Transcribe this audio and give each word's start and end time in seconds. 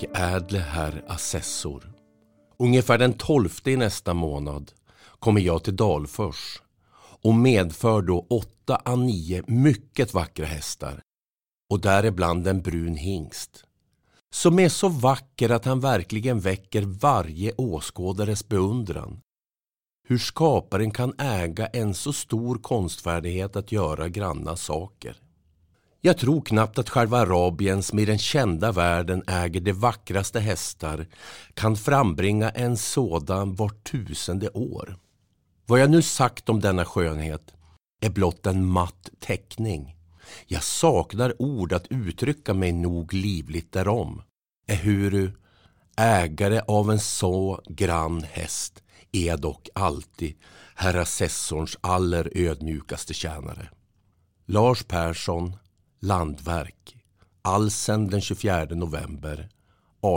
Högädle 0.00 0.58
herr 0.58 1.04
assessor. 1.06 1.92
Ungefär 2.58 2.98
den 2.98 3.12
tolfte 3.12 3.70
i 3.70 3.76
nästa 3.76 4.14
månad 4.14 4.72
kommer 5.18 5.40
jag 5.40 5.64
till 5.64 5.76
Dalfors 5.76 6.62
och 7.22 7.34
medför 7.34 8.02
då 8.02 8.26
åtta 8.30 8.82
av 8.84 8.98
nio 8.98 9.42
mycket 9.46 10.14
vackra 10.14 10.46
hästar 10.46 11.00
och 11.70 11.80
däribland 11.80 12.48
en 12.48 12.62
brun 12.62 12.96
hingst 12.96 13.64
som 14.34 14.58
är 14.58 14.68
så 14.68 14.88
vacker 14.88 15.50
att 15.50 15.64
han 15.64 15.80
verkligen 15.80 16.40
väcker 16.40 16.82
varje 16.82 17.52
åskådares 17.56 18.48
beundran. 18.48 19.20
Hur 20.08 20.18
skaparen 20.18 20.90
kan 20.90 21.14
äga 21.18 21.66
en 21.66 21.94
så 21.94 22.12
stor 22.12 22.58
konstfärdighet 22.58 23.56
att 23.56 23.72
göra 23.72 24.08
granna 24.08 24.56
saker. 24.56 25.16
Jag 26.02 26.18
tror 26.18 26.40
knappt 26.40 26.78
att 26.78 26.90
själva 26.90 27.18
Arabien 27.18 27.82
som 27.82 27.98
i 27.98 28.04
den 28.04 28.18
kända 28.18 28.72
världen 28.72 29.22
äger 29.26 29.60
de 29.60 29.72
vackraste 29.72 30.40
hästar 30.40 31.06
kan 31.54 31.76
frambringa 31.76 32.50
en 32.50 32.76
sådan 32.76 33.54
vart 33.54 33.84
tusende 33.90 34.48
år. 34.48 34.98
Vad 35.66 35.80
jag 35.80 35.90
nu 35.90 36.02
sagt 36.02 36.48
om 36.48 36.60
denna 36.60 36.84
skönhet 36.84 37.54
är 38.00 38.10
blott 38.10 38.46
en 38.46 38.66
matt 38.66 39.10
teckning. 39.20 39.96
Jag 40.46 40.62
saknar 40.62 41.42
ord 41.42 41.72
att 41.72 41.86
uttrycka 41.86 42.54
mig 42.54 42.72
nog 42.72 43.14
livligt 43.14 43.72
därom. 43.72 44.22
Ehuru, 44.68 45.32
ägare 45.96 46.60
av 46.68 46.90
en 46.90 47.00
så 47.00 47.62
grann 47.68 48.22
häst, 48.22 48.82
är 49.12 49.36
dock 49.36 49.68
alltid 49.74 50.36
herr 50.74 50.94
assessorns 50.94 51.76
aller 51.80 52.32
ödmjukaste 52.34 53.14
tjänare. 53.14 53.70
Lars 54.46 54.84
Persson, 54.84 55.56
Landverk, 56.02 56.96
Alsen 57.42 58.08
den 58.10 58.20
24 58.20 58.64
november 58.74 59.48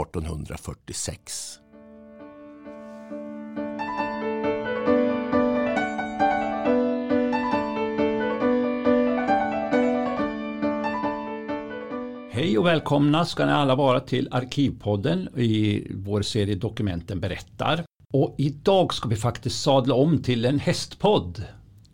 1846. 0.02 1.58
Hej 12.30 12.58
och 12.58 12.66
välkomna 12.66 13.24
ska 13.24 13.46
ni 13.46 13.52
alla 13.52 13.74
vara 13.74 14.00
till 14.00 14.28
Arkivpodden 14.30 15.28
i 15.38 15.86
vår 15.94 16.22
serie 16.22 16.54
Dokumenten 16.54 17.20
berättar. 17.20 17.84
Och 18.12 18.34
idag 18.38 18.94
ska 18.94 19.08
vi 19.08 19.16
faktiskt 19.16 19.62
sadla 19.62 19.94
om 19.94 20.22
till 20.22 20.44
en 20.44 20.58
hästpodd. 20.58 21.36
Som 21.36 21.44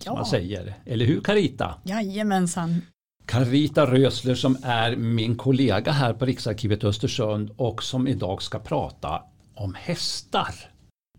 Ja. 0.04 0.14
man 0.14 0.26
säger. 0.26 0.74
Eller 0.86 1.04
hur 1.06 1.20
Carita? 1.20 1.74
Jajamensan. 1.84 2.82
Carita 3.30 3.86
Rösler 3.86 4.34
som 4.34 4.56
är 4.62 4.96
min 4.96 5.36
kollega 5.36 5.92
här 5.92 6.12
på 6.12 6.24
Riksarkivet 6.24 6.84
Östersund 6.84 7.50
och 7.56 7.82
som 7.82 8.08
idag 8.08 8.42
ska 8.42 8.58
prata 8.58 9.22
om 9.54 9.74
hästar. 9.74 10.54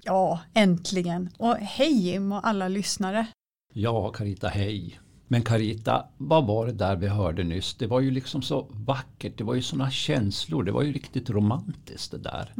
Ja, 0.03 0.39
äntligen. 0.53 1.29
Och 1.37 1.55
hej 1.55 1.93
Jim 1.93 2.31
och 2.31 2.47
alla 2.47 2.67
lyssnare. 2.67 3.27
Ja, 3.73 4.09
Carita, 4.09 4.47
hej. 4.47 4.99
Men 5.27 5.41
Carita, 5.41 6.05
vad 6.17 6.47
var 6.47 6.65
det 6.65 6.73
där 6.73 6.95
vi 6.95 7.07
hörde 7.07 7.43
nyss? 7.43 7.75
Det 7.75 7.87
var 7.87 7.99
ju 7.99 8.11
liksom 8.11 8.41
så 8.41 8.67
vackert, 8.69 9.37
det 9.37 9.43
var 9.43 9.55
ju 9.55 9.61
sådana 9.61 9.91
känslor, 9.91 10.63
det 10.63 10.71
var 10.71 10.83
ju 10.83 10.93
riktigt 10.93 11.29
romantiskt 11.29 12.11
det 12.11 12.17
där. 12.17 12.53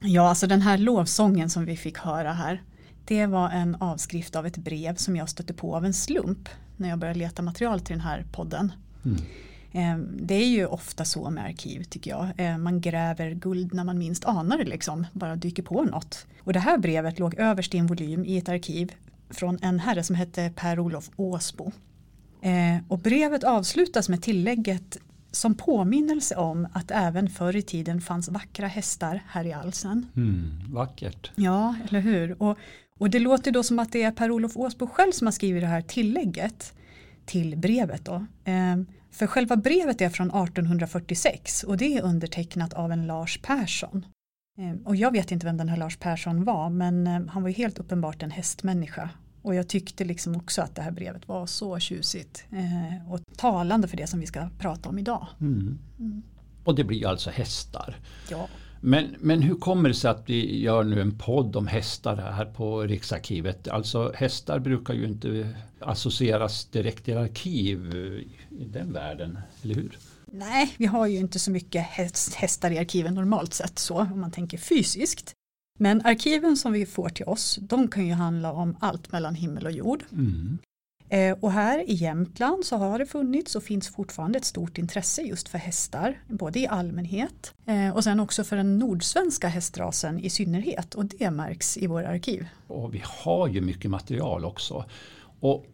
Ja, 0.00 0.28
alltså 0.28 0.46
den 0.46 0.62
här 0.62 0.78
lovsången 0.78 1.50
som 1.50 1.64
vi 1.64 1.76
fick 1.76 1.98
höra 1.98 2.32
här. 2.32 2.62
Det 3.04 3.26
var 3.26 3.50
en 3.50 3.74
avskrift 3.74 4.36
av 4.36 4.46
ett 4.46 4.56
brev 4.56 4.94
som 4.94 5.16
jag 5.16 5.28
stötte 5.28 5.54
på 5.54 5.76
av 5.76 5.84
en 5.84 5.94
slump 5.94 6.48
när 6.78 6.88
jag 6.88 6.98
började 6.98 7.18
leta 7.18 7.42
material 7.42 7.80
till 7.80 7.92
den 7.96 8.00
här 8.04 8.24
podden. 8.32 8.72
Mm. 9.04 9.18
Eh, 9.72 10.06
Det 10.16 10.34
är 10.34 10.48
ju 10.48 10.66
ofta 10.66 11.04
så 11.04 11.30
med 11.30 11.44
arkiv 11.44 11.82
tycker 11.84 12.10
jag. 12.10 12.28
Eh, 12.36 12.58
Man 12.58 12.80
gräver 12.80 13.30
guld 13.30 13.74
när 13.74 13.84
man 13.84 13.98
minst 13.98 14.24
anar 14.24 14.58
det 14.58 14.64
liksom, 14.64 15.06
bara 15.12 15.36
dyker 15.36 15.62
på 15.62 15.82
något. 15.84 16.26
Och 16.44 16.52
det 16.52 16.58
här 16.60 16.78
brevet 16.78 17.18
låg 17.18 17.34
överst 17.34 17.74
i 17.74 17.78
en 17.78 17.86
volym 17.86 18.24
i 18.24 18.38
ett 18.38 18.48
arkiv 18.48 18.92
från 19.30 19.58
en 19.62 19.78
herre 19.80 20.02
som 20.02 20.16
hette 20.16 20.52
Per-Olof 20.56 21.10
Åsbo. 21.16 21.72
Eh, 22.42 22.76
Och 22.88 22.98
brevet 22.98 23.44
avslutas 23.44 24.08
med 24.08 24.22
tillägget 24.22 24.96
som 25.30 25.54
påminnelse 25.54 26.36
om 26.36 26.66
att 26.72 26.90
även 26.90 27.28
förr 27.30 27.56
i 27.56 27.62
tiden 27.62 28.00
fanns 28.00 28.28
vackra 28.28 28.66
hästar 28.66 29.22
här 29.28 29.44
i 29.44 29.52
Alsen. 29.52 30.06
Mm, 30.16 30.50
vackert. 30.68 31.30
Ja, 31.36 31.74
eller 31.88 32.00
hur? 32.00 32.42
Och, 32.42 32.58
och 32.98 33.10
det 33.10 33.18
låter 33.18 33.50
då 33.50 33.62
som 33.62 33.78
att 33.78 33.92
det 33.92 34.02
är 34.02 34.12
Per-Olof 34.12 34.56
Åsbo 34.56 34.86
själv 34.86 35.12
som 35.12 35.26
har 35.26 35.32
skrivit 35.32 35.62
det 35.62 35.66
här 35.66 35.82
tillägget 35.82 36.74
till 37.26 37.56
brevet. 37.56 38.04
Då. 38.04 38.26
Eh, 38.44 38.76
för 39.10 39.26
själva 39.26 39.56
brevet 39.56 40.00
är 40.00 40.08
från 40.08 40.26
1846 40.26 41.64
och 41.64 41.76
det 41.76 41.96
är 41.96 42.02
undertecknat 42.02 42.74
av 42.74 42.92
en 42.92 43.06
Lars 43.06 43.40
Persson. 43.42 44.06
Eh, 44.58 44.86
och 44.86 44.96
jag 44.96 45.12
vet 45.12 45.32
inte 45.32 45.46
vem 45.46 45.56
den 45.56 45.68
här 45.68 45.76
Lars 45.76 45.96
Persson 45.96 46.44
var 46.44 46.70
men 46.70 47.06
eh, 47.06 47.26
han 47.28 47.42
var 47.42 47.48
ju 47.48 47.54
helt 47.54 47.78
uppenbart 47.78 48.22
en 48.22 48.30
hästmänniska. 48.30 49.10
Och 49.42 49.54
jag 49.54 49.68
tyckte 49.68 50.04
liksom 50.04 50.36
också 50.36 50.62
att 50.62 50.74
det 50.74 50.82
här 50.82 50.90
brevet 50.90 51.28
var 51.28 51.46
så 51.46 51.78
tjusigt 51.78 52.44
eh, 52.50 53.12
och 53.12 53.20
talande 53.36 53.88
för 53.88 53.96
det 53.96 54.06
som 54.06 54.20
vi 54.20 54.26
ska 54.26 54.48
prata 54.58 54.88
om 54.88 54.98
idag. 54.98 55.26
Mm. 55.40 55.78
Och 56.64 56.74
det 56.74 56.84
blir 56.84 57.06
alltså 57.06 57.30
hästar. 57.30 57.96
Ja. 58.30 58.48
Men, 58.80 59.16
men 59.18 59.42
hur 59.42 59.54
kommer 59.54 59.88
det 59.88 59.94
sig 59.94 60.10
att 60.10 60.22
vi 60.26 60.60
gör 60.60 60.84
nu 60.84 61.00
en 61.00 61.18
podd 61.18 61.56
om 61.56 61.66
hästar 61.66 62.16
här 62.16 62.44
på 62.44 62.82
Riksarkivet? 62.82 63.68
Alltså 63.68 64.12
hästar 64.14 64.58
brukar 64.58 64.94
ju 64.94 65.04
inte 65.04 65.54
associeras 65.80 66.64
direkt 66.64 67.04
till 67.04 67.16
arkiv 67.16 67.94
i 68.50 68.64
den 68.64 68.92
världen, 68.92 69.38
eller 69.62 69.74
hur? 69.74 69.98
Nej, 70.32 70.74
vi 70.76 70.86
har 70.86 71.06
ju 71.06 71.18
inte 71.18 71.38
så 71.38 71.50
mycket 71.50 71.82
häst, 71.82 72.34
hästar 72.34 72.70
i 72.70 72.78
arkiven 72.78 73.14
normalt 73.14 73.54
sett 73.54 73.78
så 73.78 74.00
om 74.00 74.20
man 74.20 74.30
tänker 74.30 74.58
fysiskt. 74.58 75.34
Men 75.78 76.02
arkiven 76.04 76.56
som 76.56 76.72
vi 76.72 76.86
får 76.86 77.08
till 77.08 77.24
oss, 77.24 77.58
de 77.62 77.88
kan 77.88 78.06
ju 78.06 78.12
handla 78.12 78.52
om 78.52 78.76
allt 78.80 79.12
mellan 79.12 79.34
himmel 79.34 79.66
och 79.66 79.72
jord. 79.72 80.04
Mm. 80.12 80.58
Eh, 81.08 81.36
och 81.40 81.52
här 81.52 81.90
i 81.90 81.94
Jämtland 81.94 82.64
så 82.64 82.76
har 82.76 82.98
det 82.98 83.06
funnits 83.06 83.56
och 83.56 83.62
finns 83.62 83.88
fortfarande 83.88 84.38
ett 84.38 84.44
stort 84.44 84.78
intresse 84.78 85.22
just 85.22 85.48
för 85.48 85.58
hästar, 85.58 86.22
både 86.26 86.58
i 86.58 86.66
allmänhet 86.66 87.54
eh, 87.66 87.96
och 87.96 88.04
sen 88.04 88.20
också 88.20 88.44
för 88.44 88.56
den 88.56 88.78
nordsvenska 88.78 89.48
hästrasen 89.48 90.20
i 90.20 90.30
synnerhet 90.30 90.94
och 90.94 91.04
det 91.04 91.30
märks 91.30 91.76
i 91.76 91.86
våra 91.86 92.08
arkiv. 92.08 92.46
Och 92.66 92.94
vi 92.94 93.02
har 93.04 93.48
ju 93.48 93.60
mycket 93.60 93.90
material 93.90 94.44
också. 94.44 94.84
Och 95.40 95.66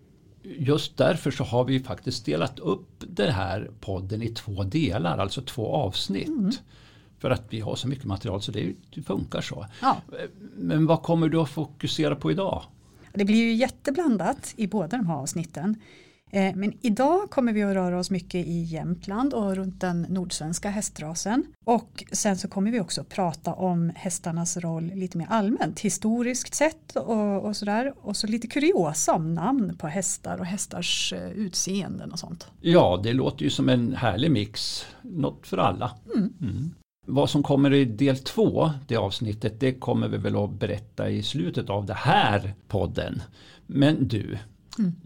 just 0.42 0.96
därför 0.96 1.30
så 1.30 1.44
har 1.44 1.64
vi 1.64 1.80
faktiskt 1.80 2.26
delat 2.26 2.58
upp 2.58 3.04
den 3.08 3.32
här 3.32 3.70
podden 3.80 4.22
i 4.22 4.28
två 4.28 4.62
delar, 4.62 5.18
alltså 5.18 5.42
två 5.42 5.74
avsnitt. 5.74 6.60
För 7.18 7.30
att 7.30 7.42
vi 7.50 7.60
har 7.60 7.76
så 7.76 7.88
mycket 7.88 8.04
material 8.04 8.42
så 8.42 8.52
det, 8.52 8.72
det 8.94 9.02
funkar 9.02 9.40
så. 9.40 9.66
Ja. 9.82 9.96
Men 10.56 10.86
vad 10.86 11.02
kommer 11.02 11.28
du 11.28 11.40
att 11.40 11.48
fokusera 11.48 12.16
på 12.16 12.30
idag? 12.30 12.62
Det 13.14 13.24
blir 13.24 13.36
ju 13.36 13.52
jätteblandat 13.52 14.54
i 14.56 14.66
båda 14.66 14.96
de 14.96 15.06
här 15.06 15.14
avsnitten. 15.14 15.76
Eh, 16.30 16.54
Men 16.54 16.72
idag 16.80 17.30
kommer 17.30 17.52
vi 17.52 17.62
att 17.62 17.74
röra 17.74 17.98
oss 17.98 18.10
mycket 18.10 18.46
i 18.46 18.62
Jämtland 18.62 19.34
och 19.34 19.56
runt 19.56 19.80
den 19.80 20.02
nordsvenska 20.02 20.70
hästrasen. 20.70 21.44
Och 21.64 22.04
sen 22.12 22.38
så 22.38 22.48
kommer 22.48 22.70
vi 22.70 22.80
också 22.80 23.04
prata 23.04 23.52
om 23.54 23.92
hästarnas 23.94 24.56
roll 24.56 24.84
lite 24.94 25.18
mer 25.18 25.26
allmänt, 25.30 25.80
historiskt 25.80 26.54
sett 26.54 26.96
och, 26.96 27.44
och 27.44 27.56
sådär. 27.56 27.94
Och 28.00 28.16
så 28.16 28.26
lite 28.26 28.46
kuriosa 28.46 29.14
om 29.14 29.34
namn 29.34 29.76
på 29.78 29.86
hästar 29.86 30.38
och 30.38 30.46
hästars 30.46 31.12
eh, 31.12 31.30
utseenden 31.30 32.12
och 32.12 32.18
sånt. 32.18 32.46
Ja, 32.60 33.00
det 33.02 33.12
låter 33.12 33.44
ju 33.44 33.50
som 33.50 33.68
en 33.68 33.94
härlig 33.94 34.30
mix. 34.30 34.86
Något 35.02 35.46
för 35.46 35.58
alla. 35.58 35.90
Mm. 36.14 36.74
Vad 37.06 37.30
som 37.30 37.42
kommer 37.42 37.72
i 37.72 37.84
del 37.84 38.18
två, 38.18 38.70
det 38.86 38.96
avsnittet, 38.96 39.60
det 39.60 39.72
kommer 39.72 40.08
vi 40.08 40.16
väl 40.16 40.36
att 40.36 40.50
berätta 40.50 41.10
i 41.10 41.22
slutet 41.22 41.70
av 41.70 41.86
det 41.86 41.94
här 41.94 42.54
podden. 42.68 43.22
Men 43.66 44.08
du, 44.08 44.38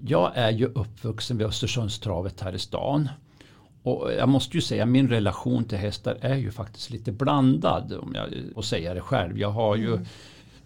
jag 0.06 0.32
är 0.34 0.50
ju 0.50 0.66
uppvuxen 0.66 1.38
vid 1.38 1.46
Östersundstravet 1.46 2.40
här 2.40 2.54
i 2.54 2.58
stan. 2.58 3.08
Och 3.82 4.12
jag 4.12 4.28
måste 4.28 4.56
ju 4.56 4.60
säga 4.60 4.86
min 4.86 5.08
relation 5.08 5.64
till 5.64 5.78
hästar 5.78 6.18
är 6.20 6.36
ju 6.36 6.50
faktiskt 6.50 6.90
lite 6.90 7.12
blandad 7.12 7.92
om 7.92 8.14
jag 8.14 8.54
får 8.54 8.62
säga 8.62 8.94
det 8.94 9.00
själv. 9.00 9.38
Jag 9.38 9.50
har 9.50 9.76
ju 9.76 9.98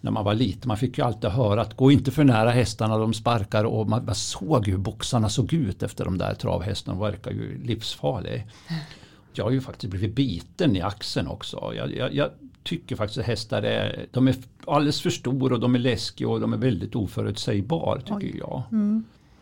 när 0.01 0.11
man 0.11 0.25
var 0.25 0.33
liten, 0.33 0.67
man 0.67 0.77
fick 0.77 0.97
ju 0.97 1.03
alltid 1.03 1.29
höra 1.29 1.61
att 1.61 1.77
gå 1.77 1.91
inte 1.91 2.11
för 2.11 2.23
nära 2.23 2.49
hästarna, 2.49 2.97
de 2.97 3.13
sparkar 3.13 3.63
och 3.63 3.89
man, 3.89 4.05
man 4.05 4.15
såg 4.15 4.67
ju 4.67 4.71
hur 4.71 4.79
boxarna 4.79 5.29
såg 5.29 5.53
ut 5.53 5.83
efter 5.83 6.05
de 6.05 6.17
där 6.17 6.33
travhästarna, 6.33 6.97
de 6.97 7.11
verkar 7.11 7.31
ju 7.31 7.63
livsfarliga. 7.63 8.41
Jag 9.37 9.43
har 9.45 9.51
ju 9.51 9.61
faktiskt 9.61 9.91
blivit 9.91 10.15
biten 10.15 10.75
i 10.75 10.81
axeln 10.81 11.27
också. 11.27 11.73
Jag, 11.75 11.95
jag, 11.95 12.13
jag 12.13 12.29
tycker 12.63 12.95
faktiskt 12.95 13.19
att 13.19 13.25
hästar 13.25 13.61
är, 13.63 14.05
de 14.11 14.27
är 14.27 14.35
alldeles 14.67 15.01
för 15.01 15.09
stora 15.09 15.55
och 15.55 15.61
de 15.61 15.75
är 15.75 15.79
läskiga 15.79 16.29
och 16.29 16.39
de 16.39 16.53
är 16.53 16.57
väldigt 16.57 16.95
oförutsägbara 16.95 18.01
tycker 18.01 18.15
Oj. 18.15 18.37
jag. 18.39 18.63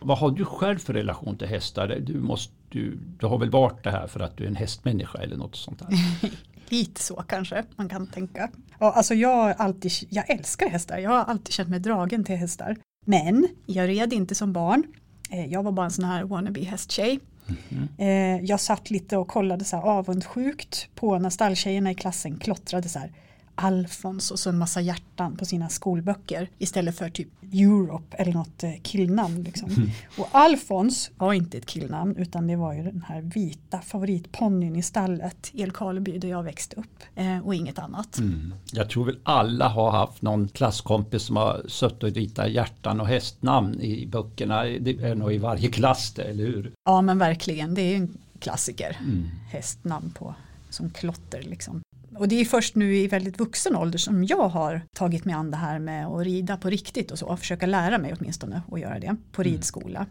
Vad 0.00 0.18
har 0.18 0.30
du 0.30 0.44
själv 0.44 0.78
för 0.78 0.92
relation 0.92 1.36
till 1.36 1.48
hästar? 1.48 1.98
Du, 2.02 2.14
måste, 2.20 2.52
du, 2.68 2.98
du 3.18 3.26
har 3.26 3.38
väl 3.38 3.50
varit 3.50 3.84
det 3.84 3.90
här 3.90 4.06
för 4.06 4.20
att 4.20 4.36
du 4.36 4.44
är 4.44 4.48
en 4.48 4.56
hästmänniska 4.56 5.18
eller 5.18 5.36
något 5.36 5.56
sånt 5.56 5.78
där? 5.78 5.88
Lite 6.68 7.02
så 7.02 7.14
kanske 7.14 7.64
man 7.76 7.88
kan 7.88 8.06
tänka. 8.06 8.50
Ja, 8.78 8.92
alltså 8.92 9.14
jag, 9.14 9.54
alltid, 9.58 9.92
jag 10.08 10.30
älskar 10.30 10.68
hästar, 10.68 10.98
jag 10.98 11.10
har 11.10 11.24
alltid 11.24 11.54
känt 11.54 11.68
mig 11.68 11.80
dragen 11.80 12.24
till 12.24 12.36
hästar. 12.36 12.76
Men 13.06 13.48
jag 13.66 13.88
red 13.88 14.12
inte 14.12 14.34
som 14.34 14.52
barn. 14.52 14.82
Eh, 15.30 15.46
Jag 15.46 15.62
var 15.62 15.72
bara 15.72 15.86
en 15.86 15.90
sån 15.92 16.04
här 16.04 16.24
wannabe 16.24 16.60
hästtjej. 16.60 17.20
Mm. 17.68 18.46
jag 18.46 18.60
satt 18.60 18.90
lite 18.90 19.16
och 19.16 19.28
kollade 19.28 19.64
så 19.64 19.76
här 19.76 19.82
avundsjukt 19.82 20.88
på 20.94 21.18
när 21.18 21.30
stalltjejerna 21.30 21.90
i 21.90 21.94
klassen 21.94 22.38
klottrade 22.38 22.88
så 22.88 22.98
här 22.98 23.12
Alfons 23.54 24.30
och 24.30 24.38
så 24.38 24.50
en 24.50 24.58
massa 24.58 24.80
hjärtan 24.80 25.36
på 25.36 25.44
sina 25.44 25.68
skolböcker 25.68 26.48
istället 26.58 26.98
för 26.98 27.10
typ 27.10 27.28
Europe 27.52 28.16
eller 28.16 28.32
något 28.32 28.62
eh, 28.62 28.70
killnamn. 28.82 29.42
Liksom. 29.42 29.70
Mm. 29.70 29.90
Och 30.18 30.28
Alfons 30.32 31.10
var 31.16 31.32
inte 31.32 31.58
ett 31.58 31.66
killnamn 31.66 32.16
utan 32.16 32.46
det 32.46 32.56
var 32.56 32.72
ju 32.72 32.82
den 32.82 33.04
här 33.08 33.20
vita 33.20 33.80
favoritponnyn 33.80 34.76
i 34.76 34.82
stallet 34.82 35.50
i 35.52 35.62
Älvkarleby 35.62 36.18
där 36.18 36.28
jag 36.28 36.42
växte 36.42 36.76
upp 36.76 37.02
eh, 37.14 37.38
och 37.38 37.54
inget 37.54 37.78
annat. 37.78 38.18
Mm. 38.18 38.54
Jag 38.72 38.90
tror 38.90 39.04
väl 39.04 39.18
alla 39.22 39.68
har 39.68 39.90
haft 39.90 40.22
någon 40.22 40.48
klasskompis 40.48 41.22
som 41.22 41.36
har 41.36 41.62
suttit 41.68 42.02
och 42.02 42.10
ritat 42.10 42.50
hjärtan 42.50 43.00
och 43.00 43.06
hästnamn 43.06 43.80
i 43.80 44.06
böckerna. 44.06 44.62
Det 44.64 45.02
är 45.02 45.14
nog 45.14 45.32
i 45.32 45.38
varje 45.38 45.68
klass 45.68 46.12
det, 46.12 46.22
eller 46.22 46.44
hur? 46.44 46.72
Ja 46.84 47.02
men 47.02 47.18
verkligen, 47.18 47.74
det 47.74 47.82
är 47.82 47.96
en 47.96 48.18
klassiker. 48.38 48.96
Mm. 49.00 49.28
Hästnamn 49.50 50.10
på 50.10 50.34
som 50.72 50.90
klotter 50.90 51.42
liksom. 51.42 51.82
Och 52.14 52.28
det 52.28 52.40
är 52.40 52.44
först 52.44 52.74
nu 52.74 52.96
i 52.96 53.06
väldigt 53.06 53.40
vuxen 53.40 53.76
ålder 53.76 53.98
som 53.98 54.24
jag 54.24 54.48
har 54.48 54.82
tagit 54.96 55.24
mig 55.24 55.34
an 55.34 55.50
det 55.50 55.56
här 55.56 55.78
med 55.78 56.06
att 56.06 56.24
rida 56.24 56.56
på 56.56 56.70
riktigt 56.70 57.10
och 57.10 57.18
så, 57.18 57.26
och 57.26 57.38
försöka 57.38 57.66
lära 57.66 57.98
mig 57.98 58.14
åtminstone 58.18 58.62
att 58.72 58.80
göra 58.80 58.98
det 58.98 59.16
på 59.32 59.42
mm. 59.42 59.52
ridskola. 59.52 60.06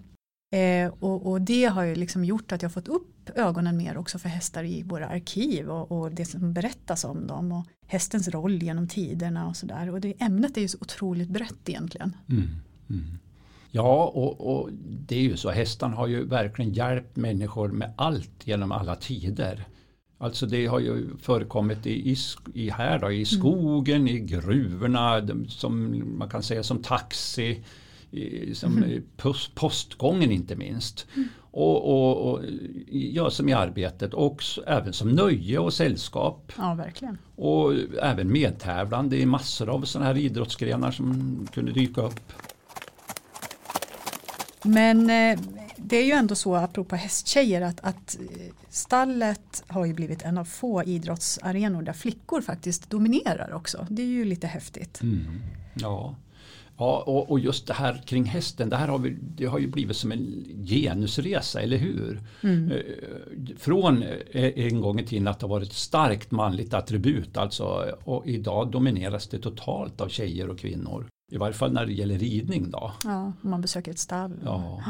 Eh, 0.55 0.93
och, 0.99 1.31
och, 1.31 1.41
det 1.41 1.65
har 1.65 1.83
ju 1.83 1.95
liksom 1.95 2.25
gjort 2.25 2.51
att 2.51 2.61
jag 2.61 2.73
fått 2.73 2.87
upp 2.87 3.29
ögonen 3.35 3.77
mer 3.77 3.97
också 3.97 4.19
för 4.19 4.29
hästar 4.29 4.63
i 4.63 4.83
våra 4.83 5.07
arkiv 5.07 5.69
och, 5.69 5.91
och 5.91 6.11
det 6.11 6.25
som 6.25 6.53
berättas 6.53 7.03
om 7.03 7.27
dem 7.27 7.51
och 7.51 7.65
hästens 7.87 8.27
roll 8.27 8.63
genom 8.63 8.87
tiderna 8.87 9.47
och 9.47 9.55
sådär. 9.55 9.89
Och 9.89 10.01
det, 10.01 10.21
ämnet 10.21 10.57
är 10.57 10.61
ju 10.61 10.67
så 10.67 10.77
otroligt 10.81 11.29
brett 11.29 11.69
egentligen. 11.69 12.15
Mm. 12.29 12.49
Mm. 12.89 13.19
Ja, 13.71 14.11
och, 14.15 14.55
och, 14.55 14.69
det 15.07 15.15
är 15.15 15.21
ju 15.21 15.37
så, 15.37 15.49
hästarna 15.49 15.95
har 15.95 16.07
ju 16.07 16.25
verkligen 16.25 16.73
hjälpt 16.73 17.15
människor 17.15 17.69
med 17.69 17.93
allt 17.95 18.47
genom 18.47 18.71
alla 18.71 18.95
tider. 18.95 19.65
Alltså 20.21 20.45
det 20.45 20.65
har 20.65 20.79
ju 20.79 21.17
förekommit 21.21 21.85
i, 21.85 22.15
i, 22.53 22.69
här 22.69 22.99
då, 22.99 23.11
i 23.11 23.15
mm. 23.15 23.25
skogen, 23.25 24.01
mm. 24.01 24.15
i 24.15 24.19
gruvorna, 24.19 25.27
som 25.47 26.03
man 26.17 26.29
kan 26.29 26.43
säga 26.43 26.63
som 26.63 26.81
taxi, 26.81 27.63
som 28.53 28.77
mm. 28.77 29.03
post, 29.17 29.55
postgången 29.55 30.31
inte 30.31 30.55
minst. 30.55 31.07
Mm. 31.15 31.27
Och, 31.51 31.89
och, 31.89 32.31
och, 32.31 32.43
ja, 32.89 33.29
som 33.29 33.49
i 33.49 33.53
arbetet 33.53 34.13
och 34.13 34.43
även 34.67 34.93
som 34.93 35.09
nöje 35.09 35.59
och 35.59 35.73
sällskap. 35.73 36.51
Ja, 36.57 36.73
verkligen. 36.73 37.17
Och 37.35 37.73
även 38.01 38.31
medtävlande 38.31 39.17
i 39.17 39.25
massor 39.25 39.69
av 39.69 39.81
sådana 39.81 40.07
här 40.07 40.17
idrottsgrenar 40.17 40.91
som 40.91 41.47
kunde 41.53 41.71
dyka 41.71 42.01
upp. 42.01 42.33
Men 44.63 45.09
eh, 45.09 45.39
det 45.83 45.97
är 45.97 46.05
ju 46.05 46.11
ändå 46.11 46.35
så, 46.35 46.55
apropå 46.55 46.95
hästtjejer, 46.95 47.61
att, 47.61 47.79
att 47.79 48.17
stallet 48.69 49.63
har 49.67 49.85
ju 49.85 49.93
blivit 49.93 50.21
en 50.21 50.37
av 50.37 50.45
få 50.45 50.83
idrottsarenor 50.83 51.81
där 51.81 51.93
flickor 51.93 52.41
faktiskt 52.41 52.89
dominerar 52.89 53.53
också. 53.53 53.87
Det 53.89 54.01
är 54.01 54.07
ju 54.07 54.25
lite 54.25 54.47
häftigt. 54.47 55.01
Mm. 55.01 55.41
Ja. 55.73 56.15
Ja, 56.77 57.03
och, 57.07 57.31
och, 57.31 57.39
just 57.39 57.67
det 57.67 57.73
här 57.73 58.01
kring 58.05 58.23
hästen, 58.23 58.69
det 58.69 58.75
här 58.75 58.87
har, 58.87 58.97
vi, 58.97 59.17
det 59.21 59.45
har 59.45 59.59
ju 59.59 59.67
blivit 59.67 59.97
som 59.97 60.11
en 60.11 60.45
genusresa, 60.65 61.61
eller 61.61 61.77
hur? 61.77 62.21
Mm. 62.43 62.71
Eh, 62.71 63.55
från 63.57 64.03
eh, 64.03 64.51
en 64.55 64.81
gång 64.81 64.99
i 64.99 65.05
tiden 65.05 65.27
att 65.27 65.39
det 65.39 65.47
varit 65.47 65.69
ett 65.69 65.75
starkt 65.75 66.31
manligt 66.31 66.73
attribut, 66.73 67.37
alltså, 67.37 67.95
och 68.03 68.27
idag 68.27 68.71
domineras 68.71 69.27
det 69.27 69.39
totalt 69.39 70.01
av 70.01 70.07
tjejer 70.07 70.49
och 70.49 70.59
kvinnor. 70.59 71.05
I 71.31 71.37
varje 71.37 71.53
fall 71.53 71.73
när 71.73 71.85
det 71.85 71.93
gäller 71.93 72.19
ridning 72.19 72.71
då. 72.71 72.91
Ja, 73.03 73.33
om 73.41 73.49
man 73.49 73.61
besöker 73.61 73.91
ett 73.91 73.99
stall. 73.99 74.39
Ja. 74.43 74.83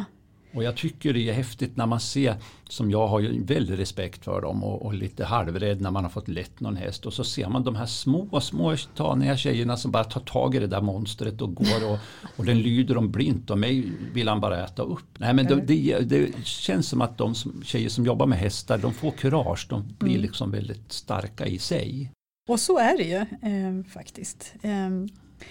Och 0.53 0.63
jag 0.63 0.75
tycker 0.75 1.13
det 1.13 1.29
är 1.29 1.33
häftigt 1.33 1.77
när 1.77 1.85
man 1.85 1.99
ser, 1.99 2.35
som 2.69 2.91
jag 2.91 3.07
har 3.07 3.19
ju 3.19 3.43
väldigt 3.43 3.79
respekt 3.79 4.23
för 4.23 4.41
dem 4.41 4.63
och, 4.63 4.85
och, 4.85 4.93
lite 4.93 5.25
halvrädd 5.25 5.81
när 5.81 5.91
man 5.91 6.03
har 6.03 6.11
fått 6.11 6.27
lätt 6.27 6.59
någon 6.59 6.75
häst 6.75 7.05
och 7.05 7.13
så 7.13 7.23
ser 7.23 7.49
man 7.49 7.63
de 7.63 7.75
här 7.75 7.85
små, 7.85 8.41
små 8.41 8.75
taniga 8.95 9.37
tjejerna 9.37 9.77
som 9.77 9.91
bara 9.91 10.03
tar 10.03 10.21
tag 10.21 10.55
i 10.55 10.59
det 10.59 10.67
där 10.67 10.81
monstret 10.81 11.41
och 11.41 11.55
går 11.55 11.91
och, 11.91 11.97
och 12.37 12.45
den 12.45 12.61
lyder 12.61 12.95
dem 12.95 13.11
blint 13.11 13.49
och 13.49 13.57
mig 13.57 13.91
vill 14.13 14.27
han 14.27 14.39
bara 14.39 14.65
äta 14.65 14.83
upp. 14.83 15.17
Nej 15.17 15.33
men 15.33 15.45
det, 15.45 15.55
det, 15.55 15.99
det 15.99 16.45
känns 16.45 16.89
som 16.89 17.01
att 17.01 17.17
de 17.17 17.35
som, 17.35 17.63
tjejer 17.63 17.89
som 17.89 18.05
jobbar 18.05 18.25
med 18.25 18.39
hästar 18.39 18.77
de 18.77 18.93
får 18.93 19.11
kurage, 19.11 19.67
de 19.69 19.83
blir 19.99 20.09
mm. 20.09 20.21
liksom 20.21 20.51
väldigt 20.51 20.91
starka 20.91 21.45
i 21.45 21.59
sig. 21.59 22.11
Och 22.49 22.59
så 22.59 22.77
är 22.77 22.97
det 22.97 23.03
ju 23.03 23.15
eh, 23.15 23.83
faktiskt. 23.93 24.53
Eh, 24.61 24.89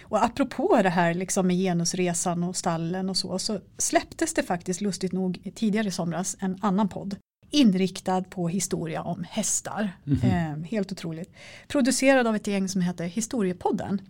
och 0.02 0.24
apropå 0.24 0.80
det 0.82 0.88
här 0.88 1.14
liksom 1.14 1.46
med 1.46 1.56
genusresan 1.56 2.42
och 2.42 2.56
stallen 2.56 3.10
och 3.10 3.16
så, 3.16 3.38
så 3.38 3.60
släpptes 3.78 4.34
det 4.34 4.42
faktiskt 4.42 4.80
lustigt 4.80 5.12
nog 5.12 5.52
tidigare 5.54 5.88
i 5.88 5.90
somras 5.90 6.36
en 6.40 6.58
annan 6.60 6.88
podd 6.88 7.16
inriktad 7.50 8.22
på 8.22 8.48
historia 8.48 9.02
om 9.02 9.24
hästar. 9.30 9.92
Mm 10.06 10.18
-hmm. 10.18 10.62
eh, 10.62 10.70
helt 10.70 10.92
otroligt. 10.92 11.32
Producerad 11.68 12.26
av 12.26 12.36
ett 12.36 12.46
gäng 12.46 12.68
som 12.68 12.80
heter 12.80 13.04
Historiepodden. 13.04 14.00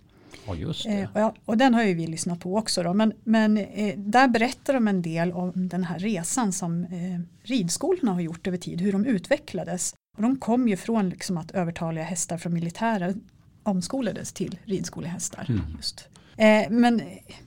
Ja, 0.46 0.54
just 0.54 0.84
det. 0.84 1.08
Eh, 1.14 1.26
och, 1.26 1.34
och, 1.44 1.56
den 1.56 1.74
har 1.74 1.82
ju 1.82 1.94
vi 1.94 2.06
lyssnat 2.06 2.40
på 2.40 2.56
också. 2.56 2.82
Då. 2.82 2.94
Men, 2.94 3.12
men 3.24 3.56
eh, 3.56 3.98
där 3.98 4.28
berättar 4.28 4.74
de 4.74 4.88
en 4.88 5.02
del 5.02 5.32
om 5.32 5.68
den 5.68 5.84
här 5.84 5.98
resan 5.98 6.52
som 6.52 6.84
eh, 6.84 7.20
ridskolorna 7.42 8.12
har 8.12 8.20
gjort 8.20 8.46
över 8.46 8.58
tid, 8.58 8.80
hur 8.80 8.92
de 8.92 9.06
utvecklades. 9.06 9.94
Och 10.16 10.22
de 10.22 10.36
kom 10.36 10.68
ju 10.68 10.76
från 10.76 11.10
liksom 11.10 11.36
att 11.36 11.50
övertaliga 11.50 12.04
hästar 12.04 12.38
från 12.38 12.54
militären 12.54 13.20
omskolades 13.62 14.32
till 14.32 14.58
ridskolehästar. 14.64 15.46
Mm. 15.48 15.62
Just. 15.76 16.08
Eh, 16.40 16.70
men, 16.70 17.02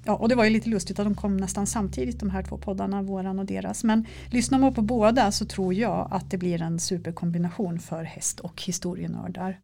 ja, 0.06 0.16
och 0.16 0.30
det 0.30 0.36
var 0.36 0.44
ju 0.44 0.50
lite 0.50 0.70
lustigt 0.70 1.00
att 1.00 1.06
de 1.06 1.16
kom 1.16 1.38
nästan 1.38 1.68
samtidigt 1.68 2.20
de 2.20 2.30
här 2.30 2.44
två 2.44 2.58
poddarna, 2.58 3.02
våran 3.02 3.40
och 3.40 3.46
deras. 3.46 3.84
Men 3.84 4.06
lyssnar 4.32 4.60
man 4.60 4.74
på 4.74 4.82
båda 4.82 5.32
så 5.32 5.46
tror 5.46 5.74
jag 5.74 6.08
att 6.12 6.32
det 6.32 6.38
blir 6.38 6.62
en 6.62 6.80
superkombination 6.80 7.80
för 7.80 8.04
häst 8.04 8.40
och 8.40 8.64
historienördar. 8.64 9.60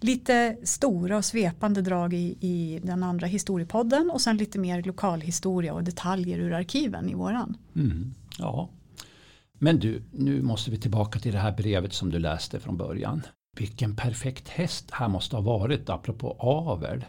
Lite 0.00 0.56
stora 0.62 1.16
och 1.16 1.24
svepande 1.24 1.82
drag 1.82 2.14
i, 2.14 2.36
i 2.40 2.80
den 2.82 3.02
andra 3.02 3.26
historiepodden 3.26 4.10
och 4.10 4.20
sen 4.20 4.36
lite 4.36 4.58
mer 4.58 4.82
lokalhistoria 4.82 5.74
och 5.74 5.84
detaljer 5.84 6.38
ur 6.38 6.52
arkiven 6.52 7.08
i 7.08 7.14
våran. 7.14 7.56
Mm, 7.76 8.14
ja. 8.38 8.68
Men 9.58 9.78
du, 9.78 10.02
nu 10.10 10.42
måste 10.42 10.70
vi 10.70 10.78
tillbaka 10.78 11.18
till 11.18 11.32
det 11.32 11.38
här 11.38 11.52
brevet 11.52 11.92
som 11.92 12.10
du 12.10 12.18
läste 12.18 12.60
från 12.60 12.76
början. 12.76 13.22
Vilken 13.56 13.96
perfekt 13.96 14.48
häst 14.48 14.90
här 14.90 15.08
måste 15.08 15.36
ha 15.36 15.40
varit 15.40 15.90
apropå 15.90 16.36
avel. 16.38 17.04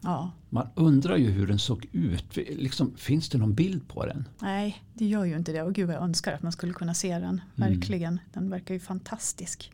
Ja. 0.00 0.30
Man 0.50 0.68
undrar 0.74 1.16
ju 1.16 1.30
hur 1.30 1.46
den 1.46 1.58
såg 1.58 1.86
ut. 1.92 2.36
Liksom, 2.36 2.96
finns 2.96 3.28
det 3.28 3.38
någon 3.38 3.54
bild 3.54 3.88
på 3.88 4.06
den? 4.06 4.28
Nej, 4.38 4.82
det 4.94 5.06
gör 5.06 5.24
ju 5.24 5.36
inte 5.36 5.52
det. 5.52 5.62
Och 5.62 5.74
gud 5.74 5.86
vad 5.86 5.96
jag 5.96 6.02
önskar 6.02 6.32
att 6.32 6.42
man 6.42 6.52
skulle 6.52 6.72
kunna 6.72 6.94
se 6.94 7.18
den. 7.18 7.22
Mm. 7.22 7.40
Verkligen. 7.54 8.12
Mm. 8.12 8.24
Den 8.32 8.50
verkar 8.50 8.74
ju 8.74 8.80
fantastisk. 8.80 9.72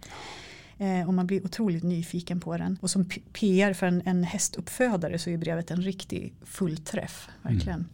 Eh, 0.79 1.09
och 1.09 1.15
man 1.15 1.27
blir 1.27 1.45
otroligt 1.45 1.83
nyfiken 1.83 2.41
på 2.41 2.57
den. 2.57 2.79
Och 2.81 2.91
som 2.91 3.05
PR 3.33 3.73
för 3.73 3.87
en, 3.87 4.03
en 4.05 4.25
hästuppfödare 4.25 5.19
så 5.19 5.31
är 5.31 5.39
brevet 5.39 5.71
en 5.71 5.83
riktig 5.83 6.35
fullträff. 6.43 7.29
Verkligen. 7.43 7.79
Mm. 7.79 7.89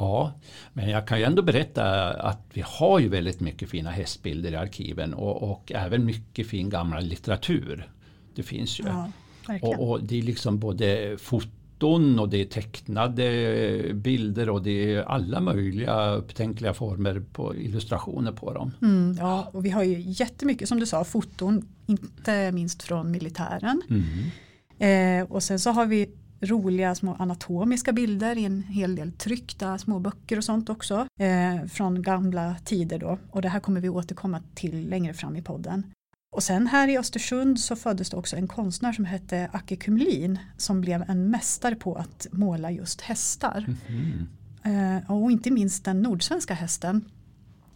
Ja, 0.00 0.32
men 0.72 0.90
jag 0.90 1.06
kan 1.06 1.18
ju 1.18 1.24
ändå 1.24 1.42
berätta 1.42 2.10
att 2.10 2.40
vi 2.52 2.62
har 2.66 2.98
ju 2.98 3.08
väldigt 3.08 3.40
mycket 3.40 3.70
fina 3.70 3.90
hästbilder 3.90 4.52
i 4.52 4.56
arkiven 4.56 5.14
och, 5.14 5.50
och 5.50 5.72
även 5.74 6.04
mycket 6.04 6.46
fin 6.46 6.70
gammal 6.70 7.04
litteratur. 7.04 7.88
Det 8.34 8.42
finns 8.42 8.80
ju. 8.80 8.84
Ja, 8.86 9.10
och, 9.62 9.90
och, 9.90 10.02
det 10.02 10.18
är 10.18 10.22
liksom 10.22 10.58
både 10.58 11.16
foton 11.18 12.18
och 12.18 12.28
det 12.28 12.40
är 12.40 12.44
tecknade 12.44 13.92
bilder 13.94 14.50
och 14.50 14.62
det 14.62 14.94
är 14.94 15.02
alla 15.02 15.40
möjliga 15.40 16.10
upptänkliga 16.10 16.74
former 16.74 17.22
på 17.32 17.56
illustrationer 17.56 18.32
på 18.32 18.52
dem. 18.52 18.72
Mm, 18.82 19.16
ja, 19.18 19.50
och 19.52 19.64
vi 19.64 19.70
har 19.70 19.82
ju 19.82 20.00
jättemycket 20.00 20.68
som 20.68 20.80
du 20.80 20.86
sa 20.86 21.04
foton, 21.04 21.68
inte 21.86 22.52
minst 22.52 22.82
från 22.82 23.10
militären. 23.10 23.82
Mm. 23.90 24.30
Eh, 24.80 25.30
och 25.32 25.42
sen 25.42 25.58
så 25.58 25.70
har 25.70 25.86
vi 25.86 26.10
roliga 26.40 26.94
små 26.94 27.14
anatomiska 27.14 27.92
bilder 27.92 28.38
i 28.38 28.44
en 28.44 28.62
hel 28.62 28.94
del 28.94 29.12
tryckta 29.12 29.78
små 29.78 29.98
böcker 29.98 30.36
och 30.36 30.44
sånt 30.44 30.70
också 30.70 31.06
eh, 31.20 31.66
från 31.66 32.02
gamla 32.02 32.56
tider 32.64 32.98
då 32.98 33.18
och 33.30 33.42
det 33.42 33.48
här 33.48 33.60
kommer 33.60 33.80
vi 33.80 33.88
återkomma 33.88 34.42
till 34.54 34.88
längre 34.88 35.14
fram 35.14 35.36
i 35.36 35.42
podden. 35.42 35.92
Och 36.32 36.42
sen 36.42 36.66
här 36.66 36.88
i 36.88 36.98
Östersund 36.98 37.60
så 37.60 37.76
föddes 37.76 38.10
det 38.10 38.16
också 38.16 38.36
en 38.36 38.48
konstnär 38.48 38.92
som 38.92 39.04
hette 39.04 39.50
Acke 39.52 39.76
Kumlin 39.76 40.38
som 40.56 40.80
blev 40.80 41.04
en 41.08 41.30
mästare 41.30 41.74
på 41.74 41.94
att 41.94 42.26
måla 42.30 42.70
just 42.70 43.00
hästar. 43.00 43.76
Mm 43.88 44.26
-hmm. 44.62 44.98
eh, 44.98 45.10
och 45.10 45.30
inte 45.30 45.50
minst 45.50 45.84
den 45.84 46.02
nordsvenska 46.02 46.54
hästen. 46.54 47.04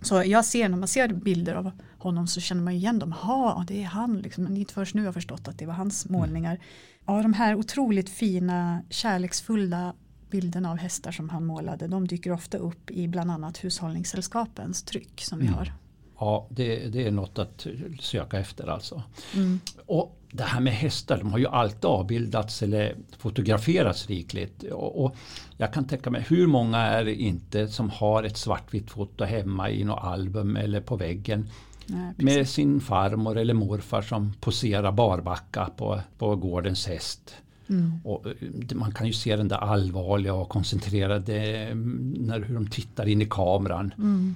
Så 0.04 0.22
jag 0.26 0.44
ser 0.44 0.68
när 0.68 0.76
man 0.76 0.88
ser 0.88 1.08
bilder 1.08 1.54
av 1.54 1.70
honom 1.98 2.26
så 2.26 2.40
känner 2.40 2.62
man 2.62 2.72
igen 2.72 2.98
dem. 2.98 3.14
Ja, 3.22 3.64
det 3.68 3.82
är 3.82 3.86
han. 3.86 4.18
Liksom. 4.18 4.44
Men 4.44 4.56
inte 4.56 4.74
först 4.74 4.94
nu 4.94 5.00
har 5.00 5.06
jag 5.06 5.14
förstått 5.14 5.48
att 5.48 5.58
det 5.58 5.66
var 5.66 5.74
hans 5.74 6.06
mm. 6.06 6.20
målningar. 6.20 6.58
Ja, 7.06 7.22
de 7.22 7.32
här 7.32 7.54
otroligt 7.54 8.10
fina 8.10 8.82
kärleksfulla 8.90 9.94
bilderna 10.30 10.70
av 10.70 10.76
hästar 10.76 11.12
som 11.12 11.28
han 11.28 11.46
målade 11.46 11.86
de 11.86 12.08
dyker 12.08 12.32
ofta 12.32 12.58
upp 12.58 12.90
i 12.90 13.08
bland 13.08 13.30
annat 13.30 13.64
Hushållningssällskapens 13.64 14.82
tryck 14.82 15.20
som 15.20 15.38
vi 15.38 15.46
mm. 15.46 15.58
har. 15.58 15.72
Ja, 16.18 16.46
det, 16.50 16.88
det 16.88 17.06
är 17.06 17.10
något 17.10 17.38
att 17.38 17.66
söka 18.00 18.38
efter 18.38 18.66
alltså. 18.66 19.02
Mm. 19.34 19.60
Och 19.86 20.20
det 20.30 20.42
här 20.42 20.60
med 20.60 20.72
hästar, 20.72 21.18
de 21.18 21.32
har 21.32 21.38
ju 21.38 21.46
alltid 21.46 21.84
avbildats 21.84 22.62
eller 22.62 22.96
fotograferats 23.18 24.06
rikligt. 24.06 24.62
Och, 24.62 25.04
och, 25.04 25.16
jag 25.56 25.72
kan 25.72 25.84
tänka 25.84 26.10
mig, 26.10 26.24
hur 26.28 26.46
många 26.46 26.78
är 26.78 27.04
det 27.04 27.14
inte 27.14 27.68
som 27.68 27.90
har 27.90 28.22
ett 28.22 28.36
svartvitt 28.36 28.90
foto 28.90 29.24
hemma 29.24 29.70
i 29.70 29.84
något 29.84 30.04
album 30.04 30.56
eller 30.56 30.80
på 30.80 30.96
väggen 30.96 31.48
Nej, 31.86 32.14
med 32.16 32.48
sin 32.48 32.80
farmor 32.80 33.38
eller 33.38 33.54
morfar 33.54 34.02
som 34.02 34.32
poserar 34.40 34.92
barbacka 34.92 35.70
på, 35.76 36.00
på 36.18 36.36
gårdens 36.36 36.86
häst. 36.86 37.34
Mm. 37.68 37.92
Och 38.04 38.26
eh, 38.26 38.76
man 38.76 38.92
kan 38.92 39.06
ju 39.06 39.12
se 39.12 39.36
den 39.36 39.48
där 39.48 39.56
allvarliga 39.56 40.34
och 40.34 40.48
koncentrerade 40.48 41.40
mm, 41.56 42.14
när, 42.18 42.40
hur 42.40 42.54
de 42.54 42.66
tittar 42.66 43.08
in 43.08 43.22
i 43.22 43.26
kameran. 43.26 43.94
Mm. 43.98 44.34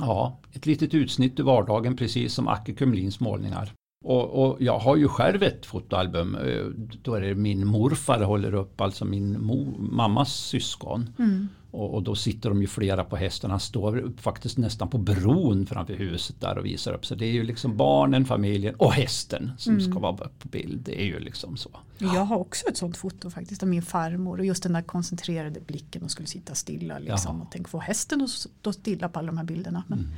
Ja, 0.00 0.40
ett 0.52 0.66
litet 0.66 0.94
utsnitt 0.94 1.40
ur 1.40 1.44
vardagen 1.44 1.96
precis 1.96 2.34
som 2.34 2.48
Acke 2.48 2.72
Kumlins 2.72 3.20
målningar. 3.20 3.72
Och, 4.04 4.44
och, 4.44 4.62
jag 4.62 4.78
har 4.78 4.96
ju 4.96 5.08
själv 5.08 5.42
ett 5.42 5.66
fotoalbum. 5.66 6.34
Eh, 6.34 6.64
då 7.02 7.14
är 7.14 7.20
det 7.20 7.34
min 7.34 7.66
morfar 7.66 8.20
håller 8.20 8.54
upp, 8.54 8.80
alltså 8.80 9.04
min 9.04 9.42
mo, 9.42 9.76
mammas 9.78 10.34
syskon. 10.34 11.10
Mm. 11.18 11.48
Och, 11.70 11.94
och, 11.94 12.02
då 12.02 12.14
sitter 12.14 12.48
de 12.48 12.60
ju 12.60 12.66
flera 12.66 13.04
på 13.04 13.16
hästen. 13.16 13.50
Han 13.50 13.60
står 13.60 14.12
faktiskt 14.16 14.58
nästan 14.58 14.88
på 14.88 14.98
bron 14.98 15.66
framför 15.66 15.94
huset 15.94 16.40
där 16.40 16.58
och 16.58 16.66
visar 16.66 16.92
upp. 16.92 17.06
Så 17.06 17.14
det 17.14 17.26
är 17.26 17.32
ju 17.32 17.42
liksom 17.42 17.76
barnen, 17.76 18.24
familjen 18.24 18.74
och 18.74 18.92
hästen 18.92 19.52
som 19.58 19.72
mm. 19.72 19.90
ska 19.90 20.00
vara 20.00 20.16
på 20.16 20.48
bild. 20.48 20.80
Det 20.80 21.00
är 21.00 21.04
ju 21.04 21.20
liksom 21.20 21.56
så. 21.56 21.70
Jag 21.98 22.24
har 22.24 22.36
också 22.36 22.66
ett 22.68 22.76
sånt 22.76 22.96
foto 22.96 23.30
faktiskt 23.30 23.62
av 23.62 23.68
min 23.68 23.82
farmor 23.82 24.38
och 24.38 24.44
just 24.44 24.62
den 24.62 24.72
där 24.72 24.82
koncentrerade 24.82 25.60
blicken 25.60 26.02
och 26.02 26.10
skulle 26.10 26.28
sitta 26.28 26.54
stilla 26.54 26.98
liksom. 26.98 27.40
Och 27.40 27.48
tänk 27.50 27.68
få 27.68 27.78
hästen 27.78 28.22
att 28.22 28.30
stå 28.30 28.72
stilla 28.72 29.08
på 29.08 29.18
alla 29.18 29.26
de 29.26 29.38
här 29.38 29.44
bilderna. 29.44 29.84
Men, 29.86 29.98
mm. 29.98 30.10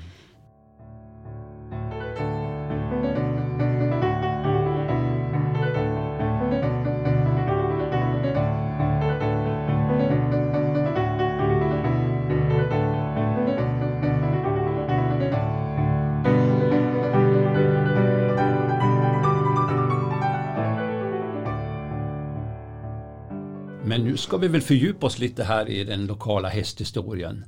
Men 23.92 24.04
nu 24.04 24.16
ska 24.16 24.36
vi 24.36 24.48
väl 24.48 24.60
fördjupa 24.60 25.06
oss 25.06 25.18
lite 25.18 25.44
här 25.44 25.68
i 25.68 25.84
den 25.84 26.06
lokala 26.06 26.48
hästhistorien. 26.48 27.44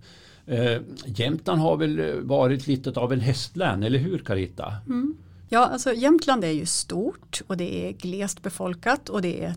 Eh, 0.47 0.81
Jämtland 1.07 1.61
har 1.61 1.77
väl 1.77 2.23
varit 2.23 2.67
lite 2.67 2.91
av 2.91 3.13
en 3.13 3.21
hästlän, 3.21 3.83
eller 3.83 3.99
hur 3.99 4.19
Carita? 4.19 4.73
Mm. 4.87 5.17
Ja, 5.49 5.67
alltså 5.67 5.93
Jämtland 5.93 6.45
är 6.45 6.51
ju 6.51 6.67
stort 6.67 7.43
och 7.47 7.57
det 7.57 7.89
är 7.89 7.93
glest 7.93 8.43
befolkat 8.43 9.09
och 9.09 9.23
det 9.23 9.45
är 9.45 9.55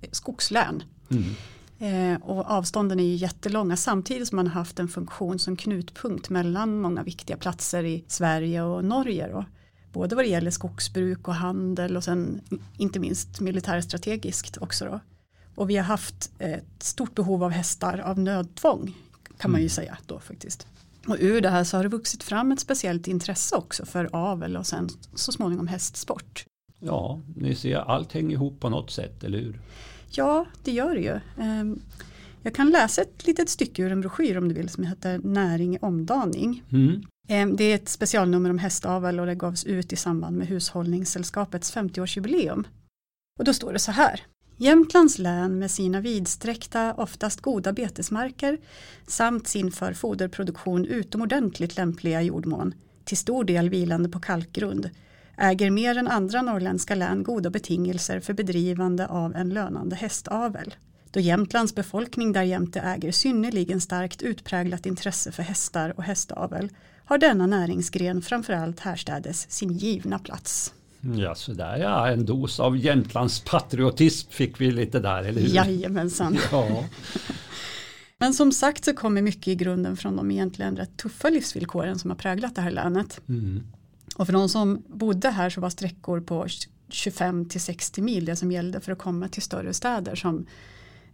ett 0.00 0.16
skogslän. 0.16 0.82
Mm. 1.10 2.14
Eh, 2.14 2.22
och 2.22 2.50
avstånden 2.50 3.00
är 3.00 3.04
ju 3.04 3.14
jättelånga 3.14 3.76
samtidigt 3.76 4.28
som 4.28 4.36
man 4.36 4.46
har 4.46 4.54
haft 4.54 4.78
en 4.78 4.88
funktion 4.88 5.38
som 5.38 5.56
knutpunkt 5.56 6.30
mellan 6.30 6.80
många 6.80 7.02
viktiga 7.02 7.36
platser 7.36 7.84
i 7.84 8.04
Sverige 8.08 8.62
och 8.62 8.84
Norge. 8.84 9.28
Då. 9.28 9.44
Både 9.92 10.16
vad 10.16 10.24
det 10.24 10.28
gäller 10.28 10.50
skogsbruk 10.50 11.28
och 11.28 11.34
handel 11.34 11.96
och 11.96 12.04
sen 12.04 12.40
inte 12.78 12.98
minst 12.98 13.40
militärstrategiskt 13.40 14.56
också. 14.60 14.84
Då. 14.84 15.00
Och 15.60 15.70
vi 15.70 15.76
har 15.76 15.84
haft 15.84 16.30
ett 16.38 16.82
stort 16.82 17.14
behov 17.14 17.44
av 17.44 17.50
hästar 17.50 17.98
av 17.98 18.18
nödtvång 18.18 18.94
kan 19.38 19.50
man 19.50 19.60
ju 19.60 19.64
mm. 19.64 19.70
säga 19.70 19.98
då 20.06 20.18
faktiskt. 20.18 20.66
Och 21.06 21.16
ur 21.20 21.40
det 21.40 21.48
här 21.48 21.64
så 21.64 21.76
har 21.76 21.84
det 21.84 21.88
vuxit 21.88 22.22
fram 22.22 22.52
ett 22.52 22.60
speciellt 22.60 23.08
intresse 23.08 23.56
också 23.56 23.86
för 23.86 24.08
avel 24.12 24.56
och 24.56 24.66
sen 24.66 24.88
så 25.14 25.32
småningom 25.32 25.68
hästsport. 25.68 26.44
Ja, 26.78 27.20
ni 27.36 27.54
ser 27.54 27.76
allt 27.76 28.12
hänger 28.12 28.30
ihop 28.30 28.60
på 28.60 28.68
något 28.68 28.90
sätt, 28.90 29.24
eller 29.24 29.38
hur? 29.38 29.60
Ja, 30.10 30.46
det 30.64 30.72
gör 30.72 30.94
det 30.94 31.00
ju. 31.00 31.20
Ehm, 31.44 31.80
jag 32.42 32.54
kan 32.54 32.70
läsa 32.70 33.02
ett 33.02 33.26
litet 33.26 33.48
stycke 33.48 33.82
ur 33.82 33.92
en 33.92 34.00
broschyr 34.00 34.38
om 34.38 34.48
du 34.48 34.54
vill 34.54 34.68
som 34.68 34.84
heter 34.84 35.18
Näring 35.18 35.74
i 35.74 35.78
omdaning. 35.78 36.62
Mm. 36.72 37.02
Ehm, 37.28 37.56
det 37.56 37.64
är 37.64 37.74
ett 37.74 37.88
specialnummer 37.88 38.50
om 38.50 38.58
hästavel 38.58 39.20
och 39.20 39.26
det 39.26 39.34
gavs 39.34 39.64
ut 39.64 39.92
i 39.92 39.96
samband 39.96 40.36
med 40.36 40.46
Hushållningssällskapets 40.46 41.76
50-årsjubileum. 41.76 42.64
Och 43.38 43.44
då 43.44 43.54
står 43.54 43.72
det 43.72 43.78
så 43.78 43.92
här. 43.92 44.20
Jämtlands 44.62 45.18
län 45.18 45.58
med 45.58 45.70
sina 45.70 46.00
vidsträckta, 46.00 46.94
oftast 46.94 47.40
goda 47.40 47.72
betesmarker 47.72 48.58
samt 49.06 49.48
sin 49.48 49.72
för 49.72 49.92
foderproduktion 49.92 50.86
utomordentligt 50.86 51.76
lämpliga 51.76 52.22
jordmån, 52.22 52.74
till 53.04 53.16
stor 53.16 53.44
del 53.44 53.70
vilande 53.70 54.08
på 54.08 54.20
kalkgrund, 54.20 54.90
äger 55.36 55.70
mer 55.70 55.98
än 55.98 56.08
andra 56.08 56.42
norrländska 56.42 56.94
län 56.94 57.22
goda 57.22 57.50
betingelser 57.50 58.20
för 58.20 58.32
bedrivande 58.32 59.06
av 59.06 59.36
en 59.36 59.48
lönande 59.48 59.96
hästavel. 59.96 60.74
Då 61.10 61.20
Jämtlands 61.20 61.74
befolkning 61.74 62.32
därjämte 62.32 62.80
äger 62.80 63.12
synnerligen 63.12 63.80
starkt 63.80 64.22
utpräglat 64.22 64.86
intresse 64.86 65.32
för 65.32 65.42
hästar 65.42 65.94
och 65.96 66.04
hästavel 66.04 66.68
har 67.04 67.18
denna 67.18 67.46
näringsgren 67.46 68.22
framförallt 68.22 68.80
härstädes 68.80 69.50
sin 69.50 69.72
givna 69.72 70.18
plats. 70.18 70.74
Ja, 71.00 71.34
så 71.34 71.52
där 71.52 71.76
ja, 71.76 72.08
en 72.08 72.24
dos 72.24 72.60
av 72.60 72.76
Jämtlands 72.76 73.40
patriotism 73.40 74.30
fick 74.30 74.60
vi 74.60 74.70
lite 74.70 75.00
där, 75.00 75.22
eller 75.22 75.40
hur? 75.40 75.48
Jajamensan. 75.48 76.38
Ja. 76.52 76.84
Men 78.18 78.34
som 78.34 78.52
sagt 78.52 78.84
så 78.84 78.94
kommer 78.94 79.22
mycket 79.22 79.48
i 79.48 79.54
grunden 79.54 79.96
från 79.96 80.16
de 80.16 80.30
egentligen 80.30 80.76
rätt 80.76 80.96
tuffa 80.96 81.30
livsvillkoren 81.30 81.98
som 81.98 82.10
har 82.10 82.16
präglat 82.16 82.54
det 82.54 82.60
här 82.60 82.70
länet. 82.70 83.20
Mm. 83.28 83.62
Och 84.16 84.26
för 84.26 84.32
de 84.32 84.48
som 84.48 84.82
bodde 84.86 85.30
här 85.30 85.50
så 85.50 85.60
var 85.60 85.70
sträckor 85.70 86.20
på 86.20 86.46
25 86.88 87.48
till 87.48 87.60
60 87.60 88.02
mil 88.02 88.24
det 88.24 88.36
som 88.36 88.52
gällde 88.52 88.80
för 88.80 88.92
att 88.92 88.98
komma 88.98 89.28
till 89.28 89.42
större 89.42 89.74
städer 89.74 90.14
som 90.14 90.46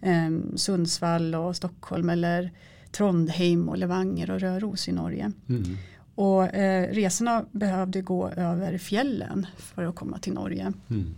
eh, 0.00 0.56
Sundsvall 0.56 1.34
och 1.34 1.56
Stockholm 1.56 2.10
eller 2.10 2.52
Trondheim 2.92 3.68
och 3.68 3.78
Levanger 3.78 4.30
och 4.30 4.40
Röros 4.40 4.88
i 4.88 4.92
Norge. 4.92 5.32
Mm. 5.48 5.76
Och 6.16 6.54
eh, 6.54 6.92
resorna 6.92 7.44
behövde 7.52 8.02
gå 8.02 8.28
över 8.28 8.78
fjällen 8.78 9.46
för 9.56 9.84
att 9.84 9.94
komma 9.94 10.18
till 10.18 10.32
Norge. 10.32 10.72
Mm. 10.88 11.14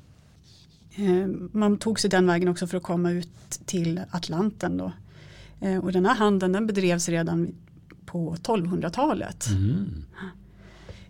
Eh, 0.94 1.48
man 1.52 1.78
tog 1.78 2.00
sig 2.00 2.10
den 2.10 2.26
vägen 2.26 2.48
också 2.48 2.66
för 2.66 2.76
att 2.76 2.82
komma 2.82 3.10
ut 3.10 3.60
till 3.64 4.00
Atlanten. 4.10 4.76
Då. 4.76 4.92
Eh, 5.60 5.78
och 5.78 5.92
den 5.92 6.06
här 6.06 6.14
handeln 6.14 6.52
den 6.52 6.66
bedrevs 6.66 7.08
redan 7.08 7.54
på 8.06 8.34
1200-talet. 8.34 9.46
Mm. 9.46 10.04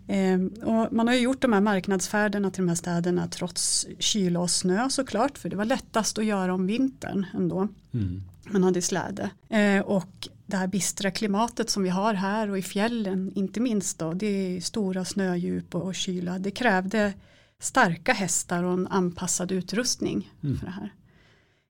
Eh, 0.07 0.63
och 0.63 0.93
man 0.93 1.07
har 1.07 1.15
gjort 1.15 1.41
de 1.41 1.53
här 1.53 1.61
marknadsfärderna 1.61 2.51
till 2.51 2.63
de 2.63 2.67
här 2.67 2.75
städerna 2.75 3.27
trots 3.27 3.87
kyla 3.99 4.39
och 4.39 4.49
snö 4.49 4.89
såklart. 4.89 5.37
För 5.37 5.49
det 5.49 5.55
var 5.55 5.65
lättast 5.65 6.17
att 6.17 6.25
göra 6.25 6.53
om 6.53 6.67
vintern 6.67 7.25
ändå. 7.33 7.67
Mm. 7.91 8.23
Man 8.51 8.63
hade 8.63 8.81
släde. 8.81 9.29
Eh, 9.49 9.81
och 9.81 10.27
det 10.45 10.57
här 10.57 10.67
bistra 10.67 11.11
klimatet 11.11 11.69
som 11.69 11.83
vi 11.83 11.89
har 11.89 12.13
här 12.13 12.49
och 12.49 12.57
i 12.57 12.61
fjällen 12.61 13.31
inte 13.35 13.59
minst 13.59 13.99
då, 13.99 14.13
det 14.13 14.27
är 14.27 14.61
stora 14.61 15.05
snödjup 15.05 15.75
och 15.75 15.95
kyla. 15.95 16.39
Det 16.39 16.51
krävde 16.51 17.13
starka 17.59 18.13
hästar 18.13 18.63
och 18.63 18.73
en 18.73 18.87
anpassad 18.87 19.51
utrustning 19.51 20.31
mm. 20.43 20.57
för 20.57 20.65
det 20.65 20.71
här. 20.71 20.93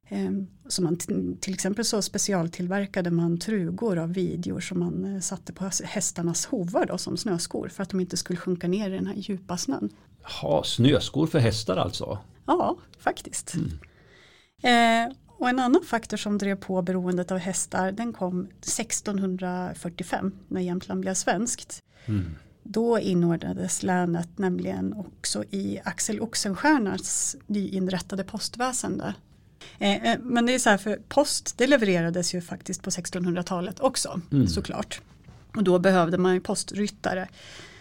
Ehm, 0.09 0.47
så 0.67 0.83
man 0.83 0.97
till 1.39 1.53
exempel 1.53 1.85
så 1.85 2.01
specialtillverkade 2.01 3.11
man 3.11 3.39
trugor 3.39 3.97
av 3.97 4.13
videor 4.13 4.59
som 4.59 4.79
man 4.79 5.15
eh, 5.15 5.21
satte 5.21 5.53
på 5.53 5.69
hästarnas 5.83 6.45
hovar 6.45 6.85
då, 6.85 6.97
som 6.97 7.17
snöskor 7.17 7.67
för 7.67 7.83
att 7.83 7.89
de 7.89 7.99
inte 7.99 8.17
skulle 8.17 8.39
sjunka 8.39 8.67
ner 8.67 8.89
i 8.89 8.93
den 8.93 9.07
här 9.07 9.15
djupa 9.15 9.57
snön. 9.57 9.89
Ja, 10.41 10.63
snöskor 10.65 11.27
för 11.27 11.39
hästar 11.39 11.77
alltså? 11.77 12.19
Ja, 12.45 12.77
faktiskt. 12.99 13.55
Mm. 13.55 15.07
Eh, 15.07 15.15
och 15.39 15.49
en 15.49 15.59
annan 15.59 15.83
faktor 15.85 16.17
som 16.17 16.37
drev 16.37 16.55
på 16.55 16.81
beroendet 16.81 17.31
av 17.31 17.37
hästar 17.37 17.91
den 17.91 18.13
kom 18.13 18.47
1645 18.59 20.31
när 20.47 20.61
Jämtland 20.61 21.01
blev 21.01 21.13
svenskt. 21.13 21.83
Mm. 22.05 22.35
Då 22.63 22.99
inordnades 22.99 23.83
länet 23.83 24.37
nämligen 24.37 24.93
också 24.93 25.43
i 25.49 25.79
Axel 25.85 26.21
Oxenstiernas 26.21 27.35
nyinrättade 27.47 28.23
postväsende. 28.23 29.13
Eh, 29.77 30.11
eh, 30.11 30.19
men 30.19 30.45
det 30.45 30.53
är 30.53 30.59
så 30.59 30.69
här 30.69 30.77
för 30.77 30.99
post 31.07 31.57
det 31.57 31.67
levererades 31.67 32.33
ju 32.35 32.41
faktiskt 32.41 32.83
på 32.83 32.89
1600-talet 32.89 33.79
också 33.79 34.21
mm. 34.31 34.47
såklart. 34.47 35.01
Och 35.55 35.63
då 35.63 35.79
behövde 35.79 36.17
man 36.17 36.33
ju 36.33 36.39
postryttare 36.39 37.27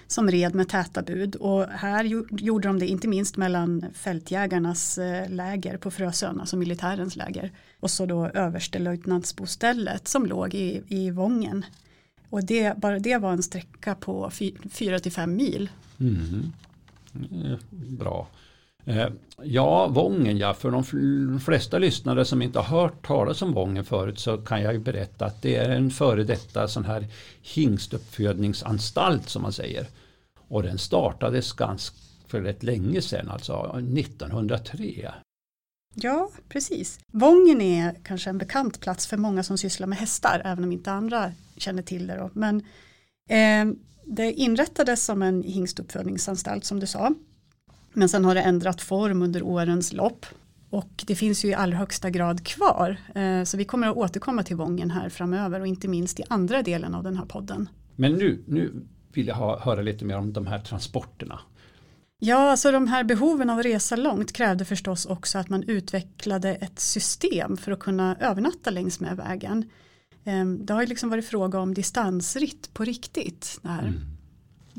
som 0.08 0.30
red 0.30 0.54
med 0.54 0.68
täta 0.68 1.02
bud 1.02 1.34
och 1.36 1.64
här 1.64 2.04
gjorde 2.30 2.68
de 2.68 2.78
det 2.78 2.86
inte 2.86 3.08
minst 3.08 3.36
mellan 3.36 3.84
fältjägarnas 3.94 4.98
eh, 4.98 5.30
läger 5.30 5.76
på 5.76 5.90
Frösön, 5.90 6.40
alltså 6.40 6.56
militärens 6.56 7.16
läger 7.16 7.52
och 7.80 7.90
så 7.90 8.06
då 8.06 8.26
överstelöjtnantsbostället 8.26 10.08
som 10.08 10.26
låg 10.26 10.54
i, 10.54 10.82
i 10.88 11.10
Vången. 11.10 11.64
Och 12.30 12.44
det, 12.44 12.76
bara 12.76 12.98
det 12.98 13.16
var 13.16 13.32
en 13.32 13.42
sträcka 13.42 13.94
på 13.94 14.30
4 14.70 14.98
till 14.98 15.12
5 15.12 15.36
mil. 15.36 15.70
Mm. 16.00 16.52
Bra. 17.70 18.28
Eh, 18.88 19.08
ja, 19.42 19.88
Vången 19.88 20.38
ja. 20.38 20.54
För 20.54 20.70
de 20.70 21.40
flesta 21.40 21.78
lyssnare 21.78 22.24
som 22.24 22.42
inte 22.42 22.58
har 22.58 22.80
hört 22.80 23.06
talas 23.06 23.42
om 23.42 23.52
Vången 23.52 23.84
förut 23.84 24.18
så 24.18 24.38
kan 24.38 24.62
jag 24.62 24.72
ju 24.72 24.78
berätta 24.78 25.26
att 25.26 25.42
det 25.42 25.56
är 25.56 25.68
en 25.70 25.90
före 25.90 26.24
detta 26.24 26.68
sån 26.68 26.84
här 26.84 27.06
hingstuppfödningsanstalt 27.42 29.28
som 29.28 29.42
man 29.42 29.52
säger. 29.52 29.86
Och 30.48 30.62
den 30.62 30.78
startades 30.78 31.52
ganska 31.52 31.96
för 32.28 32.40
rätt 32.40 32.62
länge 32.62 33.02
sedan, 33.02 33.28
alltså 33.28 33.80
1903. 33.98 35.12
Ja, 35.94 36.30
precis. 36.48 36.98
Vången 37.12 37.60
är 37.60 37.94
kanske 38.02 38.30
en 38.30 38.38
bekant 38.38 38.80
plats 38.80 39.06
för 39.06 39.16
många 39.16 39.42
som 39.42 39.58
sysslar 39.58 39.86
med 39.86 39.98
hästar, 39.98 40.42
även 40.44 40.64
om 40.64 40.72
inte 40.72 40.92
andra 40.92 41.32
känner 41.56 41.82
till 41.82 42.06
det. 42.06 42.16
Då. 42.16 42.30
Men 42.32 42.56
eh, 43.28 43.74
det 44.04 44.32
inrättades 44.32 45.04
som 45.04 45.22
en 45.22 45.42
hingstuppfödningsanstalt 45.42 46.64
som 46.64 46.80
du 46.80 46.86
sa. 46.86 47.14
Men 47.92 48.08
sen 48.08 48.24
har 48.24 48.34
det 48.34 48.40
ändrat 48.40 48.80
form 48.80 49.22
under 49.22 49.42
årens 49.42 49.92
lopp. 49.92 50.26
Och 50.70 51.04
det 51.06 51.14
finns 51.14 51.44
ju 51.44 51.48
i 51.48 51.54
allra 51.54 51.76
högsta 51.76 52.10
grad 52.10 52.46
kvar. 52.46 52.96
Eh, 53.14 53.44
så 53.44 53.56
vi 53.56 53.64
kommer 53.64 53.88
att 53.88 53.96
återkomma 53.96 54.42
till 54.42 54.56
Vången 54.56 54.90
här 54.90 55.08
framöver 55.08 55.60
och 55.60 55.66
inte 55.66 55.88
minst 55.88 56.20
i 56.20 56.22
andra 56.28 56.62
delen 56.62 56.94
av 56.94 57.02
den 57.02 57.16
här 57.16 57.24
podden. 57.24 57.68
Men 57.96 58.12
nu, 58.12 58.44
nu 58.46 58.86
vill 59.12 59.26
jag 59.26 59.34
ha, 59.34 59.60
höra 59.60 59.82
lite 59.82 60.04
mer 60.04 60.16
om 60.18 60.32
de 60.32 60.46
här 60.46 60.58
transporterna. 60.58 61.40
Ja, 62.20 62.50
alltså 62.50 62.70
de 62.72 62.86
här 62.86 63.04
behoven 63.04 63.50
av 63.50 63.58
att 63.58 63.64
resa 63.64 63.96
långt 63.96 64.32
krävde 64.32 64.64
förstås 64.64 65.06
också 65.06 65.38
att 65.38 65.48
man 65.48 65.62
utvecklade 65.62 66.54
ett 66.54 66.80
system 66.80 67.56
för 67.56 67.72
att 67.72 67.78
kunna 67.78 68.16
övernatta 68.20 68.70
längs 68.70 69.00
med 69.00 69.16
vägen. 69.16 69.70
Ehm, 70.24 70.66
det 70.66 70.72
har 70.72 70.80
ju 70.80 70.86
liksom 70.86 71.10
varit 71.10 71.26
fråga 71.26 71.58
om 71.58 71.74
distansritt 71.74 72.74
på 72.74 72.84
riktigt. 72.84 73.58
Det 73.62 73.68
här. 73.68 73.82
Mm. 73.82 74.00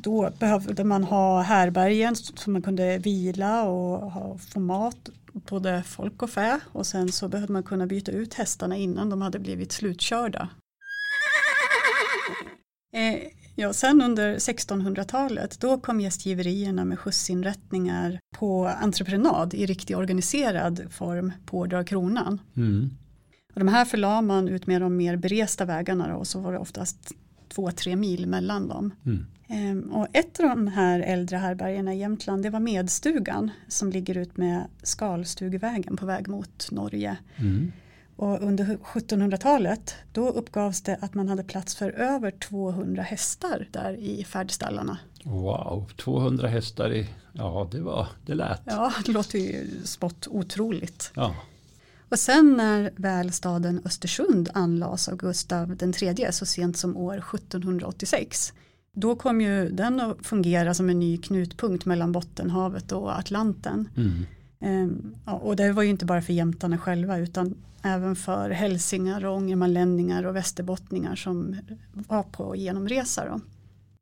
Då 0.01 0.31
behövde 0.39 0.83
man 0.83 1.03
ha 1.03 1.41
härbergen 1.41 2.15
så 2.15 2.49
man 2.49 2.61
kunde 2.61 2.97
vila 2.97 3.63
och 3.63 4.11
ha, 4.11 4.37
få 4.37 4.59
mat, 4.59 5.09
både 5.33 5.83
folk 5.83 6.23
och 6.23 6.29
fä. 6.29 6.59
Och 6.71 6.85
sen 6.85 7.11
så 7.11 7.27
behövde 7.27 7.53
man 7.53 7.63
kunna 7.63 7.87
byta 7.87 8.11
ut 8.11 8.33
hästarna 8.33 8.77
innan 8.77 9.09
de 9.09 9.21
hade 9.21 9.39
blivit 9.39 9.71
slutkörda. 9.71 10.49
Eh, 12.93 13.29
Ja, 13.59 13.73
sen 13.73 14.01
under 14.01 14.35
1600-talet 14.35 15.59
då 15.59 15.77
kom 15.77 16.01
gästgiverierna 16.01 16.85
med 16.85 16.99
skjutsinrättningar 16.99 18.19
på 18.35 18.67
entreprenad 18.67 19.53
i 19.53 19.65
riktigt 19.65 19.97
organiserad 19.97 20.87
form 20.91 21.31
på 21.45 21.63
av 21.63 21.83
kronan. 21.83 22.41
Mm. 22.57 22.89
Och 23.53 23.59
de 23.59 23.67
här 23.67 23.85
förlade 23.85 24.21
man 24.21 24.47
ut 24.47 24.67
med 24.67 24.81
de 24.81 24.97
mer 24.97 25.15
beresta 25.15 25.65
vägarna 25.65 26.07
då, 26.07 26.15
och 26.15 26.27
så 26.27 26.39
var 26.39 26.53
det 26.53 26.59
oftast 26.59 27.11
två, 27.49 27.71
tre 27.71 27.95
mil 27.95 28.27
mellan 28.27 28.67
dem. 28.67 28.93
Mm. 29.05 29.25
Ehm, 29.47 29.91
och 29.91 30.07
ett 30.13 30.39
av 30.39 30.49
de 30.49 30.67
här 30.67 30.99
äldre 30.99 31.37
härbergerna 31.37 31.93
i 31.93 31.99
Jämtland 31.99 32.43
det 32.43 32.49
var 32.49 32.59
Medstugan 32.59 33.51
som 33.67 33.89
ligger 33.89 34.17
ut 34.17 34.37
med 34.37 34.63
Skalstugevägen 34.83 35.97
på 35.97 36.05
väg 36.05 36.27
mot 36.27 36.71
Norge. 36.71 37.17
Mm. 37.35 37.71
Och 38.15 38.41
under 38.41 38.65
1700-talet 38.65 39.95
då 40.11 40.29
uppgavs 40.29 40.81
det 40.81 40.97
att 41.01 41.13
man 41.13 41.27
hade 41.27 41.43
plats 41.43 41.75
för 41.75 41.89
över 41.89 42.31
200 42.31 43.03
hästar 43.03 43.67
där 43.71 43.93
i 43.93 44.23
färdstallarna. 44.23 44.97
Wow, 45.23 45.89
200 45.97 46.47
hästar 46.47 46.93
i, 46.93 47.09
ja 47.33 47.69
det 47.71 47.81
var, 47.81 48.07
det 48.25 48.33
lät. 48.33 48.61
Ja, 48.65 48.93
det 49.05 49.11
låter 49.11 49.39
ju 49.39 49.67
spott 49.83 50.27
otroligt. 50.27 51.11
Ja. 51.15 51.35
Och 52.09 52.19
sen 52.19 52.57
när 52.57 52.91
väl 52.95 53.31
staden 53.31 53.81
Östersund 53.85 54.49
anlades 54.53 55.09
av 55.09 55.15
Gustav 55.17 55.77
III 55.81 56.27
så 56.31 56.45
sent 56.45 56.77
som 56.77 56.97
år 56.97 57.17
1786 57.17 58.53
då 58.93 59.15
kom 59.15 59.41
ju 59.41 59.69
den 59.69 59.99
att 59.99 60.25
fungera 60.25 60.73
som 60.73 60.89
en 60.89 60.99
ny 60.99 61.17
knutpunkt 61.17 61.85
mellan 61.85 62.11
Bottenhavet 62.11 62.91
och 62.91 63.19
Atlanten. 63.19 63.89
Mm. 63.97 64.25
Ehm, 64.59 65.15
och 65.25 65.55
det 65.55 65.71
var 65.71 65.83
ju 65.83 65.89
inte 65.89 66.05
bara 66.05 66.21
för 66.21 66.33
jämtarna 66.33 66.77
själva 66.77 67.17
utan 67.17 67.55
även 67.83 68.15
för 68.15 68.49
hälsingar 68.49 69.25
och 69.25 69.35
ångermanlänningar 69.35 70.23
och 70.23 70.35
västerbottningar 70.35 71.15
som 71.15 71.57
var 71.93 72.23
på 72.23 72.55
genomresa. 72.55 73.41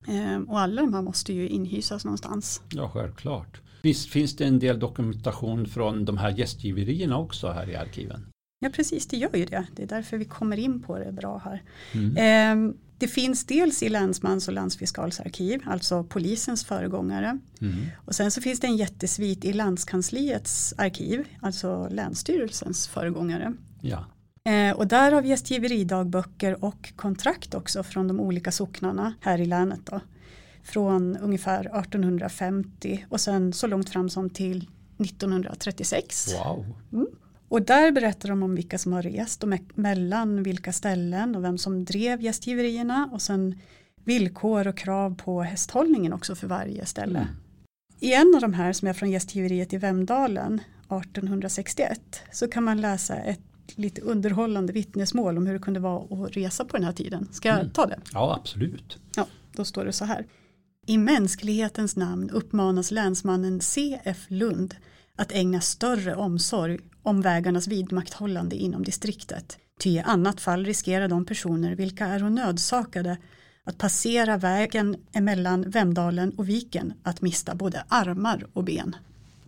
Ehm, 0.08 0.44
och 0.44 0.60
alla 0.60 0.82
de 0.82 0.94
här 0.94 1.02
måste 1.02 1.34
ju 1.34 1.50
inhysas 1.50 2.06
någonstans. 2.06 2.62
Ja, 2.70 2.90
självklart. 2.94 3.62
Visst 3.82 4.10
finns 4.10 4.36
det 4.36 4.46
en 4.46 4.60
del 4.60 4.80
dokumentation 4.80 5.66
från 5.66 6.06
de 6.06 6.18
här 6.18 6.30
gästgiverierna 6.30 7.18
också 7.18 7.52
här 7.52 7.70
i 7.70 7.76
arkiven? 7.76 8.32
Ja, 8.60 8.70
precis, 8.70 9.08
det 9.08 9.18
gör 9.18 9.36
ju 9.36 9.46
det. 9.46 9.68
Det 9.76 9.84
är 9.84 9.88
därför 9.88 10.18
vi 10.18 10.26
kommer 10.26 10.58
in 10.60 10.82
på 10.82 11.00
det 11.00 11.12
bra 11.12 11.42
här. 11.46 11.64
Mm. 11.94 12.18
Ehm, 12.18 12.78
det 12.98 13.08
finns 13.08 13.46
dels 13.46 13.84
i 13.84 13.90
länsmans 13.90 14.48
och 14.48 14.54
landsfiskalsarkiv, 14.54 15.62
alltså 15.66 16.04
polisens 16.04 16.66
föregångare. 16.66 17.40
Mm. 17.62 17.76
Och 18.06 18.16
sen 18.16 18.32
så 18.32 18.42
finns 18.42 18.60
det 18.60 18.68
en 18.68 18.78
jättesvit 18.78 19.46
i 19.46 19.54
landskansliets 19.54 20.74
arkiv, 20.78 21.28
alltså 21.42 21.88
länsstyrelsens 21.92 22.88
föregångare. 22.88 23.54
Ja. 23.82 24.06
Eh, 24.52 24.76
och 24.76 24.88
där 24.88 25.12
har 25.12 25.22
vi 25.22 25.30
gästgiveridagböcker 25.30 26.64
och 26.64 26.94
kontrakt 26.96 27.54
också 27.54 27.84
från 27.84 28.08
de 28.08 28.20
olika 28.20 28.52
socknarna 28.52 29.14
här 29.22 29.42
i 29.42 29.46
länet. 29.46 29.80
Då. 29.86 30.00
Från 30.68 31.18
ungefär 31.18 31.60
1850 31.60 33.06
och 33.10 33.22
sen 33.22 33.54
så 33.54 33.68
långt 33.68 33.90
fram 33.90 34.10
som 34.10 34.30
till 34.30 34.70
1936. 34.98 36.34
Wow. 36.34 36.66
Mm. 36.94 37.08
Och 37.50 37.62
där 37.62 37.92
berättar 37.92 38.30
de 38.30 38.44
om 38.44 38.56
vilka 38.56 38.78
som 38.78 38.94
har 38.94 39.02
rest 39.02 39.44
och 39.44 39.50
mellan 39.76 40.44
vilka 40.44 40.74
ställen 40.74 41.36
och 41.36 41.44
vem 41.44 41.58
som 41.58 41.86
drev 41.86 42.22
gästgiverierna 42.22 43.10
och 43.12 43.22
sen 43.22 43.60
villkor 44.04 44.68
och 44.68 44.78
krav 44.78 45.16
på 45.16 45.42
hästhållningen 45.42 46.14
också 46.14 46.36
för 46.36 46.48
varje 46.48 46.86
ställe. 46.86 47.20
Mm. 47.20 47.34
I 48.00 48.14
en 48.14 48.36
av 48.36 48.42
de 48.42 48.54
här 48.54 48.74
som 48.74 48.88
är 48.88 48.94
från 48.94 49.12
gästgiveriet 49.12 49.74
i 49.74 49.78
Vemdalen 49.78 50.62
1861 50.80 52.22
så 52.32 52.48
kan 52.48 52.64
man 52.64 52.82
läsa 52.82 53.16
ett 53.16 53.40
lite 53.76 54.02
underhållande 54.02 54.74
vittnesmål 54.74 55.38
om 55.38 55.48
hur 55.48 55.54
det 55.54 55.60
kunde 55.60 55.80
vara 55.80 56.26
att 56.26 56.38
resa 56.38 56.66
på 56.66 56.78
den 56.78 56.86
här 56.86 56.94
tiden. 56.94 57.28
Ska 57.32 57.50
jag 57.50 57.60
mm. 57.60 57.72
ta 57.72 57.86
det? 57.86 58.00
Ja, 58.14 58.36
absolut. 58.40 58.98
Ja, 59.16 59.28
då 59.52 59.66
står 59.66 59.86
det 59.86 59.94
så 59.94 60.06
här. 60.06 60.26
I 60.90 60.98
mänsklighetens 60.98 61.96
namn 61.96 62.30
uppmanas 62.30 62.92
länsmannen 62.92 63.62
C.F. 63.62 64.26
Lund 64.28 64.76
att 65.16 65.32
ägna 65.32 65.62
större 65.62 66.16
omsorg 66.16 66.80
om 67.04 67.22
vägarnas 67.22 67.68
vidmakthållande 67.68 68.56
inom 68.56 68.84
distriktet. 68.84 69.58
Ty 69.80 69.90
i 69.90 70.00
annat 70.00 70.42
fall 70.42 70.66
riskerar 70.66 71.08
de 71.08 71.26
personer 71.26 71.76
vilka 71.76 72.06
är 72.06 72.20
nödsakade 72.20 73.18
att 73.64 73.78
passera 73.78 74.38
vägen 74.38 74.96
emellan 75.14 75.70
Vemdalen 75.70 76.32
och 76.32 76.50
Viken 76.50 76.94
att 77.04 77.22
mista 77.22 77.56
både 77.56 77.84
armar 77.88 78.48
och 78.54 78.64
ben. 78.64 78.96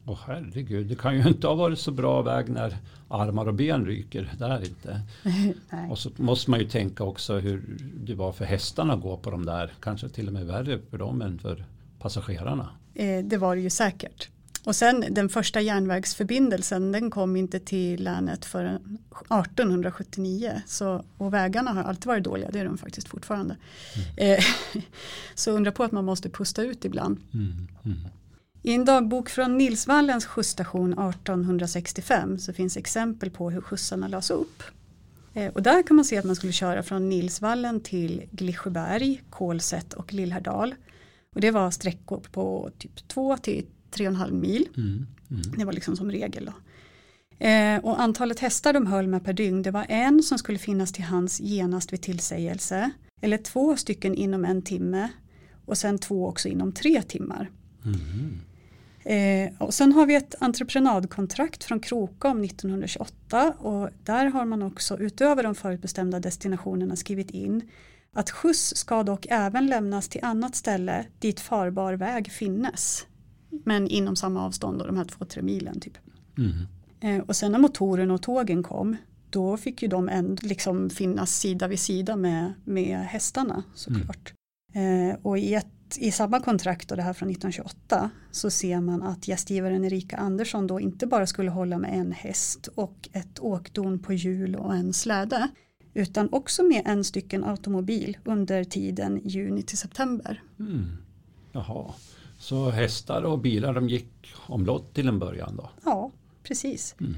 Åh 0.06 0.14
oh, 0.14 0.20
herregud, 0.28 0.88
det 0.88 0.96
kan 0.96 1.16
ju 1.18 1.28
inte 1.28 1.48
ha 1.48 1.56
varit 1.56 1.80
så 1.80 1.92
bra 1.92 2.22
väg 2.22 2.50
när 2.50 2.78
armar 3.08 3.48
och 3.48 3.54
ben 3.54 3.86
ryker. 3.86 4.34
Där 4.40 4.66
inte. 4.66 5.02
och 5.90 6.00
så 6.00 6.10
måste 6.16 6.52
man 6.52 6.60
ju 6.60 6.66
tänka 6.66 7.04
också 7.04 7.40
hur 7.40 7.78
det 8.04 8.16
var 8.16 8.32
för 8.32 8.46
hästarna 8.46 8.94
att 8.94 9.02
gå 9.02 9.18
på 9.18 9.32
de 9.32 9.46
där. 9.46 9.74
Kanske 9.80 10.10
till 10.10 10.28
och 10.28 10.34
med 10.34 10.46
värre 10.46 10.80
för 10.90 10.98
dem 10.98 11.22
än 11.22 11.40
för 11.40 11.66
passagerarna. 12.00 12.70
Eh, 12.94 13.24
det 13.24 13.38
var 13.38 13.56
det 13.56 13.62
ju 13.62 13.70
säkert. 13.70 14.30
Och 14.64 14.76
sen 14.76 15.06
den 15.10 15.30
första 15.30 15.62
järnvägsförbindelsen 15.62 16.92
den 16.92 17.12
kom 17.12 17.36
inte 17.36 17.60
till 17.60 18.04
länet 18.04 18.46
förrän 18.46 18.98
1879. 19.12 20.62
Så, 20.66 21.04
och 21.18 21.34
vägarna 21.34 21.72
har 21.72 21.84
alltid 21.84 22.06
varit 22.06 22.24
dåliga, 22.24 22.50
det 22.52 22.60
är 22.60 22.66
de 22.66 22.78
faktiskt 22.78 23.08
fortfarande. 23.08 23.56
Mm. 24.18 24.34
Eh, 24.34 24.44
så 25.36 25.52
undra 25.52 25.72
på 25.72 25.84
att 25.84 25.92
man 25.92 26.06
måste 26.06 26.30
pusta 26.30 26.64
ut 26.64 26.86
ibland. 26.86 27.18
Mm. 27.34 27.68
Mm. 27.86 27.98
I 28.62 28.74
en 28.74 28.86
dagbok 28.86 29.30
från 29.30 29.58
Nilsvallens 29.58 30.26
skjutsstation 30.26 30.92
1865 30.94 32.40
så 32.40 32.54
finns 32.54 32.78
exempel 32.78 33.30
på 33.30 33.50
hur 33.50 33.62
skjutsarna 33.62 34.08
lades 34.08 34.32
upp. 34.32 34.64
Eh, 35.34 35.54
och 35.54 35.64
där 35.64 35.84
kan 35.84 35.96
man 35.96 36.06
se 36.06 36.18
att 36.18 36.26
man 36.26 36.36
skulle 36.36 36.54
köra 36.54 36.84
från 36.84 37.10
Nilsvallen 37.10 37.82
till 37.82 38.24
Glisjöberg, 38.32 39.24
Kolsätt 39.30 39.94
och 39.94 40.14
Lillhärdal. 40.14 40.76
Och 41.36 41.42
det 41.42 41.52
var 41.52 41.72
sträckor 41.72 42.20
på 42.32 42.72
typ 42.78 43.08
2 43.08 43.38
till 43.38 43.66
3,5 43.92 44.32
mil. 44.32 44.68
Mm, 44.78 45.08
mm. 45.30 45.42
Det 45.58 45.66
var 45.66 45.74
liksom 45.74 45.96
som 45.96 46.12
regel. 46.12 46.46
Då. 46.46 46.54
Eh, 47.46 47.80
och 47.80 48.02
antalet 48.02 48.40
hästar 48.40 48.74
de 48.74 48.88
höll 48.88 49.08
med 49.08 49.26
per 49.26 49.34
dygn 49.34 49.62
det 49.62 49.72
var 49.72 49.86
en 49.90 50.24
som 50.24 50.38
skulle 50.38 50.60
finnas 50.60 50.92
till 50.92 51.04
hands 51.04 51.40
genast 51.40 51.94
vid 51.94 52.02
tillsägelse. 52.02 52.92
Eller 53.22 53.38
två 53.38 53.78
stycken 53.78 54.16
inom 54.16 54.46
en 54.46 54.62
timme 54.62 55.10
och 55.66 55.78
sen 55.78 55.98
två 56.00 56.28
också 56.28 56.48
inom 56.48 56.72
tre 56.72 57.02
timmar. 57.02 57.50
Mm. 57.86 58.40
Eh, 59.10 59.52
och 59.58 59.74
sen 59.74 59.94
har 59.94 60.06
vi 60.06 60.16
ett 60.16 60.36
entreprenadkontrakt 60.40 61.64
från 61.64 61.80
Krokom 61.80 62.44
1928 62.44 63.54
och 63.58 63.90
där 64.04 64.26
har 64.26 64.46
man 64.46 64.64
också 64.64 64.98
utöver 65.00 65.44
de 65.44 65.56
förutbestämda 65.56 66.20
destinationerna 66.20 66.96
skrivit 66.96 67.32
in 67.32 67.70
att 68.14 68.30
skjuts 68.30 68.76
ska 68.76 69.04
dock 69.04 69.26
även 69.30 69.68
lämnas 69.68 70.10
till 70.10 70.24
annat 70.24 70.56
ställe 70.56 71.06
dit 71.20 71.40
farbar 71.40 71.94
väg 71.94 72.32
finnes. 72.32 73.06
Men 73.50 73.88
inom 73.88 74.16
samma 74.16 74.46
avstånd, 74.46 74.80
då, 74.80 74.86
de 74.86 74.98
här 74.98 75.06
två, 75.06 75.26
tre 75.26 75.42
milen 75.42 75.80
typ. 75.80 75.98
Mm. 76.38 76.52
Eh, 77.00 77.24
och 77.26 77.36
sen 77.36 77.52
när 77.52 77.60
motoren 77.60 78.12
och 78.12 78.22
tågen 78.22 78.64
kom 78.64 78.98
då 79.30 79.58
fick 79.58 79.82
ju 79.82 79.88
de 79.88 80.10
en, 80.10 80.38
liksom 80.42 80.90
finnas 80.90 81.40
sida 81.40 81.68
vid 81.68 81.80
sida 81.80 82.16
med, 82.16 82.54
med 82.66 83.00
hästarna 83.00 83.64
såklart. 83.76 84.34
Mm. 84.74 85.10
Eh, 85.10 85.18
och 85.22 85.38
i, 85.38 85.54
ett, 85.54 85.68
i 85.98 86.12
samma 86.12 86.40
kontrakt, 86.40 86.92
och 86.92 86.98
det 86.98 87.04
här 87.04 87.14
från 87.14 87.30
1928, 87.30 88.10
så 88.32 88.50
ser 88.50 88.82
man 88.82 89.04
att 89.04 89.28
gästgivaren 89.28 89.86
Erika 89.86 90.18
Andersson 90.18 90.68
då 90.68 90.80
inte 90.80 91.08
bara 91.08 91.28
skulle 91.28 91.50
hålla 91.50 91.78
med 91.78 91.94
en 91.94 92.12
häst 92.12 92.68
och 92.76 93.10
ett 93.12 93.40
åkdon 93.40 94.00
på 94.00 94.14
hjul 94.14 94.56
och 94.56 94.76
en 94.76 94.94
släde, 94.94 95.48
utan 95.94 96.30
också 96.32 96.64
med 96.64 96.82
en 96.86 97.04
stycken 97.04 97.44
automobil 97.44 98.18
under 98.26 98.64
tiden 98.64 99.22
juni 99.24 99.64
till 99.64 99.78
september. 99.78 100.44
Mm. 100.60 100.86
Jaha, 101.52 101.94
så 102.38 102.70
hästar 102.70 103.24
och 103.24 103.40
bilar 103.40 103.74
de 103.74 103.90
gick 103.90 104.34
omlott 104.48 104.94
till 104.94 105.08
en 105.08 105.20
början 105.20 105.56
då? 105.56 105.70
Ja, 105.86 106.12
precis. 106.44 106.96
Mm. 107.00 107.16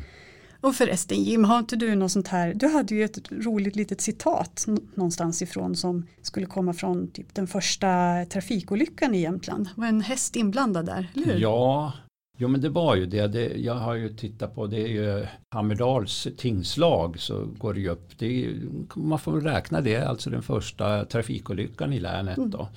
Och 0.62 0.76
förresten 0.76 1.24
Jim, 1.24 1.43
har 1.43 1.60
inte 1.60 1.76
du 1.76 1.95
något 1.95 2.12
sånt 2.12 2.28
här, 2.28 2.54
du 2.54 2.67
hade 2.67 2.95
ju 2.95 3.04
ett 3.04 3.32
roligt 3.32 3.76
litet 3.76 4.02
citat 4.02 4.65
någonstans 4.95 5.41
ifrån 5.41 5.76
som 5.76 6.08
skulle 6.21 6.45
komma 6.45 6.74
från 6.74 7.12
typ 7.12 7.36
den 7.36 7.47
första 7.47 8.26
trafikolyckan 8.26 9.15
i 9.15 9.21
Jämtland. 9.21 9.69
Det 9.76 9.82
var 9.82 9.88
en 9.88 10.02
häst 10.02 10.36
inblandad 10.36 10.86
där, 10.86 11.08
eller 11.15 11.26
hur? 11.26 11.39
Ja, 11.39 11.93
Jo 12.38 12.47
men 12.47 12.62
det 12.62 12.69
var 12.69 12.95
ju 12.95 13.06
det. 13.06 13.28
det. 13.28 13.47
Jag 13.47 13.76
har 13.76 13.93
ju 13.93 14.10
tittat 14.10 14.56
på 14.56 14.67
det 14.67 14.82
är 14.82 14.88
ju 14.88 15.28
Hammerdals 15.56 16.28
tingslag 16.38 17.19
så 17.19 17.45
går 17.45 17.74
det 17.74 17.80
ju 17.80 17.89
upp. 17.89 18.17
Det 18.17 18.45
är, 18.45 18.56
man 18.95 19.19
får 19.19 19.41
räkna 19.41 19.82
det, 19.82 19.97
alltså 19.97 20.30
den 20.30 20.43
första 20.43 21.06
trafikolyckan 21.06 21.93
i 21.93 22.00
länet. 22.00 22.38
Mm. 22.38 22.50
Då. 22.50 22.69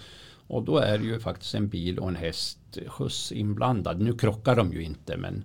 Och 0.47 0.63
då 0.63 0.79
är 0.79 0.99
det 0.99 1.05
ju 1.05 1.21
faktiskt 1.21 1.55
en 1.55 1.69
bil 1.69 1.99
och 1.99 2.09
en 2.09 2.17
häst 2.17 2.59
skjuts 2.87 3.33
inblandad. 3.33 4.01
Nu 4.01 4.13
krockar 4.13 4.57
de 4.57 4.73
ju 4.73 4.83
inte 4.83 5.17
men 5.17 5.45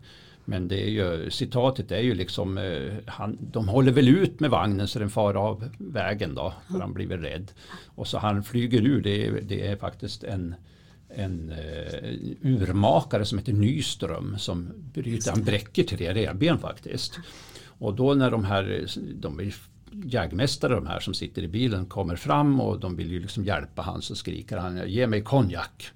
men 0.50 0.68
det 0.68 0.84
är 0.84 0.90
ju, 0.90 1.30
citatet 1.30 1.92
är 1.92 2.00
ju 2.00 2.16
liksom, 2.16 2.58
eh, 2.58 2.94
han, 3.06 3.38
de 3.42 3.68
håller 3.68 3.92
väl 3.92 4.08
ut 4.08 4.40
med 4.40 4.50
vagnen 4.50 4.88
så 4.88 5.00
den 5.00 5.10
far 5.10 5.34
av 5.34 5.70
vägen 5.78 6.36
då, 6.36 6.54
för 6.72 6.80
han 6.80 6.94
blir 6.94 7.08
väl 7.08 7.20
rädd. 7.20 7.52
Och 7.86 8.08
så 8.08 8.18
han 8.18 8.44
flyger 8.44 8.82
ur, 8.82 9.02
det 9.02 9.28
är, 9.28 9.42
det 9.42 9.68
är 9.68 9.76
faktiskt 9.76 10.24
en, 10.24 10.56
en 11.10 11.50
uh, 11.50 12.60
urmakare 12.60 13.26
som 13.26 13.38
heter 13.38 13.54
Nyström 13.54 14.36
som 14.38 14.70
bryter, 14.94 15.32
han 15.32 15.44
bräcker 15.44 15.84
tre 15.84 16.14
revben 16.14 16.58
faktiskt. 16.58 17.20
Och 17.66 17.96
då 17.96 18.14
när 18.14 18.32
de 18.32 18.46
här, 18.46 18.86
de 19.14 19.40
är 19.40 19.54
jägmästare 19.92 20.76
de 20.76 20.88
här 20.88 21.00
som 21.00 21.14
sitter 21.14 21.42
i 21.42 21.48
bilen 21.48 21.86
kommer 21.86 22.16
fram 22.16 22.62
och 22.62 22.80
de 22.80 22.96
vill 22.96 23.12
ju 23.12 23.20
liksom 23.20 23.46
hjälpa 23.46 23.82
han 23.82 24.02
så 24.02 24.16
skriker 24.16 24.58
han 24.58 24.90
ge 24.90 25.08
mig 25.08 25.22
konjak. 25.22 25.92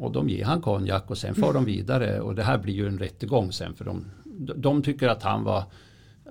Och 0.00 0.12
de 0.12 0.28
ger 0.28 0.44
han 0.44 0.60
konjak 0.60 1.10
och 1.10 1.18
sen 1.18 1.34
får 1.34 1.52
de 1.52 1.64
vidare 1.64 2.20
och 2.20 2.34
det 2.34 2.42
här 2.42 2.58
blir 2.58 2.74
ju 2.74 2.88
en 2.88 2.98
rättegång 2.98 3.52
sen 3.52 3.74
för 3.74 3.84
de, 3.84 4.04
de 4.56 4.82
tycker 4.82 5.08
att 5.08 5.22
han 5.22 5.44
var 5.44 5.64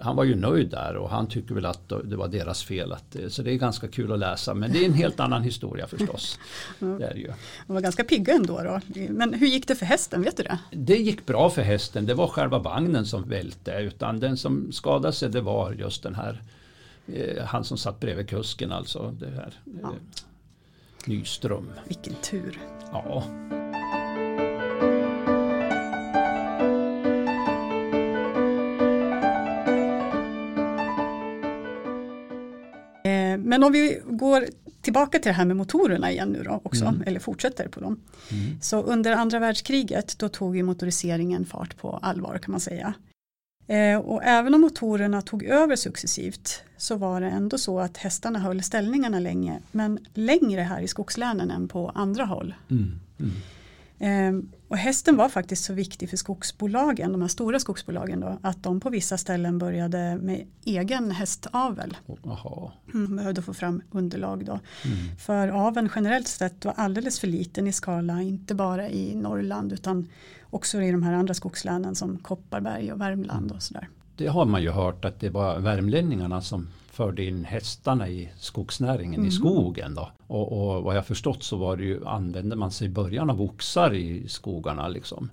han 0.02 0.16
var 0.16 0.24
ju 0.24 0.36
nöjd 0.36 0.70
där 0.70 0.96
och 0.96 1.10
han 1.10 1.28
tycker 1.28 1.56
väl 1.56 1.66
att 1.66 1.90
det 1.90 2.16
var 2.16 2.28
deras 2.28 2.64
fel. 2.64 2.94
Att, 2.94 3.16
så 3.28 3.42
det 3.42 3.52
är 3.52 3.56
ganska 3.56 3.88
kul 3.88 4.12
att 4.12 4.20
läsa 4.20 4.54
men 4.54 4.72
det 4.72 4.80
är 4.80 4.86
en 4.86 4.94
helt 4.94 5.20
annan 5.20 5.44
historia 5.44 5.88
förstås. 5.88 6.40
Det 6.80 7.06
är 7.06 7.16
ju. 7.16 7.32
De 7.68 7.74
var 7.74 7.82
ganska 7.82 8.04
pigga 8.04 8.34
ändå 8.34 8.62
då. 8.64 8.80
Men 9.10 9.34
hur 9.34 9.48
gick 9.48 9.68
det 9.68 9.76
för 9.76 9.86
hästen, 9.86 10.22
vet 10.22 10.38
du 10.38 10.44
det? 10.44 10.60
Det 10.72 10.98
gick 10.98 11.26
bra 11.26 11.50
för 11.50 11.62
hästen, 11.62 12.06
det 12.06 12.14
var 12.14 12.28
själva 12.28 12.60
vagnen 12.60 13.06
som 13.06 13.30
välte 13.30 13.72
utan 13.72 14.20
den 14.20 14.38
som 14.38 14.72
skadade 14.72 15.14
sig 15.14 15.30
det 15.30 15.42
var 15.42 15.72
just 15.72 16.04
den 16.04 16.16
här 16.16 16.42
eh, 17.08 17.44
han 17.44 17.64
som 17.64 17.78
satt 17.78 18.00
bredvid 18.00 18.30
kusken 18.30 18.72
alltså. 18.72 19.16
Det 19.20 19.30
här, 19.30 19.54
ja. 19.82 19.94
Eh, 21.04 21.10
Nyström. 21.10 21.72
Vilken 21.88 22.14
tur. 22.14 22.60
Ja. 22.92 23.24
Men 33.50 33.64
om 33.64 33.72
vi 33.72 34.02
går 34.06 34.46
tillbaka 34.82 35.20
till 35.20 35.30
det 35.30 35.34
här 35.34 35.46
med 35.46 35.58
motorerna 35.58 36.12
igen 36.12 36.30
nu 36.30 36.44
då 36.44 36.62
också, 36.64 36.86
mm. 36.86 37.04
eller 37.06 37.20
fortsätter 37.20 37.68
på 37.68 37.80
dem. 37.80 38.00
Mm. 38.32 38.62
Så 38.62 38.82
under 38.82 39.12
andra 39.12 39.40
världskriget 39.40 40.20
då 40.20 40.30
tog 40.30 40.58
ju 40.58 40.64
motoriseringen 40.64 41.46
fart 41.46 41.78
på 41.78 42.00
allvar 42.02 42.38
kan 42.38 42.52
man 42.52 42.60
säga. 42.60 42.94
Eh, 43.70 43.98
och 43.98 44.24
även 44.24 44.54
om 44.54 44.62
motorerna 44.62 45.22
tog 45.22 45.44
över 45.44 45.76
successivt 45.76 46.64
så 46.78 46.96
var 46.96 47.22
det 47.22 47.28
ändå 47.28 47.58
så 47.58 47.80
att 47.80 47.98
hästarna 47.98 48.40
höll 48.40 48.64
ställningarna 48.64 49.20
länge, 49.20 49.60
men 49.72 50.00
längre 50.14 50.62
här 50.62 50.82
i 50.82 50.88
skogslänen 50.88 51.52
än 51.52 51.68
på 51.68 51.90
andra 51.90 52.26
håll. 52.26 52.54
Mm. 52.70 53.00
mm. 53.20 53.32
Ehm, 54.00 54.52
och 54.68 54.78
hästen 54.78 55.18
var 55.18 55.30
faktiskt 55.30 55.64
så 55.64 55.74
viktig 55.74 56.10
för 56.10 56.18
skogsbolagen, 56.18 57.12
de 57.12 57.22
här 57.22 57.28
stora 57.28 57.60
skogsbolagen 57.60 58.20
då, 58.20 58.40
att 58.42 58.64
de 58.64 58.80
på 58.80 58.90
vissa 58.90 59.18
ställen 59.18 59.58
började 59.58 60.18
med 60.22 60.48
egen 60.66 61.12
hästavel. 61.12 61.98
Aha. 62.26 62.74
Mm, 62.94 63.16
behövde 63.16 63.42
få 63.42 63.54
fram 63.54 63.82
underlag 63.92 64.46
då. 64.46 64.60
Mm. 64.86 65.16
För 65.18 65.48
aveln 65.48 65.90
generellt 65.96 66.28
sett 66.28 66.66
var 66.66 66.74
alldeles 66.78 67.20
för 67.20 67.28
liten 67.28 67.68
i 67.68 67.74
skala, 67.74 68.22
inte 68.22 68.56
bara 68.56 68.90
i 68.90 69.16
Norrland 69.16 69.74
utan 69.74 70.08
också 70.50 70.82
i 70.82 70.92
de 70.92 71.04
här 71.04 71.14
andra 71.14 71.34
skogslänen 71.34 71.96
som 71.96 72.18
Kopparberg 72.18 72.92
och 72.94 73.02
Värmland 73.02 73.46
mm. 73.46 73.56
och 73.56 73.64
sådär. 73.64 73.90
Det 74.16 74.28
har 74.28 74.46
man 74.46 74.62
ju 74.62 74.70
hört 74.70 75.06
att 75.06 75.20
det 75.20 75.30
var 75.30 75.60
värmlänningarna 75.60 76.42
som 76.42 76.68
förde 77.00 77.24
in 77.24 77.46
hästarna 77.46 78.10
i 78.10 78.30
skogsnäringen 78.38 79.20
mm. 79.20 79.28
i 79.28 79.32
skogen. 79.32 79.96
Då. 79.96 80.12
Och, 80.28 80.52
och, 80.52 80.84
vad 80.84 80.98
jag 80.98 81.06
förstått 81.06 81.44
så 81.44 81.58
var 81.58 81.78
det 81.78 81.84
ju, 81.84 82.06
använde 82.06 82.56
man 82.56 82.72
sig 82.72 82.88
i 82.88 82.90
början 82.90 83.30
av 83.30 83.42
oxar 83.42 83.94
i 83.94 84.28
skogarna. 84.28 84.88
Liksom. 84.88 85.30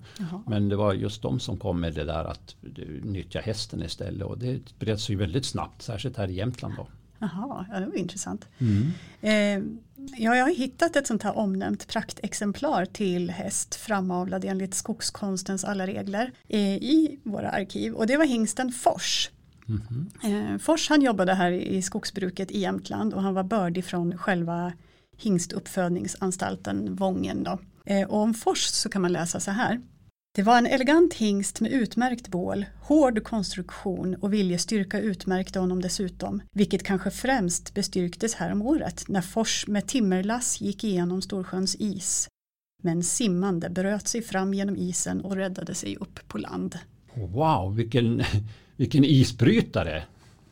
Men 0.47 0.69
det 0.69 0.75
var 0.75 0.93
just 0.93 1.21
de 1.21 1.39
som 1.39 1.57
kom 1.57 1.79
med 1.79 1.93
det 1.93 2.03
där 2.03 2.23
att 2.23 2.55
nyttja 3.03 3.39
hästen 3.39 3.83
istället. 3.83 4.27
Och 4.27 4.37
det 4.37 4.59
spred 4.69 4.99
sig 4.99 5.15
väldigt 5.15 5.45
snabbt, 5.45 5.81
särskilt 5.81 6.17
här 6.17 6.27
i 6.27 6.33
Jämtland. 6.33 6.73
Då. 6.77 6.87
Jaha, 7.19 7.65
ja, 7.71 7.79
det 7.79 7.85
var 7.85 7.95
intressant. 7.95 8.47
Mm. 8.57 8.91
Eh, 9.21 9.69
ja, 10.17 10.35
jag 10.35 10.45
har 10.45 10.55
hittat 10.55 10.95
ett 10.95 11.07
sånt 11.07 11.23
här 11.23 11.37
omnämnt 11.37 11.87
praktexemplar 11.87 12.85
till 12.85 13.29
häst 13.29 13.75
framavlad 13.75 14.45
enligt 14.45 14.73
skogskonstens 14.73 15.63
alla 15.63 15.87
regler 15.87 16.31
eh, 16.47 16.75
i 16.75 17.19
våra 17.23 17.49
arkiv 17.49 17.93
och 17.93 18.07
det 18.07 18.17
var 18.17 18.25
hingsten 18.25 18.71
Fors 18.71 19.29
Mm 19.69 19.81
-hmm. 20.21 20.57
Fors 20.57 20.89
han 20.89 21.01
jobbade 21.01 21.33
här 21.33 21.51
i 21.51 21.81
skogsbruket 21.81 22.51
i 22.51 22.59
Jämtland 22.59 23.13
och 23.13 23.21
han 23.21 23.33
var 23.33 23.43
bördig 23.43 23.85
från 23.85 24.17
själva 24.17 24.73
hingstuppfödningsanstalten 25.17 26.95
Vången. 26.95 27.43
Då. 27.43 27.59
Eh, 27.85 28.07
och 28.07 28.19
om 28.19 28.33
Fors 28.33 28.63
så 28.63 28.89
kan 28.89 29.01
man 29.01 29.13
läsa 29.13 29.39
så 29.39 29.51
här. 29.51 29.81
Det 30.35 30.43
var 30.43 30.57
en 30.57 30.67
elegant 30.67 31.13
hingst 31.13 31.61
med 31.61 31.71
utmärkt 31.71 32.27
bål, 32.27 32.65
hård 32.81 33.23
konstruktion 33.23 34.15
och 34.15 34.33
viljestyrka 34.33 34.99
utmärkte 34.99 35.59
honom 35.59 35.81
dessutom, 35.81 36.41
vilket 36.51 36.83
kanske 36.83 37.11
främst 37.11 37.73
bestyrktes 37.73 38.35
här 38.35 38.51
om 38.51 38.61
året 38.61 39.03
när 39.07 39.21
Fors 39.21 39.67
med 39.67 39.87
timmerlass 39.87 40.61
gick 40.61 40.83
igenom 40.83 41.21
Storsjöns 41.21 41.75
is. 41.75 42.27
Men 42.83 43.03
simmande 43.03 43.69
bröt 43.69 44.07
sig 44.07 44.21
fram 44.21 44.53
genom 44.53 44.77
isen 44.77 45.21
och 45.21 45.35
räddade 45.35 45.75
sig 45.75 45.95
upp 45.95 46.27
på 46.27 46.37
land. 46.37 46.79
Wow, 47.13 47.75
vilken, 47.75 48.23
vilken 48.77 49.03
isbrytare! 49.03 50.03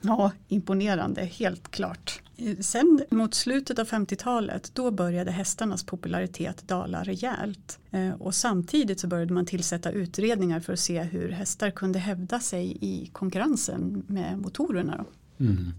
Ja, 0.02 0.32
imponerande, 0.48 1.22
helt 1.26 1.72
klart. 1.72 2.22
Sen 2.60 3.02
mot 3.10 3.34
slutet 3.34 3.80
av 3.80 3.88
50-talet 3.88 4.72
då 4.74 4.92
började 4.92 5.32
hästarnas 5.32 5.84
popularitet 5.84 6.68
dala 6.68 7.04
rejält. 7.04 7.80
Eh, 7.92 8.14
och 8.14 8.36
samtidigt 8.36 9.00
så 9.00 9.08
började 9.08 9.34
man 9.34 9.46
tillsätta 9.46 9.92
utredningar 9.92 10.60
för 10.60 10.74
att 10.74 10.80
se 10.80 11.04
hur 11.04 11.30
hästar 11.30 11.72
kunde 11.72 12.00
hävda 12.00 12.40
sig 12.40 12.78
i 12.82 13.10
konkurrensen 13.14 14.04
med 14.08 14.38
motorerna. 14.38 15.06
Mm. 15.40 15.74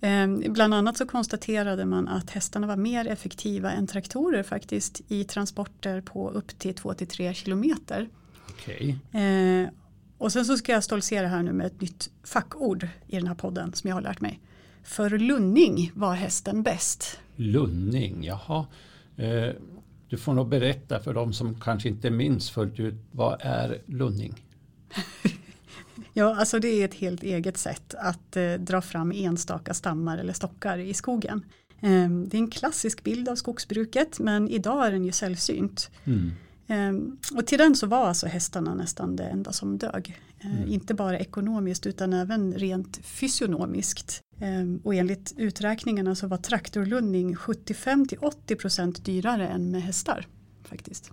Eh, 0.00 0.52
bland 0.52 0.74
annat 0.74 0.96
så 0.96 1.06
konstaterade 1.06 1.84
man 1.84 2.08
att 2.08 2.30
hästarna 2.30 2.66
var 2.66 2.76
mer 2.76 3.06
effektiva 3.06 3.72
än 3.72 3.86
traktorer 3.86 4.42
faktiskt 4.42 5.00
i 5.08 5.24
transporter 5.24 6.00
på 6.00 6.30
upp 6.30 6.58
till 6.58 6.74
2-3 6.74 7.32
kilometer. 7.32 8.08
Okay. 8.48 8.94
Och 10.22 10.32
sen 10.32 10.44
så 10.44 10.56
ska 10.56 10.72
jag 10.72 10.84
stoltsera 10.84 11.28
här 11.28 11.42
nu 11.42 11.52
med 11.52 11.66
ett 11.66 11.80
nytt 11.80 12.10
fackord 12.24 12.88
i 13.06 13.16
den 13.16 13.26
här 13.26 13.34
podden 13.34 13.72
som 13.72 13.88
jag 13.88 13.96
har 13.96 14.00
lärt 14.00 14.20
mig. 14.20 14.40
För 14.82 15.10
lunning 15.10 15.92
var 15.94 16.14
hästen 16.14 16.62
bäst. 16.62 17.18
Lunning, 17.36 18.24
jaha. 18.24 18.66
Eh, 19.16 19.48
du 20.08 20.18
får 20.18 20.32
nog 20.34 20.48
berätta 20.48 21.00
för 21.00 21.14
de 21.14 21.32
som 21.32 21.60
kanske 21.60 21.88
inte 21.88 22.10
minns 22.10 22.50
fullt 22.50 22.80
ut. 22.80 22.94
Vad 23.10 23.40
är 23.40 23.82
lunning? 23.86 24.34
ja, 26.12 26.36
alltså 26.36 26.58
det 26.58 26.68
är 26.68 26.84
ett 26.84 26.94
helt 26.94 27.22
eget 27.22 27.56
sätt 27.56 27.94
att 27.94 28.36
eh, 28.36 28.52
dra 28.52 28.80
fram 28.80 29.12
enstaka 29.12 29.74
stammar 29.74 30.18
eller 30.18 30.32
stockar 30.32 30.78
i 30.78 30.94
skogen. 30.94 31.44
Eh, 31.80 32.08
det 32.08 32.36
är 32.36 32.40
en 32.42 32.50
klassisk 32.50 33.04
bild 33.04 33.28
av 33.28 33.36
skogsbruket 33.36 34.18
men 34.18 34.48
idag 34.48 34.86
är 34.86 34.92
den 34.92 35.04
ju 35.04 35.12
sällsynt. 35.12 35.90
Mm. 36.04 36.32
Ehm, 36.66 37.16
och 37.34 37.46
till 37.46 37.58
den 37.58 37.76
så 37.76 37.86
var 37.86 38.06
alltså 38.06 38.26
hästarna 38.26 38.74
nästan 38.74 39.16
det 39.16 39.24
enda 39.24 39.52
som 39.52 39.78
dög. 39.78 40.20
Ehm, 40.40 40.52
mm. 40.52 40.68
Inte 40.68 40.94
bara 40.94 41.18
ekonomiskt 41.18 41.86
utan 41.86 42.12
även 42.12 42.54
rent 42.54 42.96
fysionomiskt. 43.06 44.20
Ehm, 44.40 44.80
och 44.84 44.94
enligt 44.94 45.34
uträkningarna 45.36 46.14
så 46.14 46.26
var 46.26 46.36
traktorlunning 46.36 47.34
75-80% 47.34 49.02
dyrare 49.02 49.48
än 49.48 49.70
med 49.70 49.82
hästar. 49.82 50.26
faktiskt. 50.64 51.12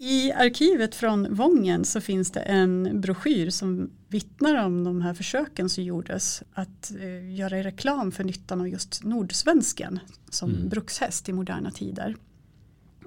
I 0.00 0.32
arkivet 0.32 0.94
från 0.94 1.34
Vången 1.34 1.84
så 1.84 2.00
finns 2.00 2.30
det 2.30 2.40
en 2.40 3.00
broschyr 3.00 3.50
som 3.50 3.90
vittnar 4.08 4.64
om 4.64 4.84
de 4.84 5.02
här 5.02 5.14
försöken 5.14 5.68
som 5.68 5.84
gjordes 5.84 6.42
att 6.52 6.92
eh, 7.00 7.34
göra 7.34 7.62
reklam 7.62 8.12
för 8.12 8.24
nyttan 8.24 8.60
av 8.60 8.68
just 8.68 9.04
nordsvensken 9.04 10.00
som 10.30 10.50
mm. 10.50 10.68
brukshäst 10.68 11.28
i 11.28 11.32
moderna 11.32 11.70
tider. 11.70 12.16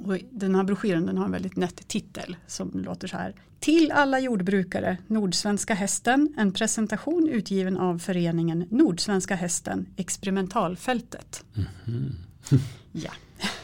Och 0.06 0.18
den 0.32 0.56
här 0.56 0.64
broschyren 0.64 1.06
den 1.06 1.18
har 1.18 1.26
en 1.26 1.32
väldigt 1.32 1.56
nätt 1.56 1.88
titel 1.88 2.36
som 2.48 2.72
låter 2.74 3.08
så 3.08 3.18
här. 3.18 3.36
Till 3.60 3.92
alla 3.92 4.20
jordbrukare, 4.20 4.98
Nordsvenska 5.08 5.74
hästen, 5.74 6.34
en 6.38 6.52
presentation 6.52 7.30
utgiven 7.30 7.78
av 7.78 8.00
föreningen 8.00 8.68
Nordsvenska 8.70 9.36
hästen, 9.36 9.86
experimentalfältet. 9.96 11.44
Mm 11.56 11.70
-hmm. 11.86 12.60
ja. 12.92 13.12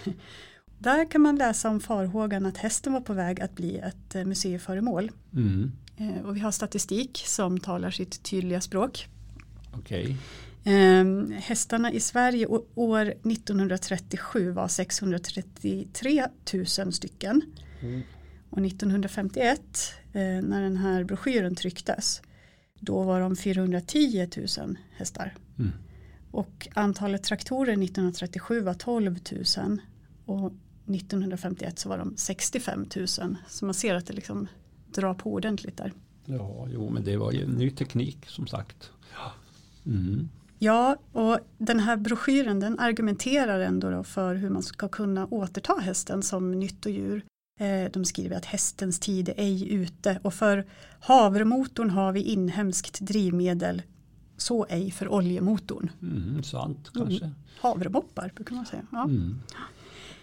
där 0.77 1.11
kan 1.11 1.21
man 1.21 1.35
läsa 1.35 1.69
om 1.69 1.79
farhågan 1.79 2.45
att 2.45 2.57
hästen 2.57 2.93
var 2.93 3.01
på 3.01 3.13
väg 3.13 3.41
att 3.41 3.55
bli 3.55 3.77
ett 3.77 4.15
eh, 4.15 4.25
museiföremål. 4.25 5.11
Mm. 5.33 5.71
Eh, 5.97 6.25
och 6.25 6.35
vi 6.35 6.39
har 6.39 6.51
statistik 6.51 7.23
som 7.25 7.59
talar 7.59 7.91
sitt 7.91 8.23
tydliga 8.23 8.61
språk. 8.61 9.07
Okej. 9.73 10.17
Eh, 10.67 11.29
hästarna 11.39 11.91
i 11.91 11.99
Sverige 11.99 12.47
år 12.75 13.01
1937 13.05 14.51
var 14.51 14.67
633 14.67 16.27
000 16.53 16.93
stycken. 16.93 17.41
Mm. 17.81 18.01
Och 18.49 18.65
1951 18.65 19.61
eh, 20.13 20.21
när 20.21 20.61
den 20.61 20.77
här 20.77 21.03
broschyren 21.03 21.55
trycktes 21.55 22.21
då 22.79 23.03
var 23.03 23.19
de 23.19 23.35
410 23.35 24.29
000 24.57 24.77
hästar. 24.91 25.35
Mm. 25.59 25.71
Och 26.31 26.67
antalet 26.73 27.23
traktorer 27.23 27.71
1937 27.71 28.61
var 28.61 28.73
12 28.73 29.19
000 29.57 29.79
och 30.25 30.53
1951 30.95 31.79
så 31.79 31.89
var 31.89 31.97
de 31.97 32.17
65 32.17 32.85
000. 32.95 33.07
Så 33.07 33.65
man 33.65 33.73
ser 33.73 33.95
att 33.95 34.05
det 34.05 34.13
liksom 34.13 34.47
drar 34.91 35.13
på 35.13 35.33
ordentligt 35.33 35.77
där. 35.77 35.93
Ja, 36.25 36.67
jo, 36.73 36.89
men 36.89 37.03
det 37.03 37.17
var 37.17 37.31
ju 37.31 37.47
ny 37.47 37.69
teknik 37.69 38.25
som 38.25 38.47
sagt. 38.47 38.91
Mm. 39.85 40.29
Ja, 40.59 40.97
och 41.11 41.39
den 41.57 41.79
här 41.79 41.97
broschyren 41.97 42.59
den 42.59 42.79
argumenterar 42.79 43.59
ändå 43.59 43.89
då 43.89 44.03
för 44.03 44.35
hur 44.35 44.49
man 44.49 44.63
ska 44.63 44.87
kunna 44.87 45.25
återta 45.25 45.73
hästen 45.81 46.23
som 46.23 46.51
nyttodjur. 46.51 47.25
Eh, 47.59 47.91
De 47.91 48.05
skriver 48.05 48.35
att 48.37 48.45
hästens 48.45 48.99
tid 48.99 49.29
är 49.29 49.33
ej 49.37 49.73
ute 49.73 50.19
och 50.23 50.33
för 50.33 50.65
havremotorn 50.99 51.89
har 51.89 52.11
vi 52.11 52.21
inhemskt 52.21 52.99
drivmedel 52.99 53.81
så 54.37 54.65
ej 54.69 54.91
för 54.91 55.07
oljemotorn. 55.13 55.91
Mm, 56.01 56.43
sant 56.43 56.91
kanske. 56.93 57.31
Havremoppar 57.59 58.31
brukar 58.35 58.55
man 58.55 58.65
säga. 58.65 58.81
Ja. 58.91 59.03
Mm. 59.03 59.41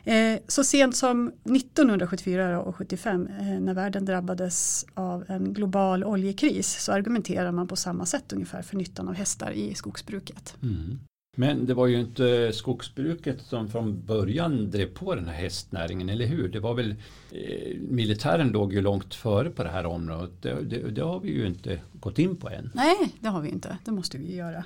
Eh, 0.04 0.38
Så 0.48 0.64
sent 0.64 0.96
som 0.96 1.32
1974 1.44 2.60
och 2.60 2.76
75 2.76 3.26
eh, 3.40 3.60
när 3.60 3.74
världen 3.74 4.04
drabbades 4.04 4.86
av 4.94 5.24
en 5.28 5.52
global 5.54 6.04
oljekris 6.04 6.82
så 6.84 6.92
argumenterar 6.92 7.52
man 7.52 7.68
på 7.68 7.76
samma 7.76 8.06
sätt 8.06 8.32
ungefär 8.32 8.62
för 8.62 8.76
nyttan 8.76 9.08
av 9.08 9.14
hästar 9.14 9.50
i 9.50 9.74
skogsbruket. 9.74 10.56
Mm. 10.62 10.98
Men 11.36 11.66
det 11.66 11.74
var 11.74 11.86
ju 11.86 12.00
inte 12.00 12.52
skogsbruket 12.52 13.42
som 13.42 13.68
från 13.68 14.06
början 14.06 14.70
drev 14.70 14.86
på 14.86 15.14
den 15.14 15.26
här 15.28 15.34
hästnäringen, 15.34 16.08
eller 16.08 16.26
hur? 16.26 16.48
Det 16.48 16.60
var 16.60 16.74
väl 16.74 16.94
eh, 17.30 17.80
militären 17.80 18.48
låg 18.48 18.72
ju 18.72 18.80
långt 18.80 19.14
före 19.14 19.50
på 19.50 19.62
det 19.64 19.70
här 19.70 19.86
området. 19.86 20.42
Det, 20.42 20.62
det, 20.62 20.90
det 20.90 21.02
har 21.02 21.20
vi 21.20 21.30
ju 21.32 21.46
inte 21.46 21.80
gått 21.92 22.18
in 22.18 22.36
på 22.36 22.48
än. 22.50 22.70
Nej, 22.74 23.14
det 23.20 23.28
har 23.28 23.40
vi 23.40 23.48
inte. 23.48 23.78
Det 23.84 23.90
måste 23.90 24.18
vi 24.18 24.36
göra. 24.36 24.64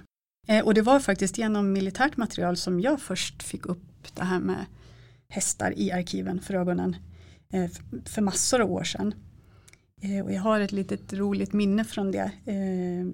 Eh, 0.48 0.64
Och 0.64 0.74
det 0.74 0.83
var 0.83 1.01
faktiskt 1.01 1.38
genom 1.38 1.72
militärt 1.72 2.16
material 2.16 2.57
som 2.57 2.81
jag 2.81 3.01
först 3.01 3.42
fick 3.42 3.66
upp 3.66 3.83
det 4.14 4.24
här 4.24 4.40
med 4.40 4.64
hästar 5.29 5.79
i 5.79 5.93
arkiven 5.93 6.41
för 6.41 6.55
ögonen 6.55 6.97
eh, 7.53 7.71
för 8.05 8.23
massor 8.23 8.61
av 8.61 8.73
år 8.73 8.85
sedan. 8.85 9.14
Eh, 10.03 10.25
Och 10.25 10.33
jag 10.33 10.41
har 10.41 10.61
ett 10.61 10.73
litet 10.73 11.12
roligt 11.12 11.53
minne 11.53 11.85
från 11.85 12.11
det 12.12 12.31
eh, 12.47 13.07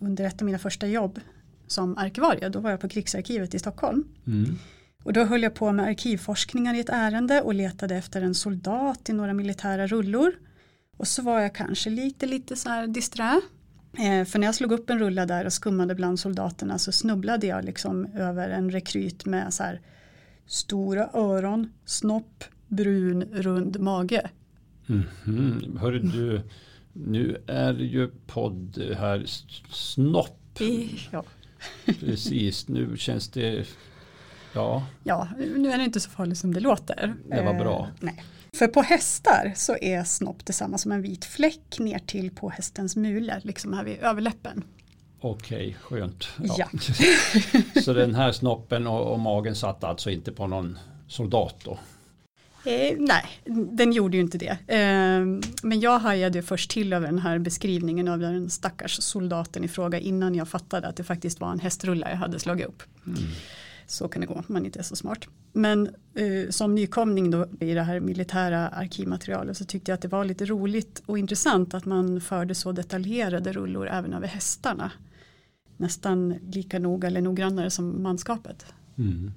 under 0.00 0.24
ett 0.24 0.42
av 0.42 0.46
mina 0.46 0.58
första 0.58 0.86
jobb 0.86 1.20
som 1.66 1.98
arkivarie. 1.98 2.48
Då 2.48 2.60
var 2.60 2.70
jag 2.70 2.80
på 2.80 2.88
krigsarkivet 2.88 3.54
i 3.54 3.58
Stockholm. 3.58 4.04
Mm. 4.26 4.58
Och 5.04 5.12
då 5.12 5.24
höll 5.24 5.42
jag 5.42 5.54
på 5.54 5.72
med 5.72 5.86
arkivforskningar 5.86 6.74
i 6.74 6.80
ett 6.80 6.88
ärende 6.88 7.42
och 7.42 7.54
letade 7.54 7.96
efter 7.96 8.22
en 8.22 8.34
soldat 8.34 9.08
i 9.08 9.12
några 9.12 9.32
militära 9.34 9.86
rullor. 9.86 10.32
Och 10.96 11.08
så 11.08 11.22
var 11.22 11.40
jag 11.40 11.54
kanske 11.54 11.90
lite, 11.90 12.26
lite 12.26 12.56
så 12.56 12.68
här 12.68 12.86
disträ. 12.86 13.40
Eh, 13.98 14.24
för 14.24 14.38
när 14.38 14.46
jag 14.46 14.54
slog 14.54 14.72
upp 14.72 14.90
en 14.90 14.98
rulla 14.98 15.26
där 15.26 15.44
och 15.44 15.52
skummade 15.52 15.94
bland 15.94 16.20
soldaterna 16.20 16.78
så 16.78 16.92
snubblade 16.92 17.46
jag 17.46 17.64
liksom 17.64 18.06
över 18.06 18.48
en 18.48 18.70
rekryt 18.70 19.24
med 19.26 19.54
så 19.54 19.62
här 19.62 19.80
stora 20.46 21.10
öron, 21.14 21.72
snopp, 21.84 22.44
brun, 22.68 23.22
rund 23.22 23.80
mage. 23.80 24.30
Mhm. 24.86 25.78
Hörru 25.80 25.98
du, 25.98 26.42
nu 26.92 27.42
är 27.46 27.74
ju 27.74 28.10
podd 28.26 28.94
här 28.96 29.24
snopp. 29.70 30.58
Ja. 31.10 31.24
Precis, 32.00 32.68
nu 32.68 32.96
känns 32.96 33.28
det... 33.28 33.66
Ja, 34.52 34.86
ja, 35.04 35.28
nu 35.56 35.72
är 35.72 35.78
det 35.78 35.84
inte 35.84 36.00
så 36.00 36.10
farligt 36.10 36.38
som 36.38 36.54
det 36.54 36.60
låter. 36.60 37.14
Det 37.30 37.42
var 37.42 37.54
bra. 37.54 37.80
Eh, 37.80 37.88
nej. 38.00 38.24
För 38.52 38.66
på 38.66 38.82
hästar 38.82 39.52
så 39.56 39.76
är 39.80 40.04
snopp 40.04 40.46
detsamma 40.46 40.78
som 40.78 40.92
en 40.92 41.02
vit 41.02 41.24
fläck 41.24 41.78
ner 41.78 41.98
till 41.98 42.30
på 42.30 42.50
hästens 42.50 42.96
mule, 42.96 43.40
liksom 43.44 43.72
här 43.72 43.84
vid 43.84 43.98
överläppen. 43.98 44.64
Okej, 45.20 45.76
skönt. 45.80 46.28
Ja. 46.58 46.68
Så 47.84 47.92
den 47.92 48.14
här 48.14 48.32
snoppen 48.32 48.86
och, 48.86 49.12
och 49.12 49.18
magen 49.20 49.54
satt 49.54 49.84
alltså 49.84 50.10
inte 50.10 50.32
på 50.32 50.46
någon 50.46 50.78
soldat 51.08 51.54
då? 51.64 51.78
Eh, 52.66 52.96
nej, 52.98 53.24
den 53.72 53.92
gjorde 53.92 54.16
ju 54.16 54.22
inte 54.22 54.38
det. 54.38 54.58
Eh, 54.74 55.20
men 55.62 55.80
jag 55.80 55.98
hajade 55.98 56.42
först 56.42 56.70
till 56.70 56.92
över 56.92 57.06
den 57.06 57.18
här 57.18 57.38
beskrivningen 57.38 58.08
av 58.08 58.18
den 58.18 58.50
stackars 58.50 59.02
soldaten 59.02 59.64
i 59.64 59.68
fråga 59.68 59.98
innan 59.98 60.34
jag 60.34 60.48
fattade 60.48 60.88
att 60.88 60.96
det 60.96 61.04
faktiskt 61.04 61.40
var 61.40 61.52
en 61.52 61.60
hästrulla 61.60 62.10
jag 62.10 62.16
hade 62.16 62.38
slagit 62.38 62.66
upp. 62.66 62.82
Så 63.86 64.08
kan 64.08 64.20
det 64.20 64.26
gå 64.26 64.34
om 64.34 64.44
man 64.46 64.66
inte 64.66 64.78
är 64.78 64.82
så 64.82 64.96
smart. 64.96 65.28
Men 65.52 65.88
eh, 66.14 66.50
som 66.50 66.74
nykomling 66.74 67.30
då 67.30 67.46
i 67.60 67.74
det 67.74 67.82
här 67.82 68.00
militära 68.00 68.68
arkivmaterialet 68.68 69.56
så 69.56 69.64
tyckte 69.64 69.90
jag 69.90 69.94
att 69.94 70.02
det 70.02 70.08
var 70.08 70.24
lite 70.24 70.44
roligt 70.44 71.02
och 71.06 71.18
intressant 71.18 71.74
att 71.74 71.84
man 71.84 72.20
förde 72.20 72.54
så 72.54 72.72
detaljerade 72.72 73.52
rullor 73.52 73.88
även 73.88 74.12
över 74.12 74.26
hästarna. 74.26 74.92
Nästan 75.76 76.34
lika 76.42 76.78
noga 76.78 77.08
eller 77.08 77.20
noggrannare 77.20 77.70
som 77.70 78.02
manskapet. 78.02 78.66
Mm. 78.98 79.32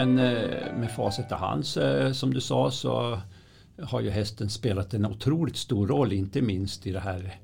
Men 0.00 0.18
eh, 0.18 0.74
med 0.76 0.90
facit 0.90 1.30
i 1.30 1.34
hands 1.34 1.76
eh, 1.76 2.12
som 2.12 2.34
du 2.34 2.40
sa 2.40 2.70
så 2.70 3.18
har 3.82 4.00
ju 4.00 4.10
hästen 4.10 4.50
spelat 4.50 4.94
en 4.94 5.06
otroligt 5.06 5.56
stor 5.56 5.86
roll 5.86 6.12
inte 6.12 6.42
minst 6.42 6.86
i 6.86 6.92
det 6.92 7.00
här 7.00 7.38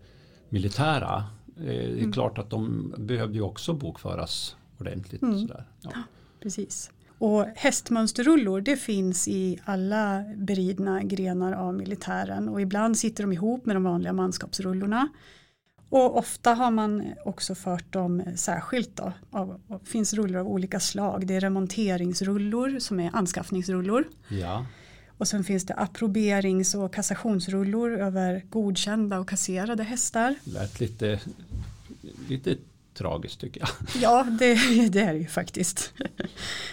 militära. 0.48 1.24
Eh, 1.56 1.64
Det 1.64 2.02
är 2.02 2.12
klart 2.12 2.38
att 2.38 2.50
de 2.50 2.94
behövde 2.98 3.34
ju 3.34 3.42
också 3.42 3.72
bokföras 3.72 4.56
ordentligt. 4.78 5.20
Sådär. 5.20 5.64
Ja. 5.82 5.90
Precis. 6.40 6.90
Och 7.18 7.44
hästmönsterrullor 7.54 8.60
det 8.60 8.76
finns 8.76 9.28
i 9.28 9.58
alla 9.64 10.24
beridna 10.36 11.02
grenar 11.02 11.52
av 11.52 11.74
militären 11.74 12.48
och 12.48 12.60
ibland 12.60 12.98
sitter 12.98 13.22
de 13.24 13.32
ihop 13.32 13.66
med 13.66 13.76
de 13.76 13.84
vanliga 13.84 14.12
manskapsrullorna. 14.12 15.08
Och 15.88 16.18
ofta 16.18 16.54
har 16.54 16.70
man 16.70 17.12
också 17.24 17.54
fört 17.54 17.92
dem 17.92 18.22
särskilt 18.36 18.96
då. 18.96 19.12
Av, 19.30 19.60
finns 19.84 20.14
rullor 20.14 20.40
av 20.40 20.48
olika 20.48 20.80
slag. 20.80 21.26
Det 21.26 21.34
är 21.34 21.40
remonteringsrullor 21.40 22.78
som 22.78 23.00
är 23.00 23.10
anskaffningsrullor. 23.16 24.04
ja. 24.28 24.66
Och 25.18 25.28
sen 25.28 25.44
finns 25.44 25.66
det 25.66 25.74
approberings 25.74 26.74
och 26.74 26.94
kassationsrullor 26.94 27.98
över 28.00 28.42
godkända 28.50 29.18
och 29.18 29.28
kasserade 29.28 29.82
hästar. 29.82 30.34
lät 30.44 30.80
lite, 30.80 31.20
lite 32.28 32.56
tragiskt 32.94 33.40
tycker 33.40 33.60
jag. 33.60 33.68
Ja, 34.02 34.22
det, 34.38 34.54
det 34.88 35.00
är 35.00 35.12
det 35.12 35.18
ju 35.18 35.26
faktiskt. 35.26 35.92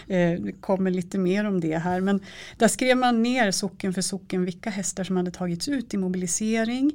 Eh, 0.07 0.39
Det 0.41 0.51
kommer 0.61 0.91
lite 0.91 1.17
mer 1.17 1.45
om 1.45 1.61
det 1.61 1.77
här. 1.77 2.01
Men 2.01 2.19
där 2.57 2.67
skrev 2.67 2.97
man 2.97 3.23
ner 3.23 3.51
socken 3.51 3.93
för 3.93 4.01
socken 4.01 4.45
vilka 4.45 4.69
hästar 4.69 5.03
som 5.03 5.17
hade 5.17 5.31
tagits 5.31 5.67
ut 5.67 5.93
i 5.93 5.97
mobilisering. 5.97 6.91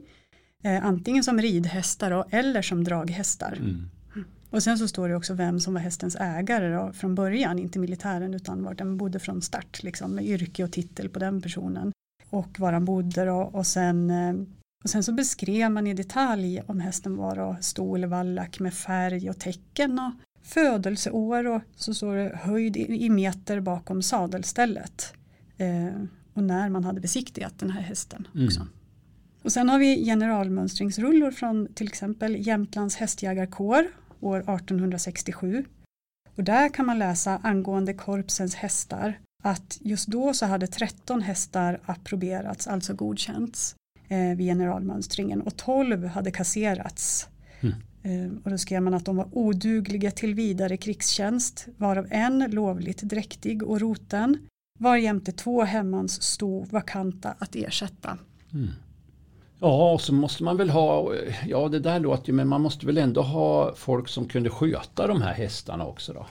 Eh, 0.64 0.86
antingen 0.86 1.24
som 1.24 1.38
ridhästar 1.38 2.10
då, 2.10 2.24
eller 2.30 2.62
som 2.62 2.84
draghästar. 2.84 3.52
Mm. 3.52 3.90
Och 4.50 4.62
sen 4.62 4.78
så 4.78 4.88
står 4.88 5.08
det 5.08 5.16
också 5.16 5.34
vem 5.34 5.60
som 5.60 5.74
var 5.74 5.80
hästens 5.80 6.16
ägare 6.20 6.74
då, 6.74 6.92
från 6.92 7.14
början. 7.14 7.58
Inte 7.58 7.78
militären 7.78 8.34
utan 8.34 8.62
var 8.62 8.74
den 8.74 8.96
bodde 8.96 9.18
från 9.18 9.42
start. 9.42 9.82
Liksom, 9.82 10.14
med 10.14 10.26
yrke 10.26 10.64
och 10.64 10.72
titel 10.72 11.08
på 11.08 11.18
den 11.18 11.42
personen. 11.42 11.92
Och 12.30 12.60
var 12.60 12.72
han 12.72 12.84
bodde 12.84 13.24
då, 13.24 13.36
och 13.36 13.66
sen 13.66 14.10
eh, 14.10 14.34
och 14.84 14.90
sen 14.90 15.02
så 15.02 15.12
beskrev 15.12 15.70
man 15.70 15.86
i 15.86 15.94
detalj 15.94 16.62
om 16.66 16.80
hästen 16.80 17.16
var 17.16 17.36
då 17.36 17.56
stol, 17.60 18.04
vallack 18.04 18.60
med 18.60 18.74
färg 18.74 19.30
och 19.30 19.38
tecken 19.38 19.98
och 19.98 20.12
födelseår 20.42 21.46
och 21.46 21.62
så 21.76 21.94
står 21.94 22.16
det 22.16 22.38
höjd 22.42 22.76
i 22.76 23.04
i 23.04 23.10
meter 23.10 23.60
bakom 23.60 24.02
sadelstället. 24.02 25.14
Eh, 25.56 26.02
och 26.34 26.42
när 26.42 26.68
man 26.68 26.84
hade 26.84 27.00
besiktigat 27.00 27.58
den 27.58 27.70
här 27.70 27.80
hästen 27.80 28.28
också. 28.46 28.60
Mm. 28.60 28.72
Och 29.42 29.52
sen 29.52 29.68
har 29.68 29.78
vi 29.78 30.04
generalmönstringsrullor 30.04 31.30
från 31.30 31.68
till 31.74 31.86
exempel 31.86 32.46
Jämtlands 32.46 32.96
hästjägarkår 32.96 33.86
år 34.20 34.38
1867. 34.38 35.64
Och 36.34 36.44
där 36.44 36.68
kan 36.68 36.86
man 36.86 36.98
läsa 36.98 37.40
angående 37.42 37.94
korpsens 37.94 38.54
hästar 38.54 39.18
att 39.42 39.78
just 39.80 40.06
då 40.08 40.34
så 40.34 40.46
hade 40.46 40.66
13 40.66 41.22
hästar 41.22 41.80
approberats, 41.84 42.66
alltså 42.66 42.94
godkänts 42.94 43.74
eh, 44.08 44.36
vid 44.36 44.46
generalmönstringen 44.46 45.40
och 45.40 45.56
12 45.56 46.06
hade 46.06 46.30
kasserats. 46.30 47.28
Mm. 47.60 47.74
Eh, 48.02 48.38
och 48.44 48.50
då 48.50 48.58
skrev 48.58 48.82
man 48.82 48.94
att 48.94 49.04
de 49.04 49.16
var 49.16 49.28
odugliga 49.32 50.10
till 50.10 50.34
vidare 50.34 50.76
krigstjänst, 50.76 51.68
varav 51.76 52.06
en 52.10 52.50
lovligt 52.50 53.02
dräktig 53.02 53.62
och 53.62 53.80
roten, 53.80 54.38
varjämte 54.78 55.32
två 55.32 55.62
hemmans 55.62 56.22
stod 56.22 56.68
vakanta 56.72 57.34
att 57.38 57.56
ersätta. 57.56 58.18
Mm. 58.52 58.68
Ja, 59.60 59.92
och 59.92 60.00
så 60.00 60.14
måste 60.14 60.42
man 60.42 60.56
väl 60.56 60.70
ha, 60.70 61.14
ja 61.46 61.68
det 61.68 61.78
där 61.78 62.00
låter 62.00 62.28
ju, 62.28 62.32
men 62.32 62.48
man 62.48 62.60
måste 62.60 62.86
väl 62.86 62.98
ändå 62.98 63.22
ha 63.22 63.74
folk 63.74 64.08
som 64.08 64.28
kunde 64.28 64.50
sköta 64.50 65.06
de 65.06 65.22
här 65.22 65.34
hästarna 65.34 65.86
också 65.86 66.12
då? 66.12 66.26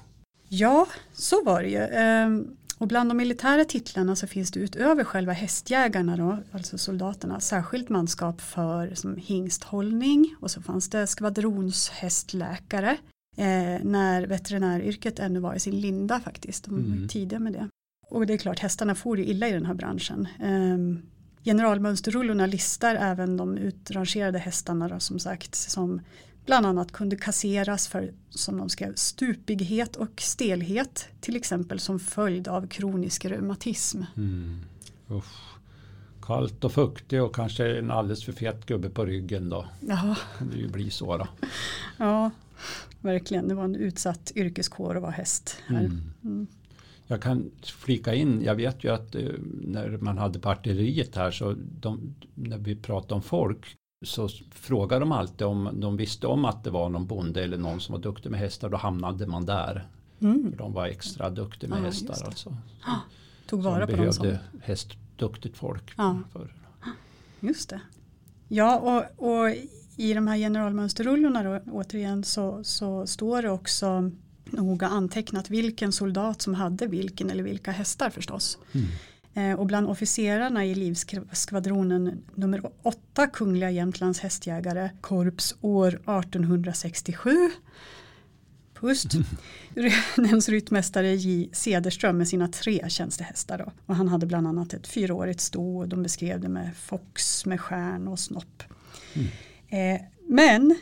Ja, 0.49 0.87
så 1.13 1.43
var 1.43 1.63
det 1.63 1.69
ju. 1.69 1.77
Ehm, 1.77 2.57
och 2.77 2.87
bland 2.87 3.09
de 3.09 3.17
militära 3.17 3.65
titlarna 3.65 4.15
så 4.15 4.27
finns 4.27 4.51
det 4.51 4.59
utöver 4.59 5.03
själva 5.03 5.33
hästjägarna 5.33 6.17
då, 6.17 6.37
alltså 6.51 6.77
soldaterna, 6.77 7.39
särskilt 7.39 7.89
manskap 7.89 8.41
för 8.41 8.95
som 8.95 9.15
hingsthållning 9.15 10.35
och 10.41 10.51
så 10.51 10.61
fanns 10.61 10.89
det 10.89 11.07
skvadronshästläkare 11.07 12.97
eh, 13.37 13.83
när 13.83 14.27
veterinäryrket 14.27 15.19
ännu 15.19 15.39
var 15.39 15.55
i 15.55 15.59
sin 15.59 15.81
linda 15.81 16.19
faktiskt. 16.19 16.65
De 16.65 16.73
var 16.73 16.95
mm. 16.95 17.07
tidiga 17.07 17.39
med 17.39 17.53
det. 17.53 17.69
Och 18.09 18.27
det 18.27 18.33
är 18.33 18.37
klart, 18.37 18.59
hästarna 18.59 18.95
får 18.95 19.17
ju 19.17 19.25
illa 19.25 19.47
i 19.47 19.51
den 19.51 19.65
här 19.65 19.73
branschen. 19.73 20.27
Eh, 20.39 20.77
generalmönsterrullorna 21.47 22.45
listar 22.45 22.95
även 22.95 23.37
de 23.37 23.57
utrangerade 23.57 24.39
hästarna 24.39 24.87
då, 24.87 24.99
som 24.99 25.19
sagt 25.19 25.55
som 25.55 26.01
bland 26.45 26.65
annat 26.65 26.91
kunde 26.91 27.15
kasseras 27.15 27.87
för, 27.87 28.13
som 28.29 28.57
de 28.57 28.69
skrev, 28.69 28.95
stupighet 28.95 29.95
och 29.95 30.21
stelhet, 30.21 31.07
till 31.21 31.35
exempel 31.35 31.79
som 31.79 31.99
följd 31.99 32.47
av 32.47 32.67
kronisk 32.67 33.25
reumatism. 33.25 34.03
Mm. 34.17 34.61
Kallt 36.21 36.63
och 36.63 36.71
fuktigt 36.71 37.21
och 37.21 37.35
kanske 37.35 37.77
en 37.77 37.91
alldeles 37.91 38.25
för 38.25 38.31
fet 38.31 38.65
gubbe 38.65 38.89
på 38.89 39.05
ryggen 39.05 39.49
då. 39.49 39.65
Ja. 39.79 40.15
det 40.51 40.57
ju 40.57 40.67
bli 40.67 40.89
så 40.89 41.17
då. 41.17 41.27
Ja, 41.97 42.31
verkligen. 43.01 43.47
Det 43.47 43.55
var 43.55 43.63
en 43.63 43.75
utsatt 43.75 44.31
yrkeskår 44.35 44.95
att 44.95 45.01
vara 45.01 45.11
häst. 45.11 45.57
Här. 45.67 45.79
Mm. 45.79 46.13
Mm. 46.23 46.47
Jag 47.07 47.21
kan 47.21 47.51
flika 47.61 48.13
in, 48.13 48.41
jag 48.43 48.55
vet 48.55 48.83
ju 48.83 48.93
att 48.93 49.15
eh, 49.15 49.21
när 49.61 49.97
man 49.97 50.17
hade 50.17 50.39
parteriet 50.39 51.15
här 51.15 51.31
så 51.31 51.55
de, 51.57 52.15
när 52.35 52.57
vi 52.57 52.75
pratade 52.75 53.13
om 53.13 53.21
folk 53.21 53.75
så 54.05 54.29
frågade 54.51 54.99
de 54.99 55.11
alltid 55.11 55.47
om 55.47 55.69
de 55.73 55.97
visste 55.97 56.27
om 56.27 56.45
att 56.45 56.63
det 56.63 56.69
var 56.69 56.89
någon 56.89 57.07
bonde 57.07 57.43
eller 57.43 57.57
någon 57.57 57.79
som 57.79 57.93
var 57.93 57.99
duktig 57.99 58.29
med 58.29 58.39
hästar. 58.39 58.69
Då 58.69 58.77
hamnade 58.77 59.27
man 59.27 59.45
där. 59.45 59.87
Mm. 60.19 60.51
För 60.51 60.57
de 60.57 60.73
var 60.73 60.87
extra 60.87 61.29
duktiga 61.29 61.69
med 61.69 61.79
ja, 61.79 61.83
hästar. 61.83 62.25
Alltså. 62.25 62.57
Ah, 62.81 62.99
tog 63.47 63.63
vara 63.63 63.87
på 63.87 63.95
dem 63.95 64.13
som 64.13 64.21
behövde 64.23 64.43
hästduktigt 64.61 65.57
folk. 65.57 65.93
Ja. 65.97 66.19
För. 66.31 66.53
Just 67.39 67.69
det. 67.69 67.81
Ja 68.47 68.79
och, 68.79 69.29
och 69.29 69.49
i 69.97 70.13
de 70.13 70.27
här 70.27 70.37
generalmönsterrullorna 70.37 71.43
då, 71.43 71.71
återigen 71.71 72.23
så, 72.23 72.63
så 72.63 73.07
står 73.07 73.41
det 73.41 73.49
också 73.49 74.11
noga 74.51 74.87
antecknat 74.87 75.49
vilken 75.49 75.91
soldat 75.91 76.41
som 76.41 76.53
hade 76.53 76.87
vilken 76.87 77.29
eller 77.29 77.43
vilka 77.43 77.71
hästar 77.71 78.09
förstås. 78.09 78.57
Mm. 78.71 78.87
Eh, 79.33 79.59
och 79.59 79.65
bland 79.65 79.87
officerarna 79.87 80.65
i 80.65 80.75
livskvadronen 80.75 82.23
nummer 82.35 82.61
8 82.81 83.27
Kungliga 83.27 83.71
Jämtlands 83.71 84.19
hästjägare 84.19 84.89
korps 85.01 85.55
år 85.61 85.87
1867 85.87 87.49
Pust 88.79 89.11
nämns 90.17 90.49
ryttmästare 90.49 91.15
J 91.15 91.49
Cederström 91.51 92.17
med 92.17 92.27
sina 92.27 92.47
tre 92.47 92.89
tjänstehästar. 92.89 93.57
Då. 93.57 93.71
Och 93.85 93.95
han 93.95 94.07
hade 94.07 94.25
bland 94.25 94.47
annat 94.47 94.73
ett 94.73 94.87
fyraårigt 94.87 95.41
sto 95.41 95.77
och 95.77 95.87
de 95.87 96.03
beskrev 96.03 96.39
det 96.39 96.49
med 96.49 96.75
fox 96.75 97.45
med 97.45 97.61
stjärn 97.61 98.07
och 98.07 98.19
snopp. 98.19 98.63
Mm. 99.13 99.27
Eh, 99.69 100.01
men 100.27 100.75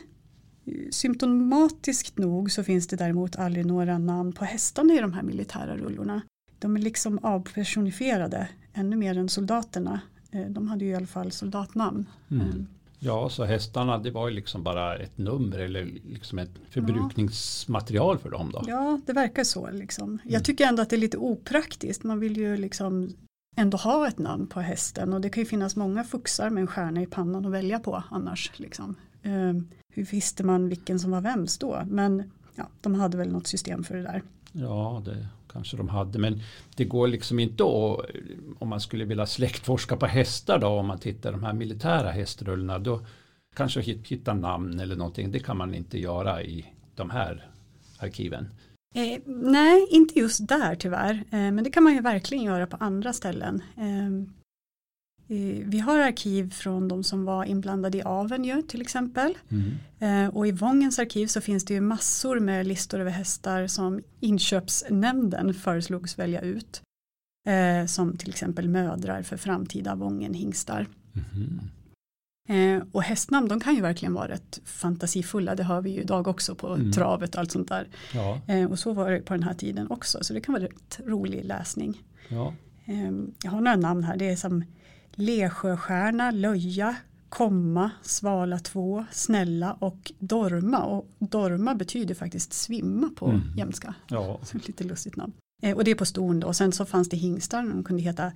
symptomatiskt 0.90 2.18
nog 2.18 2.50
så 2.50 2.64
finns 2.64 2.86
det 2.86 2.96
däremot 2.96 3.36
aldrig 3.36 3.66
några 3.66 3.98
namn 3.98 4.32
på 4.32 4.44
hästarna 4.44 4.94
i 4.94 4.98
de 4.98 5.12
här 5.12 5.22
militära 5.22 5.76
rullorna 5.76 6.22
de 6.58 6.76
är 6.76 6.80
liksom 6.80 7.18
avpersonifierade 7.22 8.48
ännu 8.72 8.96
mer 8.96 9.18
än 9.18 9.28
soldaterna. 9.28 10.00
Eh, 10.30 10.46
de 10.48 10.68
hade 10.68 10.84
ju 10.84 10.90
i 10.90 10.94
alla 10.94 11.06
fall 11.06 11.32
soldatnamn. 11.32 12.06
Mm. 12.30 12.48
Eh. 12.48 12.54
Ja, 12.98 13.28
så 13.28 13.44
hästarna 13.44 13.98
det 13.98 14.10
var 14.10 14.28
ju 14.28 14.34
liksom 14.34 14.62
bara 14.62 14.96
ett 14.96 15.18
nummer 15.18 15.58
eller 15.58 15.84
liksom 16.04 16.38
ett 16.38 16.50
förbrukningsmaterial 16.70 18.18
för 18.18 18.30
dem 18.30 18.50
då? 18.52 18.64
Ja, 18.66 19.00
det 19.06 19.12
verkar 19.12 19.44
så. 19.44 19.70
Liksom. 19.70 20.18
Jag 20.24 20.32
mm. 20.32 20.42
tycker 20.42 20.66
ändå 20.66 20.82
att 20.82 20.90
det 20.90 20.96
är 20.96 21.00
lite 21.00 21.18
opraktiskt. 21.18 22.02
Man 22.02 22.20
vill 22.20 22.36
ju 22.36 22.56
liksom 22.56 23.12
ändå 23.56 23.76
ha 23.76 24.08
ett 24.08 24.18
namn 24.18 24.46
på 24.46 24.60
hästen 24.60 25.12
och 25.12 25.20
det 25.20 25.30
kan 25.30 25.42
ju 25.42 25.46
finnas 25.46 25.76
många 25.76 26.04
fuxar 26.04 26.50
med 26.50 26.60
en 26.60 26.66
stjärna 26.66 27.02
i 27.02 27.06
pannan 27.06 27.46
att 27.46 27.52
välja 27.52 27.78
på 27.78 28.02
annars. 28.10 28.52
Liksom. 28.56 28.94
Hur 29.96 30.04
visste 30.04 30.44
man 30.44 30.68
vilken 30.68 30.98
som 30.98 31.10
var 31.10 31.20
vems 31.20 31.58
då? 31.58 31.82
Men 31.86 32.30
ja, 32.54 32.68
de 32.80 32.94
hade 32.94 33.16
väl 33.16 33.28
något 33.28 33.46
system 33.46 33.84
för 33.84 33.96
det 33.96 34.02
där. 34.02 34.22
Ja, 34.52 35.02
det 35.04 35.26
kanske 35.52 35.76
de 35.76 35.88
hade. 35.88 36.18
Men 36.18 36.40
det 36.76 36.84
går 36.84 37.08
liksom 37.08 37.38
inte 37.38 37.64
att, 37.64 38.00
om 38.58 38.68
man 38.68 38.80
skulle 38.80 39.04
vilja 39.04 39.26
släktforska 39.26 39.96
på 39.96 40.06
hästar 40.06 40.58
då, 40.58 40.66
om 40.66 40.86
man 40.86 40.98
tittar 40.98 41.32
de 41.32 41.44
här 41.44 41.52
militära 41.52 42.10
hästrullorna, 42.10 42.78
då 42.78 43.00
kanske 43.54 43.80
hitta 43.80 44.34
namn 44.34 44.80
eller 44.80 44.96
någonting. 44.96 45.32
Det 45.32 45.38
kan 45.38 45.56
man 45.56 45.74
inte 45.74 45.98
göra 45.98 46.42
i 46.42 46.66
de 46.94 47.10
här 47.10 47.50
arkiven. 47.98 48.48
Eh, 48.94 49.20
nej, 49.26 49.86
inte 49.90 50.18
just 50.18 50.48
där 50.48 50.74
tyvärr. 50.74 51.24
Eh, 51.30 51.52
men 51.52 51.64
det 51.64 51.70
kan 51.70 51.84
man 51.84 51.94
ju 51.94 52.00
verkligen 52.00 52.44
göra 52.44 52.66
på 52.66 52.76
andra 52.76 53.12
ställen. 53.12 53.62
Eh, 53.76 54.28
vi 55.64 55.78
har 55.78 55.98
arkiv 55.98 56.50
från 56.50 56.88
de 56.88 57.04
som 57.04 57.24
var 57.24 57.44
inblandade 57.44 57.98
i 57.98 58.02
aveln 58.02 58.44
ju 58.44 58.62
till 58.62 58.82
exempel. 58.82 59.38
Mm. 59.48 59.74
Eh, 59.98 60.36
och 60.36 60.46
i 60.46 60.52
Vångens 60.52 60.98
arkiv 60.98 61.26
så 61.26 61.40
finns 61.40 61.64
det 61.64 61.74
ju 61.74 61.80
massor 61.80 62.40
med 62.40 62.66
listor 62.66 63.00
över 63.00 63.10
hästar 63.10 63.66
som 63.66 64.02
inköpsnämnden 64.20 65.54
föreslogs 65.54 66.18
välja 66.18 66.40
ut. 66.40 66.82
Eh, 67.46 67.86
som 67.86 68.16
till 68.16 68.28
exempel 68.28 68.68
mödrar 68.68 69.22
för 69.22 69.36
framtida 69.36 69.94
Vången-hingstar. 69.94 70.86
Mm. 71.34 71.60
Eh, 72.48 72.86
och 72.92 73.02
hästnamn 73.02 73.48
de 73.48 73.60
kan 73.60 73.74
ju 73.74 73.80
verkligen 73.80 74.14
vara 74.14 74.28
rätt 74.28 74.60
fantasifulla. 74.64 75.54
Det 75.54 75.62
har 75.62 75.82
vi 75.82 75.90
ju 75.90 76.00
idag 76.00 76.28
också 76.28 76.54
på 76.54 76.74
mm. 76.74 76.92
travet 76.92 77.34
och 77.34 77.40
allt 77.40 77.52
sånt 77.52 77.68
där. 77.68 77.88
Ja. 78.14 78.40
och 78.70 78.78
så 78.78 78.92
var 78.92 79.10
det 79.10 79.20
på 79.20 79.34
den 79.34 79.42
här 79.42 79.54
tiden 79.54 79.90
också. 79.90 80.18
Så 80.22 80.34
det 80.34 80.40
kan 80.40 80.52
vara 80.52 80.64
rätt 80.64 81.00
rolig 81.06 81.44
läsning. 81.44 82.02
Ja. 82.28 82.54
jag 83.42 83.50
har 83.50 83.60
några 83.60 83.76
namn 83.76 84.04
här. 84.04 84.16
Det 84.16 84.28
är 84.28 84.36
som 84.36 84.64
Lesjöstjärna, 85.16 86.30
Löja, 86.30 86.96
Komma, 87.28 87.90
Svala 88.02 88.58
2, 88.58 89.04
Snälla 89.10 89.72
och 89.72 90.12
Dorma. 90.18 90.84
Och 90.84 91.06
Dorma 91.18 91.74
betyder 91.74 92.14
faktiskt 92.14 92.52
svimma 92.52 93.10
på 93.16 93.26
mm. 93.26 93.42
jämska. 93.56 93.94
Ja. 94.08 94.40
Så 94.42 94.58
lite 94.66 94.84
lustigt 94.84 95.16
namn. 95.16 95.32
Eh, 95.62 95.76
och 95.76 95.84
det 95.84 95.90
är 95.90 95.94
på 95.94 96.04
ston 96.04 96.40
då. 96.40 96.46
Och 96.46 96.56
sen 96.56 96.72
så 96.72 96.84
fanns 96.84 97.08
det 97.08 97.16
hingstar. 97.16 97.62
De 97.62 97.84
kunde 97.84 98.02
heta 98.02 98.32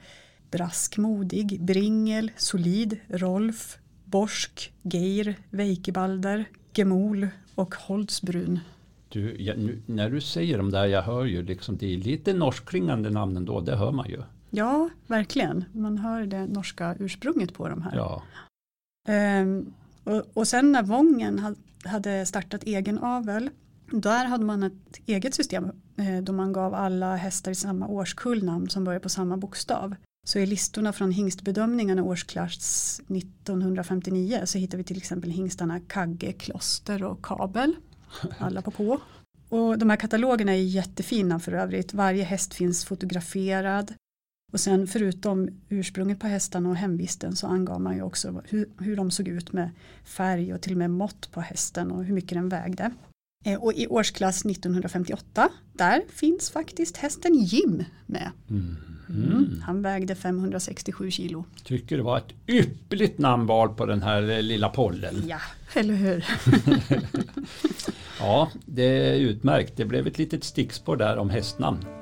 Braskmodig, 0.50 1.62
Bringel, 1.62 2.30
Solid, 2.36 2.96
Rolf, 3.08 3.78
Borsk, 4.04 4.72
Geir, 4.82 5.34
Veikebalder, 5.50 6.44
Gemol 6.74 7.28
och 7.54 7.74
Holtzbrun. 7.74 8.60
Du, 9.08 9.42
ja, 9.42 9.54
nu, 9.56 9.82
när 9.86 10.10
du 10.10 10.20
säger 10.20 10.58
de 10.58 10.70
där, 10.70 10.86
jag 10.86 11.02
hör 11.02 11.24
ju 11.24 11.42
liksom 11.42 11.76
det 11.76 11.94
är 11.94 11.98
lite 11.98 12.32
norskklingande 12.32 13.10
namnen 13.10 13.44
då, 13.44 13.60
det 13.60 13.76
hör 13.76 13.92
man 13.92 14.08
ju. 14.08 14.22
Ja, 14.50 14.90
verkligen. 15.06 15.64
Man 15.72 15.98
hör 15.98 16.26
det 16.26 16.46
norska 16.46 16.96
ursprunget 16.98 17.54
på 17.54 17.68
de 17.68 17.82
här. 17.82 17.96
Ja. 17.96 18.22
Um, 19.42 19.74
och, 20.04 20.24
och 20.34 20.48
sen 20.48 20.72
när 20.72 20.82
Vången 20.82 21.56
hade 21.84 22.26
startat 22.26 22.62
egen 22.64 22.98
avel 22.98 23.50
där 23.90 24.24
hade 24.24 24.44
man 24.44 24.62
ett 24.62 24.96
eget 25.06 25.34
system 25.34 25.64
eh, 25.96 26.22
då 26.22 26.32
man 26.32 26.52
gav 26.52 26.74
alla 26.74 27.16
hästar 27.16 27.50
i 27.50 27.54
samma 27.54 27.86
årskull 27.86 28.44
namn 28.44 28.68
som 28.68 28.84
börjar 28.84 29.00
på 29.00 29.08
samma 29.08 29.36
bokstav. 29.36 29.94
Så 30.26 30.38
i 30.38 30.46
listorna 30.46 30.92
från 30.92 31.10
hingstbedömningarna 31.10 32.02
årsklass 32.02 33.00
1959 33.08 34.42
så 34.44 34.58
hittar 34.58 34.78
vi 34.78 34.84
till 34.84 34.96
exempel 34.96 35.30
hingstarna 35.30 35.80
Kagge, 35.80 36.32
Kloster 36.32 37.02
och 37.02 37.24
Kabel. 37.24 37.76
Alla 38.38 38.62
på 38.62 38.70
K. 38.70 38.98
Och 39.48 39.78
de 39.78 39.90
här 39.90 39.96
katalogerna 39.96 40.52
är 40.52 40.62
jättefina 40.62 41.40
för 41.40 41.52
övrigt. 41.52 41.94
Varje 41.94 42.24
häst 42.24 42.54
finns 42.54 42.84
fotograferad. 42.84 43.94
Och 44.50 44.60
sen 44.60 44.86
förutom 44.86 45.48
ursprunget 45.68 46.20
på 46.20 46.26
hästarna 46.26 46.68
och 46.68 46.76
hemvisten 46.76 47.36
så 47.36 47.46
angav 47.46 47.80
man 47.80 47.96
ju 47.96 48.02
också 48.02 48.42
hur, 48.48 48.68
hur 48.78 48.96
de 48.96 49.10
såg 49.10 49.28
ut 49.28 49.52
med 49.52 49.70
färg 50.04 50.54
och 50.54 50.60
till 50.60 50.72
och 50.72 50.78
med 50.78 50.90
mått 50.90 51.30
på 51.32 51.40
hästen 51.40 51.90
och 51.90 52.04
hur 52.04 52.14
mycket 52.14 52.34
den 52.34 52.48
vägde. 52.48 52.90
Eh, 53.44 53.62
och 53.62 53.72
i 53.72 53.86
årsklass 53.86 54.44
1958 54.44 55.48
där 55.72 56.02
finns 56.08 56.50
faktiskt 56.50 56.96
hästen 56.96 57.34
Jim 57.34 57.84
med. 58.06 58.30
Mm. 58.50 58.76
Mm. 59.08 59.62
Han 59.66 59.82
vägde 59.82 60.14
567 60.14 61.10
kilo. 61.10 61.44
Tycker 61.64 61.96
det 61.96 62.02
var 62.02 62.18
ett 62.18 62.34
ypperligt 62.46 63.18
namnval 63.18 63.68
på 63.68 63.86
den 63.86 64.02
här 64.02 64.30
eh, 64.30 64.42
lilla 64.42 64.68
pollen. 64.68 65.14
Ja, 65.28 65.40
eller 65.74 65.94
hur? 65.94 66.24
ja, 68.18 68.50
det 68.66 68.82
är 68.82 69.14
utmärkt. 69.14 69.76
Det 69.76 69.84
blev 69.84 70.06
ett 70.06 70.18
litet 70.18 70.44
stickspår 70.44 70.96
där 70.96 71.16
om 71.16 71.30
hästnamn. 71.30 71.99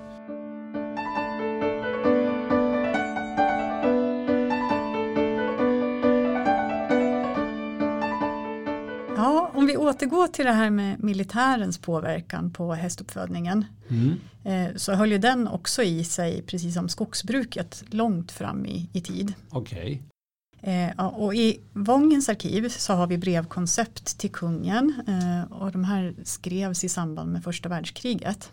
Återgå 10.19 10.33
till 10.33 10.45
det 10.45 10.53
här 10.53 10.71
med 10.71 11.05
militärens 11.05 11.79
påverkan 11.79 12.51
på 12.51 12.75
hästuppfödningen 12.75 13.65
mm. 13.89 14.21
Eh, 14.45 14.77
så 14.77 14.93
höll 14.93 15.13
ju 15.13 15.19
den 15.19 15.49
också 15.49 15.83
i 15.83 16.05
sig 16.05 16.43
precis 16.43 16.75
som 16.75 16.89
skogsbruket 16.89 17.85
långt 17.91 18.33
fram 18.33 18.67
i, 18.67 18.89
i 18.93 19.01
tid. 19.01 19.35
Okay. 19.51 19.99
Eh, 20.61 21.07
och 21.07 21.35
I 21.35 21.61
Vångens 21.73 22.29
arkiv 22.29 22.69
så 22.69 22.93
har 22.93 23.07
vi 23.07 23.19
brevkoncept 23.19 24.19
till 24.19 24.31
kungen 24.31 25.03
eh, 25.09 25.53
och 25.53 25.73
de 25.73 25.85
här 25.85 26.15
skrevs 26.25 26.85
i 26.85 26.89
samband 26.89 27.33
med 27.33 27.45
första 27.45 27.69
världskriget. 27.69 28.53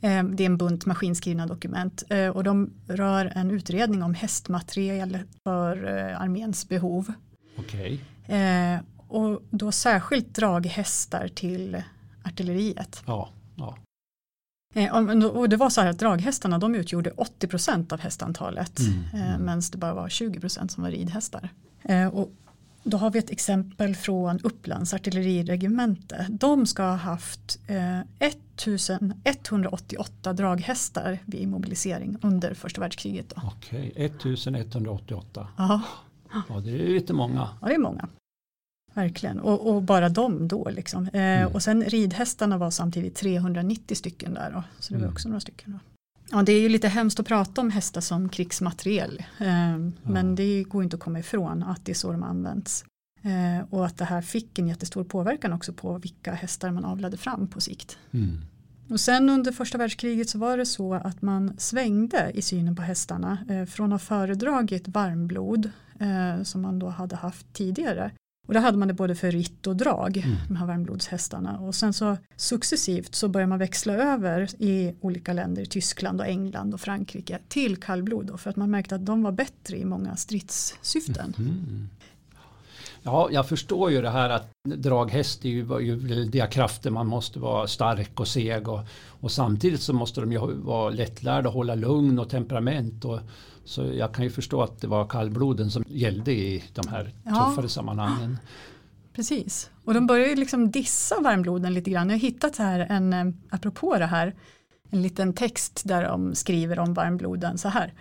Eh, 0.00 0.24
det 0.24 0.42
är 0.42 0.46
en 0.46 0.56
bunt 0.56 0.86
maskinskrivna 0.86 1.46
dokument 1.46 2.02
och 2.34 2.44
de 2.44 2.70
rör 2.86 3.32
en 3.34 3.50
utredning 3.50 4.02
om 4.02 4.14
hästmateriel 4.14 5.18
för 5.44 5.84
arméns 6.18 6.68
behov. 6.68 7.12
Okej. 7.58 8.00
Och 9.08 9.42
då 9.50 9.72
särskilt 9.72 10.34
draghästar 10.34 11.28
till 11.28 11.82
artilleriet. 12.24 13.02
Ja. 13.06 13.28
ja. 13.56 13.76
Eh, 14.74 14.96
och 15.26 15.48
det 15.48 15.56
var 15.56 15.70
så 15.70 15.80
här 15.80 15.90
att 15.90 15.98
draghästarna 15.98 16.58
de 16.58 16.74
utgjorde 16.74 17.10
80% 17.10 17.92
av 17.92 18.00
hästantalet 18.00 18.78
Mm, 18.78 19.02
eh, 19.14 19.28
mm. 19.28 19.42
medan 19.44 19.62
det 19.72 19.78
bara 19.78 19.94
var 19.94 20.08
20% 20.08 20.68
som 20.68 20.82
var 20.82 20.90
ridhästar. 20.90 21.48
Eh, 21.82 22.06
och 22.06 22.32
då 22.82 22.96
har 22.96 23.10
vi 23.10 23.18
ett 23.18 23.30
exempel 23.30 23.96
från 23.96 24.40
Upplands 24.40 24.94
artilleriregemente. 24.94 26.26
De 26.30 26.66
ska 26.66 26.82
ha 26.82 26.94
haft 26.94 27.58
eh, 27.66 28.00
1188 28.18 30.32
draghästar 30.32 31.18
vid 31.24 31.48
mobilisering 31.48 32.16
under 32.22 32.54
första 32.54 32.80
världskriget. 32.80 33.28
Då. 33.28 33.42
Okej. 33.44 33.92
1188. 33.96 35.48
Ja, 35.56 35.80
Ja, 36.48 36.60
det 36.60 36.70
är 36.70 36.88
lite 36.88 37.12
många. 37.12 37.48
ja, 37.60 37.68
det 37.68 37.74
är 37.74 37.78
många. 37.78 38.08
Verkligen, 38.94 39.40
och, 39.40 39.74
och 39.74 39.82
bara 39.82 40.08
de 40.08 40.48
då 40.48 40.68
liksom. 40.70 41.06
Eh, 41.08 41.12
Mm. 41.38 41.52
Och 41.52 41.62
sen 41.62 41.84
ridhästarna 41.84 42.58
var 42.58 42.70
samtidigt 42.70 43.14
390 43.14 43.94
stycken 43.96 44.34
där 44.34 44.50
då, 44.54 44.62
så 44.78 44.92
det 44.92 44.98
var 44.98 45.04
Mm. 45.04 45.12
också 45.12 45.28
några 45.28 45.40
stycken. 45.40 45.72
Då. 45.72 45.78
Ja, 46.30 46.42
det 46.42 46.52
är 46.52 46.60
ju 46.60 46.68
lite 46.68 46.88
hemskt 46.88 47.20
att 47.20 47.26
prata 47.26 47.60
om 47.60 47.70
hästar 47.70 48.00
som 48.00 48.28
krigsmateriel, 48.28 49.22
eh, 49.38 49.78
men 50.02 50.34
det 50.34 50.62
går 50.62 50.82
inte 50.82 50.96
att 50.96 51.02
komma 51.02 51.18
ifrån 51.18 51.62
att 51.62 51.84
det 51.84 51.92
är 51.92 51.94
så 51.94 52.12
de 52.12 52.22
används. 52.22 52.84
Eh, 53.22 53.66
och 53.70 53.86
att 53.86 53.96
det 53.98 54.04
här 54.04 54.22
fick 54.22 54.58
en 54.58 54.68
jättestor 54.68 55.04
påverkan 55.04 55.52
också 55.52 55.72
på 55.72 55.98
vilka 55.98 56.32
hästar 56.32 56.70
man 56.70 56.84
avlade 56.84 57.16
fram 57.16 57.46
på 57.48 57.60
sikt. 57.60 57.98
Mm. 58.12 58.38
Och 58.90 59.00
sen 59.00 59.30
under 59.30 59.52
första 59.52 59.78
världskriget 59.78 60.28
så 60.30 60.38
var 60.38 60.56
det 60.56 60.66
så 60.66 60.94
att 60.94 61.22
man 61.22 61.54
svängde 61.58 62.30
i 62.34 62.42
synen 62.42 62.76
på 62.76 62.82
hästarna 62.82 63.38
eh, 63.48 63.64
från 63.64 63.92
att 63.92 64.00
ha 64.02 64.06
föredragit 64.06 64.88
varmblod 64.88 65.70
eh, 66.00 66.42
som 66.42 66.60
man 66.62 66.78
då 66.78 66.88
hade 66.88 67.16
haft 67.16 67.52
tidigare. 67.52 68.10
Och 68.48 68.54
då 68.54 68.60
hade 68.60 68.78
man 68.78 68.88
det 68.88 68.94
både 68.94 69.14
för 69.14 69.30
ritt 69.30 69.66
och 69.66 69.76
drag, 69.76 70.16
Mm. 70.16 70.36
de 70.48 70.56
här 70.56 70.66
varmblodshästarna. 70.66 71.58
Och 71.58 71.74
sen 71.74 71.92
så 71.92 72.16
successivt 72.36 73.14
så 73.14 73.28
börjar 73.28 73.46
man 73.46 73.58
växla 73.58 73.92
över 73.92 74.48
i 74.62 74.94
olika 75.00 75.32
länder, 75.32 75.64
Tyskland 75.64 76.20
och 76.20 76.26
England 76.26 76.74
och 76.74 76.80
Frankrike, 76.80 77.38
till 77.48 77.76
kallblod. 77.76 78.26
Då, 78.26 78.36
för 78.36 78.50
att 78.50 78.56
man 78.56 78.70
märkte 78.70 78.94
att 78.94 79.06
de 79.06 79.22
var 79.22 79.32
bättre 79.32 79.76
i 79.76 79.84
många 79.84 80.16
stridssyften. 80.16 81.34
Mm. 81.38 81.88
Ja, 83.02 83.28
jag 83.32 83.48
förstår 83.48 83.90
ju 83.90 84.02
det 84.02 84.10
här 84.10 84.30
att 84.30 84.50
draghäst 84.76 85.44
är 85.44 85.48
ju, 85.48 85.96
väldiga 85.96 86.46
krafter. 86.46 86.90
Man 86.90 87.06
måste 87.06 87.38
vara 87.38 87.66
stark 87.66 88.20
och 88.20 88.28
seg 88.28 88.68
och, 88.68 88.80
och 89.20 89.30
samtidigt 89.30 89.80
så 89.82 89.92
måste 89.92 90.20
de 90.20 90.32
ju 90.32 90.38
vara 90.54 90.90
lättlärda 90.90 91.48
och 91.48 91.54
hålla 91.54 91.74
lugn 91.74 92.18
och 92.18 92.30
temperament. 92.30 93.04
Och, 93.04 93.20
så 93.68 93.84
jag 93.84 94.14
kan 94.14 94.24
ju 94.24 94.30
förstå 94.30 94.62
att 94.62 94.80
det 94.80 94.86
var 94.86 95.06
kallbloden 95.08 95.70
som 95.70 95.84
gällde 95.86 96.32
i 96.32 96.64
de 96.74 96.88
här 96.88 97.12
Ja. 97.24 97.46
tuffare 97.50 97.68
sammanhangen. 97.68 98.38
Precis, 99.12 99.70
och 99.84 99.94
de 99.94 100.06
börjar 100.06 100.28
ju 100.28 100.36
liksom 100.36 100.70
dissa 100.70 101.20
varmbloden 101.20 101.74
lite 101.74 101.90
grann. 101.90 102.08
Jag 102.08 102.16
har 102.16 102.20
hittat 102.20 102.56
här 102.56 102.86
en, 102.90 103.12
eh, 103.12 103.26
apropå 103.50 103.98
det 103.98 104.06
här, 104.06 104.34
en 104.90 105.02
liten 105.02 105.32
text 105.32 105.82
där 105.84 106.02
de 106.04 106.34
skriver 106.34 106.78
om 106.78 106.94
varmbloden 106.94 107.58
så 107.58 107.68
här. 107.68 107.92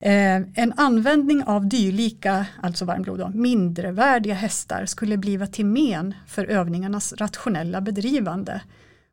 Eh, 0.00 0.36
en 0.54 0.72
användning 0.76 1.44
av 1.44 1.68
dylika, 1.68 2.46
alltså 2.62 2.84
varmblod, 2.84 3.18
då, 3.18 3.28
mindrevärdiga 3.28 4.34
hästar 4.34 4.86
skulle 4.86 5.16
bliva 5.16 5.46
till 5.46 5.66
men 5.66 6.14
för 6.26 6.44
övningarnas 6.44 7.12
rationella 7.12 7.80
bedrivande. 7.80 8.60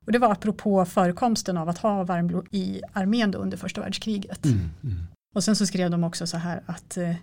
Och 0.05 0.11
det 0.11 0.19
var 0.19 0.31
apropå 0.31 0.85
förekomsten 0.85 1.57
av 1.57 1.69
att 1.69 1.77
ha 1.77 2.03
varmblod 2.03 2.47
i 2.51 2.81
armén 2.93 3.35
under 3.35 3.57
första 3.57 3.81
världskriget. 3.81 4.45
Mm. 4.45 4.59
Mm. 4.83 4.95
Och 5.33 5.43
sen 5.43 5.55
så 5.55 5.65
skrev 5.65 5.91
de 5.91 6.03
också 6.03 6.27
så 6.27 6.37
här 6.37 6.63
att 6.65 6.97
eh, 6.97 7.15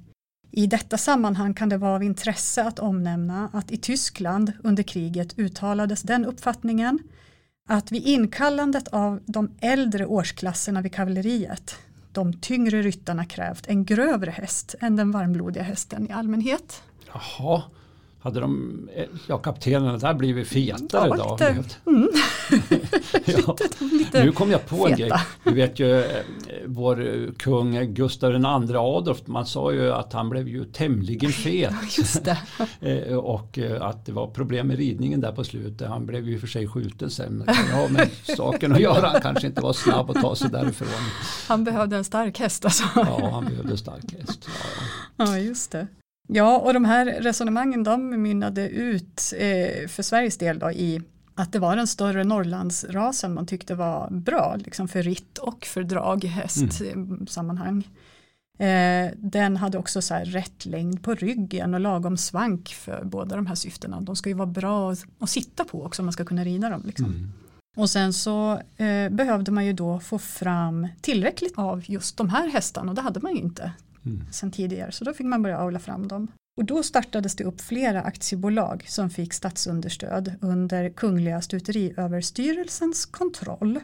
i 0.51 0.67
detta 0.67 0.99
sammanhang 0.99 1.55
kan 1.55 1.69
det 1.69 1.77
vara 1.77 1.95
av 1.95 2.03
intresse 2.03 2.65
att 2.65 2.79
omnämna 2.79 3.51
att 3.53 3.71
i 3.71 3.77
Tyskland 3.77 4.53
under 4.63 4.83
kriget 4.83 5.39
uttalades 5.39 6.03
den 6.03 6.25
uppfattningen 6.25 6.99
att 7.69 7.93
vid 7.93 8.07
inkallandet 8.07 8.89
av 8.89 9.21
de 9.27 9.51
äldre 9.61 10.07
årsklasserna 10.07 10.81
vid 10.83 10.95
kavalleriet 10.95 11.77
de 12.13 12.33
tyngre 12.33 12.83
ryttarna 12.83 13.25
krävt 13.25 13.67
en 13.67 13.85
grövre 13.85 14.31
häst 14.31 14.75
än 14.81 14.97
den 14.97 15.11
varmblodiga 15.11 15.63
hästen 15.63 16.11
i 16.11 16.13
allmänhet. 16.13 16.83
Jaha, 17.13 17.63
hade 18.21 18.41
de, 18.41 18.89
ja 19.29 19.39
kaptenerna 19.39 19.99
där 19.99 20.15
blivit 20.15 20.49
fetare 20.49 21.15
Ja, 21.19 21.37
då? 21.85 21.91
Mm. 21.91 22.09
ja. 23.25 23.57
Lite 23.93 24.25
Nu 24.25 24.33
kom 24.33 24.51
jag 24.51 24.67
på 24.67 24.89
en 24.89 24.97
feta. 24.97 25.09
grej. 25.09 25.13
Du 25.45 25.55
vet 25.55 25.79
ju 25.79 25.99
eh, 26.01 26.05
vår 26.67 27.29
kung 27.39 27.95
Gustav 27.95 28.33
II 28.33 28.45
Adolf, 28.77 29.23
man 29.27 29.47
sa 29.47 29.73
ju 29.73 29.93
att 29.93 30.13
han 30.13 30.29
blev 30.31 30.49
ju 30.49 30.65
tämligen 30.65 31.33
fet. 31.33 31.75
Just 31.99 32.25
det. 32.25 32.39
Eh, 32.81 33.15
Och 33.17 33.59
eh, 33.59 33.83
att 33.83 34.07
det 34.07 34.13
var 34.13 34.27
problem 34.27 34.67
med 34.67 34.77
ridningen 34.79 35.21
där 35.21 35.33
på 35.33 35.45
slutet. 35.45 35.89
Han 35.89 36.07
blev 36.07 36.29
ju 36.29 36.39
för 36.39 36.47
sig 36.47 36.69
skjuten 36.69 37.11
sen. 37.11 37.43
Men 37.47 37.55
ha 37.55 37.89
med 37.89 38.09
saken 38.37 38.73
att 38.73 38.81
göra. 38.81 39.07
Han 39.09 39.21
kanske 39.21 39.47
inte 39.47 39.61
var 39.61 39.73
snabb 39.73 40.11
att 40.11 40.21
ta 40.23 40.37
sig 40.37 40.51
därifrån. 40.51 40.89
Han 41.49 41.65
behövde 41.65 41.97
en 41.97 42.05
stark 42.05 42.39
häst 42.39 42.65
alltså. 42.65 42.85
Ja, 42.97 43.31
han 43.33 43.45
behövde 43.45 43.77
stark 43.77 44.15
häst. 44.19 44.47
Ja, 44.47 44.53
ja. 45.17 45.25
Ja, 45.27 45.39
just 45.39 45.71
det. 45.71 45.87
Ja, 46.29 46.59
och 46.59 46.75
de 46.75 46.85
här 46.85 47.07
resonemangen 47.07 47.85
de 47.85 48.23
mynnade 48.23 48.69
ut 48.69 49.33
eh, 49.39 49.89
för 49.89 50.03
Sveriges 50.03 50.39
del 50.39 50.59
då 50.59 50.71
i 50.71 51.01
att 51.41 51.53
det 51.53 51.59
var 51.59 51.77
den 51.77 51.87
större 51.87 52.25
Norrlandsrasen 52.25 53.35
man 53.35 53.47
tyckte 53.47 53.75
var 53.75 54.11
bra, 54.11 54.57
liksom 54.57 54.89
för 54.89 55.03
ritt 55.03 55.39
och 55.39 55.65
för 55.65 55.83
draghäst 55.83 56.83
sammanhang. 57.29 57.89
Eh, 58.59 59.11
den 59.17 59.57
hade 59.57 59.79
också 59.79 60.03
så 60.03 60.15
här 60.15 60.25
rätt 60.25 60.67
längd 60.67 61.03
på 61.03 61.15
ryggen 61.15 61.75
och 61.75 61.81
lagom 61.81 62.17
svank 62.17 62.69
för 62.69 63.05
båda 63.05 63.37
de 63.37 63.47
här 63.47 63.55
syftena. 63.55 64.01
De 64.01 64.17
ska 64.17 64.29
ju 64.29 64.35
vara 64.35 64.47
bra 64.47 64.93
att, 65.19 65.31
sitta 65.31 65.65
på 65.65 65.85
också 65.85 66.03
om 66.03 66.07
man 66.07 66.13
ska 66.13 66.25
kunna 66.25 66.45
rida 66.45 66.69
dem. 66.69 66.83
Liksom. 66.87 67.07
Mm. 67.07 67.33
Och 67.77 67.91
sen 67.91 68.13
så 68.13 68.53
eh, 68.77 69.09
behövde 69.11 69.53
man 69.53 69.67
ju 69.67 69.73
då 69.73 70.01
få 70.01 70.19
fram 70.19 70.89
tillräckligt 71.01 71.53
av 71.57 71.83
just 71.87 72.17
de 72.17 72.29
här 72.29 72.51
hästarna 72.51 72.91
och 72.91 72.95
det 72.95 73.03
hade 73.03 73.21
man 73.21 73.33
ju 73.33 73.39
inte 73.39 73.73
Mm. 74.07 74.33
sedan 74.33 74.51
tidigare 74.51 74.93
så 74.93 75.05
då 75.05 75.13
fick 75.13 75.27
man 75.27 75.43
börja 75.43 75.59
avla 75.59 75.79
fram 75.79 76.09
dem. 76.09 76.29
Och 76.61 76.67
då 76.67 76.83
startades 76.83 77.37
det 77.37 77.45
upp 77.45 77.61
flera 77.61 78.03
aktiebolag 78.03 78.85
som 78.89 79.11
fick 79.11 79.33
statsunderstöd 79.33 80.33
under 80.41 80.91
Kungliga 80.91 81.41
Stuteriöverstyrelsens 81.41 83.07
kontroll. 83.07 83.81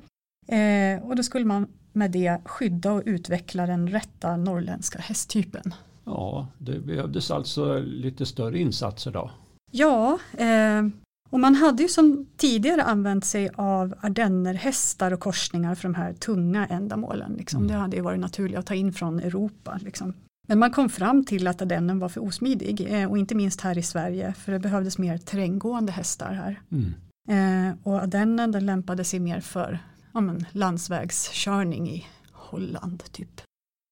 Eh, 0.49 1.03
och 1.03 1.17
då 1.17 1.23
skulle 1.23 1.45
man 1.45 1.67
med 1.93 2.11
det 2.11 2.41
skydda 2.45 2.93
och 2.93 3.03
utveckla 3.07 3.67
den 3.67 3.89
rätta 3.89 4.37
norrländska 4.37 4.99
hästtypen. 4.99 5.75
ja, 6.05 6.49
det 6.59 6.81
behövdes 6.81 7.31
alltså 7.31 7.79
lite 7.79 8.27
större 8.27 8.59
insatser 8.59 9.11
då. 9.11 9.31
Ja, 9.73 10.19
eh, 10.39 10.87
och 11.31 11.41
man 11.41 11.55
hade 11.55 11.83
ju 11.83 11.89
som 11.89 12.27
tidigare 12.37 12.83
använt 12.83 13.25
sig 13.25 13.51
av 13.55 13.95
ardennerhästar 14.01 15.13
och 15.13 15.21
korsningar 15.21 15.75
för 15.75 15.83
de 15.83 15.95
här 15.95 16.13
tunga 16.13 16.67
ändamålen. 16.67 17.35
Liksom. 17.39 17.59
Mm. 17.59 17.69
Det 17.69 17.75
hade 17.75 17.97
ju 17.97 18.03
varit 18.03 18.21
naturligt 18.21 18.59
att 18.59 18.67
ta 18.67 18.75
in 18.75 18.93
från 18.93 19.21
Europa. 19.21 19.79
Liksom. 19.83 20.15
Men 20.47 20.59
man 20.59 20.71
kom 20.71 20.89
fram 20.89 21.25
till 21.25 21.47
att 21.47 21.63
ardennen 21.63 21.99
var 21.99 22.09
för 22.09 22.25
osmidig 22.25 22.87
eh, 22.91 23.11
och 23.11 23.19
inte 23.19 23.35
minst 23.35 23.61
här 23.61 23.79
i 23.79 23.83
Sverige 23.83 24.33
för 24.33 24.53
det 24.53 24.59
behövdes 24.59 24.99
mer 24.99 25.19
terränggående 25.19 25.93
hästar 25.93 26.33
här. 26.33 26.61
Mm. 26.73 26.95
Eh, 27.29 27.75
och 27.83 28.03
ardennen 28.03 28.53
den 28.53 28.67
lämpade 28.67 29.05
sig 29.05 29.21
mer 29.21 29.41
för 29.41 29.79
ja, 30.15 30.21
men, 30.21 30.47
landsvägskörning 30.53 31.91
i 31.91 32.07
Holland 32.33 33.03
typ. 33.13 33.41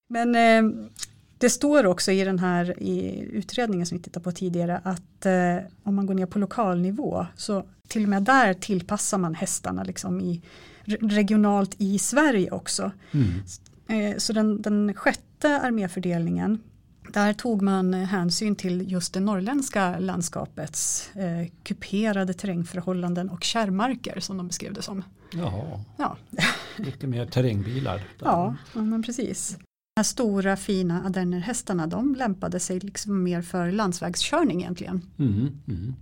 Men 0.08 0.34
eh, 0.34 0.86
det 1.38 1.50
står 1.50 1.86
också 1.86 2.12
i 2.12 2.24
den 2.24 2.38
här 2.38 2.82
i 2.82 3.20
utredningen 3.32 3.86
som 3.86 3.98
vi 3.98 4.04
tittade 4.04 4.24
på 4.24 4.32
tidigare 4.32 4.80
att 4.84 5.26
eh, 5.26 5.56
om 5.82 5.94
man 5.94 6.06
går 6.06 6.14
ner 6.14 6.26
på 6.26 6.38
lokalnivå 6.38 7.26
så 7.36 7.66
till 7.88 8.02
och 8.02 8.08
med 8.08 8.22
där 8.22 8.54
tillpassar 8.54 9.18
man 9.18 9.34
hästarna 9.34 9.84
liksom 9.84 10.20
i, 10.20 10.42
re- 10.84 11.08
regionalt 11.08 11.74
i 11.78 11.98
Sverige 11.98 12.50
också. 12.50 12.90
Mm. 13.12 13.28
Eh, 13.88 14.18
så 14.18 14.32
den, 14.32 14.62
den 14.62 14.94
sjätte 15.44 15.66
arméfördelningen 15.66 16.58
där 17.12 17.32
tog 17.32 17.62
man 17.62 17.94
hänsyn 17.94 18.56
till 18.56 18.92
just 18.92 19.14
det 19.14 19.20
norrländska 19.20 19.98
landskapets 19.98 21.10
eh, 21.16 21.48
kuperade 21.62 22.34
terrängförhållanden 22.34 23.30
och 23.30 23.44
kärrmarker 23.44 24.20
som 24.20 24.36
de 24.36 24.48
beskrev 24.48 24.72
det 24.72 24.82
som. 24.82 25.02
Jaha, 25.32 25.84
Ja, 25.96 26.16
lite 26.76 27.06
mer 27.06 27.26
terrängbilar. 27.26 27.96
där. 28.18 28.26
ja, 28.26 28.54
men 28.72 29.02
precis. 29.02 29.56
De 29.58 30.00
här 30.00 30.04
stora 30.04 30.56
fina 30.56 31.04
ardennerhästarna 31.04 31.86
de 31.86 32.14
lämpade 32.14 32.60
sig 32.60 32.80
liksom 32.80 33.22
mer 33.22 33.42
för 33.42 33.70
landsvägskörning 33.72 34.60
egentligen. 34.60 35.02
Mm. 35.18 35.50
Mm. 35.68 35.94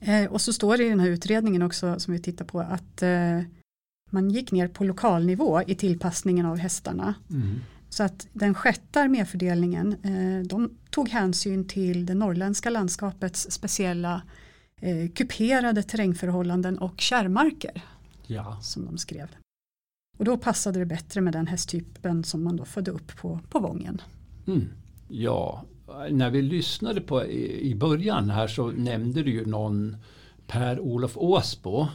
Eh, 0.00 0.32
och 0.32 0.40
så 0.40 0.52
står 0.52 0.76
det 0.76 0.84
i 0.84 0.88
den 0.88 1.00
här 1.00 1.08
utredningen 1.08 1.62
också 1.62 2.00
som 2.00 2.12
vi 2.12 2.20
tittar 2.20 2.44
på 2.44 2.60
att 2.60 3.02
eh, 3.02 3.40
man 4.10 4.30
gick 4.30 4.52
ner 4.52 4.68
på 4.68 4.84
lokalnivå 4.84 5.62
i 5.66 5.74
tillpassningen 5.74 6.46
av 6.46 6.56
hästarna. 6.56 7.14
Mm. 7.30 7.60
Så 7.92 8.02
att 8.02 8.26
den 8.32 8.54
sjätte 8.54 9.00
arméfördelningen 9.00 9.92
eh, 10.02 10.46
de 10.46 10.70
tog 10.90 11.08
hänsyn 11.08 11.68
till 11.68 12.06
det 12.06 12.14
norrländska 12.14 12.70
landskapets 12.70 13.50
speciella 13.50 14.22
eh, 14.80 15.10
kuperade 15.14 15.82
terrängförhållanden 15.82 16.78
och 16.78 17.00
kärrmarker 17.00 17.82
Ja. 18.26 18.58
som 18.62 18.84
de 18.84 18.98
skrev. 18.98 19.28
Och 20.18 20.24
då 20.24 20.36
passade 20.36 20.78
det 20.78 20.86
bättre 20.86 21.20
med 21.20 21.32
den 21.32 21.46
hästtypen 21.46 22.24
som 22.24 22.44
man 22.44 22.56
då 22.56 22.64
födde 22.64 22.90
upp 22.90 23.16
på, 23.16 23.40
på 23.48 23.58
Vången. 23.58 24.00
Mm. 24.46 24.68
Ja, 25.08 25.64
när 26.10 26.30
vi 26.30 26.42
lyssnade 26.42 27.00
på 27.00 27.24
i 27.24 27.70
i 27.70 27.74
början 27.74 28.30
här 28.30 28.46
så 28.46 28.70
nämnde 28.70 29.22
du 29.22 29.30
ju 29.30 29.46
någon 29.46 29.96
Per-Olof 30.46 31.12
Åsbo. 31.16 31.86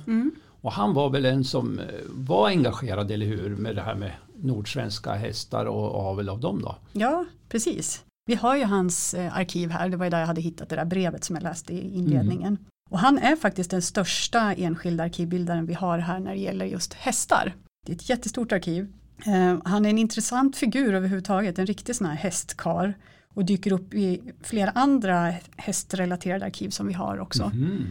Och 0.62 0.72
han 0.72 0.94
var 0.94 1.10
väl 1.10 1.26
en 1.26 1.44
som 1.44 1.80
eh, 1.80 1.86
var 2.10 2.48
engagerad, 2.48 3.12
eller 3.12 3.26
hur, 3.26 3.56
med 3.56 3.76
det 3.76 3.82
här 3.82 3.96
med 3.96 4.12
nordsvenska 4.42 5.14
hästar 5.14 5.66
och 5.66 5.96
avel 5.96 6.30
av 6.30 6.40
dem 6.40 6.62
då? 6.62 6.76
Ja, 6.92 7.26
precis. 7.50 8.04
Vi 8.28 8.36
har 8.36 8.56
ju 8.56 8.64
hans 8.64 9.14
eh, 9.14 9.38
arkiv 9.38 9.70
här, 9.70 9.90
det 9.90 9.98
var 9.98 10.06
ju 10.06 10.10
där 10.10 10.20
jag 10.20 10.28
hade 10.28 10.42
hittat 10.42 10.70
det 10.70 10.76
där 10.76 10.86
brevet 10.86 11.24
som 11.24 11.36
jag 11.36 11.44
läste 11.44 11.74
i 11.74 11.96
inledningen. 11.96 12.58
Och 12.90 13.00
han 13.00 13.18
är 13.18 13.36
faktiskt 13.36 13.72
den 13.72 13.82
största 13.82 14.54
enskilda 14.54 15.04
arkivbildaren 15.04 15.66
vi 15.66 15.74
har 15.74 16.00
här 16.00 16.20
när 16.20 16.32
det 16.32 16.40
gäller 16.40 16.66
just 16.66 16.94
hästar. 16.94 17.56
Det 17.86 17.92
är 17.92 17.96
ett 17.96 18.10
jättestort 18.10 18.52
arkiv. 18.52 18.94
Eh, 19.26 19.58
han 19.66 19.86
är 19.86 19.90
en 19.90 19.98
intressant 19.98 20.58
figur 20.58 20.94
överhuvudtaget, 20.94 21.60
en 21.60 21.66
riktig 21.66 21.96
sån 21.96 22.08
här 22.08 22.16
hästkar 22.16 22.94
och 23.34 23.46
dyker 23.46 23.72
upp 23.72 23.94
i 23.94 24.22
flera 24.42 24.70
andra 24.70 25.34
hästrelaterade 25.58 26.46
arkiv 26.46 26.70
som 26.70 26.88
vi 26.88 26.94
har 26.94 27.20
också. 27.20 27.44
Mm. 27.44 27.86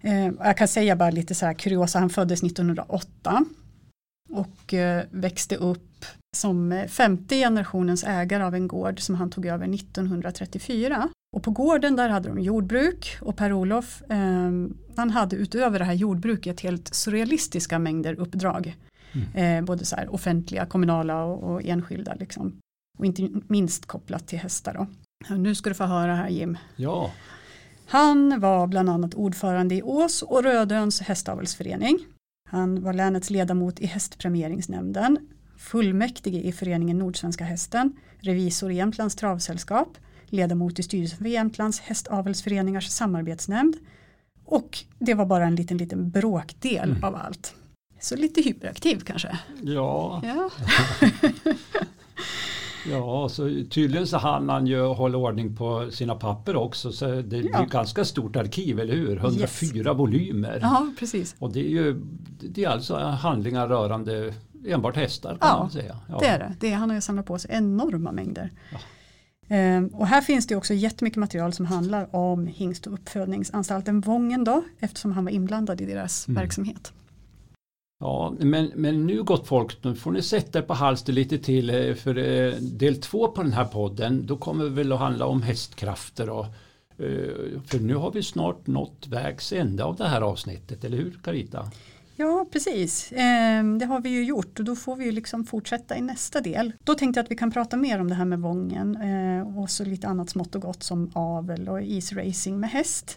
Eh, 0.00 0.46
jag 0.46 0.56
kan 0.56 0.68
säga 0.68 0.96
bara 0.96 1.10
lite 1.10 1.34
så 1.34 1.46
här 1.46 1.54
kuriosa, 1.54 1.98
han 1.98 2.10
föddes 2.10 2.42
1908 2.42 3.44
och 4.32 4.74
eh, 4.74 5.04
växte 5.10 5.56
upp 5.56 6.04
som 6.36 6.86
femte 6.88 7.36
generationens 7.36 8.04
ägare 8.04 8.42
av 8.42 8.54
en 8.54 8.68
gård 8.68 9.00
som 9.00 9.14
han 9.14 9.30
tog 9.30 9.46
över 9.46 9.74
1934. 9.74 11.08
Och 11.36 11.42
på 11.42 11.50
gården 11.50 11.96
där 11.96 12.08
hade 12.08 12.28
de 12.28 12.40
jordbruk 12.40 13.16
och 13.20 13.36
Per-Olof 13.36 14.02
eh, 14.08 14.50
han 14.96 15.10
hade 15.10 15.36
utöver 15.36 15.78
det 15.78 15.84
här 15.84 15.92
jordbruket 15.92 16.60
helt 16.60 16.94
surrealistiska 16.94 17.78
mängder 17.78 18.20
uppdrag. 18.20 18.76
Eh, 19.34 19.64
både 19.64 19.84
så 19.84 19.96
här 19.96 20.14
offentliga, 20.14 20.66
kommunala 20.66 21.24
och, 21.24 21.52
och 21.52 21.62
enskilda 21.64 22.14
liksom. 22.14 22.60
Och 22.98 23.06
inte 23.06 23.30
minst 23.46 23.86
kopplat 23.86 24.26
till 24.26 24.38
hästar 24.38 24.74
då. 24.74 24.86
Nu 25.36 25.54
ska 25.54 25.70
du 25.70 25.74
få 25.74 25.84
höra 25.84 26.14
här 26.14 26.28
Jim. 26.28 26.58
Ja, 26.76 27.10
Han 27.86 28.40
var 28.40 28.66
bland 28.66 28.90
annat 28.90 29.14
ordförande 29.14 29.74
i 29.74 29.82
Ås 29.82 30.22
och 30.22 30.42
Rödöns 30.42 31.00
hästavelsförening. 31.00 31.98
Han 32.52 32.82
var 32.82 32.92
länets 32.92 33.30
ledamot 33.30 33.80
i 33.80 33.86
hästpremieringsnämnden, 33.86 35.18
fullmäktige 35.56 36.40
i 36.40 36.52
föreningen 36.52 36.98
Nordsvenska 36.98 37.44
hästen, 37.44 37.96
revisor 38.18 38.72
i 38.72 38.74
Jämtlands 38.74 39.16
travsällskap, 39.16 39.98
ledamot 40.26 40.78
i 40.78 40.82
styrelsen 40.82 41.18
för 41.18 41.24
Jämtlands 41.24 41.80
hästavelsföreningars 41.80 42.88
samarbetsnämnd 42.88 43.76
och 44.44 44.78
det 44.98 45.14
var 45.14 45.26
bara 45.26 45.46
en 45.46 45.54
liten, 45.54 45.76
liten 45.76 46.10
bråkdel 46.10 46.96
av 47.02 47.14
allt. 47.14 47.54
Så 48.00 48.16
lite 48.16 48.42
hyperaktiv 48.42 49.00
kanske. 49.00 49.38
ja, 49.62 50.22
Ja, 50.24 50.50
ja 52.90 53.28
så 53.28 53.42
tydligen 53.70 54.06
så 54.06 54.16
hann 54.16 54.48
han 54.48 54.66
ju 54.66 54.86
hålla 54.86 55.18
ordning 55.18 55.56
på 55.56 55.90
sina 55.90 56.14
papper 56.14 56.56
också. 56.56 56.92
Så 56.92 57.06
det, 57.06 57.36
är 57.38 57.48
Ja. 57.52 57.64
ett 57.64 57.70
ganska 57.70 58.04
stort 58.04 58.36
arkiv, 58.36 58.80
eller 58.80 58.94
hur? 58.94 59.16
104 59.16 59.92
volymer. 59.92 60.58
ja 60.62 60.86
precis. 60.98 61.36
Och 61.38 61.52
det 61.52 61.60
är 61.60 61.70
ju 61.70 62.00
det 62.40 62.64
är 62.64 62.68
alltså 62.68 62.96
handlingar 62.98 63.68
rörande 63.68 64.34
enbart 64.66 64.96
hästar 64.96 65.30
kan 65.30 65.38
Ja, 65.48 65.58
man 65.58 65.70
säga. 65.70 65.96
Ja, 66.08 66.18
Det 66.20 66.26
är 66.26 66.38
det. 66.38 66.54
det 66.60 66.72
är, 66.72 66.76
han 66.76 66.90
har 66.90 66.94
ju 66.94 67.00
samlat 67.00 67.26
på 67.26 67.38
sig 67.38 67.50
enorma 67.54 68.12
mängder. 68.12 68.50
Ehm, 69.48 69.86
och 69.86 70.06
här 70.06 70.20
finns 70.20 70.46
det 70.46 70.56
också 70.56 70.74
jättemycket 70.74 71.16
material 71.16 71.52
som 71.52 71.66
handlar 71.66 72.16
om 72.16 72.46
hingst 72.46 72.86
och 72.86 72.92
uppfödningsanstalten 72.92 74.00
Vången 74.00 74.44
då, 74.44 74.62
eftersom 74.80 75.12
han 75.12 75.24
var 75.24 75.32
inblandad 75.32 75.80
i 75.80 75.84
deras 75.86 76.28
Mm. 76.28 76.40
verksamhet. 76.42 76.92
Ja, 78.02 78.34
men, 78.38 78.72
men 78.74 79.06
nu 79.06 79.22
gott 79.22 79.46
folk, 79.46 79.84
nu 79.84 79.94
får 79.94 80.12
ni 80.12 80.22
sätta 80.22 80.58
er 80.58 80.62
på 80.62 80.74
halster 80.74 81.12
lite 81.12 81.38
till 81.38 81.70
eh, 81.70 81.94
för 81.94 82.18
eh, 82.18 82.54
del 82.54 83.00
två 83.00 83.28
på 83.28 83.42
den 83.42 83.52
här 83.52 83.64
podden, 83.64 84.26
då 84.26 84.36
kommer 84.36 84.64
det 84.64 84.70
väl 84.70 84.92
att 84.92 84.98
handla 84.98 85.26
om 85.26 85.42
hästkrafter 85.42 86.30
och 86.30 86.44
eh, 86.98 87.60
för 87.66 87.78
nu 87.78 87.94
har 87.94 88.12
vi 88.12 88.22
snart 88.22 88.66
nått 88.66 89.06
vägs 89.06 89.52
ände 89.52 89.84
av 89.84 89.96
det 89.96 90.08
här 90.08 90.20
avsnittet, 90.20 90.84
eller 90.84 90.96
hur 90.96 91.18
Carita? 91.22 91.70
Ja, 92.16 92.46
precis. 92.52 93.12
Ehm, 93.16 93.78
det 93.78 93.86
har 93.86 94.00
vi 94.00 94.08
ju 94.08 94.24
gjort 94.24 94.58
och 94.58 94.64
då 94.64 94.76
får 94.76 94.96
vi 94.96 95.04
ju 95.04 95.12
liksom 95.12 95.44
fortsätta 95.44 95.96
i 95.96 96.00
nästa 96.00 96.40
del. 96.40 96.72
Då 96.84 96.94
tänkte 96.94 97.18
jag 97.18 97.24
att 97.24 97.30
vi 97.30 97.36
kan 97.36 97.50
prata 97.50 97.76
mer 97.76 98.00
om 98.00 98.08
det 98.08 98.14
här 98.14 98.24
med 98.24 98.40
Vången 98.40 98.96
och 99.56 99.70
så 99.70 99.84
lite 99.84 100.08
annat 100.08 100.30
smått 100.30 100.54
och 100.54 100.62
gott 100.62 100.82
som 100.82 101.10
avel 101.14 101.68
och 101.68 101.82
isracing 101.82 102.60
med 102.60 102.70
häst. 102.70 103.16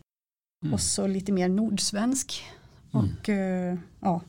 Mm. 0.64 0.74
Och 0.74 0.82
så 0.82 1.08
lite 1.08 1.32
mer 1.32 1.50
nordsvensk. 1.50 2.44
Och 2.92 3.30
eh, 3.30 3.78
ja, 4.00 4.22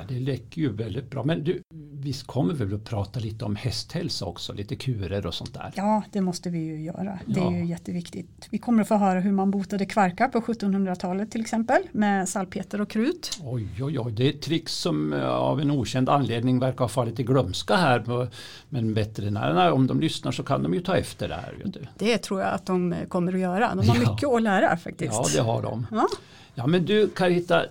Ja, 0.00 0.02
det 0.08 0.20
läcker 0.20 0.60
ju 0.60 0.72
väldigt 0.72 1.10
bra. 1.10 1.24
Men 1.24 1.44
du, 1.44 1.62
vi 1.92 2.12
kommer 2.12 2.54
väl 2.54 2.74
att 2.74 2.84
prata 2.84 3.20
lite 3.20 3.44
om 3.44 3.56
hästhälsa 3.56 4.24
också, 4.24 4.52
lite 4.52 4.76
kurer 4.76 5.26
och 5.26 5.34
sånt 5.34 5.54
där. 5.54 5.72
Ja, 5.76 6.02
det 6.12 6.20
måste 6.20 6.50
vi 6.50 6.58
ju 6.58 6.82
göra. 6.82 7.18
Det 7.26 7.40
Ja. 7.40 7.52
är 7.52 7.56
ju 7.58 7.66
jätteviktigt. 7.66 8.46
Vi 8.50 8.58
kommer 8.58 8.82
att 8.82 8.88
få 8.88 8.96
höra 8.96 9.20
hur 9.20 9.32
man 9.32 9.50
botade 9.50 9.86
kvarkar 9.86 10.28
på 10.28 10.40
1700-talet 10.40 11.30
till 11.30 11.40
exempel 11.40 11.82
med 11.92 12.28
salpeter 12.28 12.80
och 12.80 12.90
krut. 12.90 13.38
Oj, 13.42 13.68
oj, 13.82 13.98
oj, 14.00 14.12
det 14.12 14.24
är 14.26 14.30
ett 14.30 14.42
trick 14.42 14.68
som 14.68 15.12
eh, 15.12 15.28
av 15.28 15.60
en 15.60 15.70
okänd 15.70 16.08
anledning 16.08 16.58
verkar 16.58 16.78
ha 16.78 16.88
fallit 16.88 17.20
i 17.20 17.22
glömska 17.22 17.76
här. 17.76 18.28
Men 18.68 18.94
veterinärerna, 18.94 19.72
om 19.72 19.86
de 19.86 20.00
lyssnar 20.00 20.32
så 20.32 20.42
kan 20.42 20.62
de 20.62 20.74
ju 20.74 20.80
ta 20.80 20.96
efter 20.96 21.28
det 21.28 21.34
här. 21.34 21.64
Det 21.98 22.18
tror 22.18 22.40
jag 22.40 22.50
att 22.50 22.66
de 22.66 22.94
kommer 23.08 23.32
att 23.32 23.40
göra. 23.40 23.74
De 23.74 23.88
har 23.88 23.96
Ja. 23.96 24.10
mycket 24.12 24.28
att 24.28 24.42
lära 24.42 24.76
faktiskt. 24.76 25.12
Ja, 25.12 25.26
det 25.34 25.40
har 25.40 25.62
de. 25.62 25.86
Ja. 25.90 26.06
Ja, 26.54 26.66
men 26.66 26.84
du 26.84 27.08
Carita, 27.08 27.62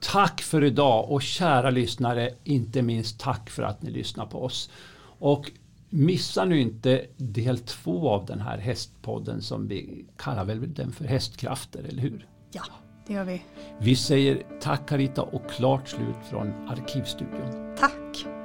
tack 0.00 0.40
för 0.40 0.64
idag 0.64 1.10
och 1.10 1.22
kära 1.22 1.70
lyssnare, 1.70 2.30
inte 2.44 2.82
minst 2.82 3.20
tack 3.20 3.50
för 3.50 3.62
att 3.62 3.82
ni 3.82 3.90
lyssnar 3.90 4.26
på 4.26 4.44
oss. 4.44 4.70
Och 5.18 5.50
missa 5.90 6.44
nu 6.44 6.60
inte 6.60 7.06
del 7.16 7.58
två 7.58 8.10
av 8.10 8.26
den 8.26 8.40
här 8.40 8.58
hästpodden 8.58 9.42
som 9.42 9.68
vi 9.68 10.04
kallar 10.16 10.44
väl 10.44 10.74
den 10.74 10.92
för 10.92 11.04
hästkrafter, 11.04 11.84
eller 11.88 12.02
hur? 12.02 12.26
ja, 12.52 12.62
det 13.06 13.12
gör 13.12 13.24
vi. 13.24 13.42
Vi 13.78 13.96
säger 13.96 14.42
tack 14.60 14.88
Carita 14.88 15.22
och 15.22 15.50
klart 15.50 15.88
slut 15.88 16.16
från 16.30 16.68
Arkivstudion. 16.68 17.76
Tack! 17.78 18.37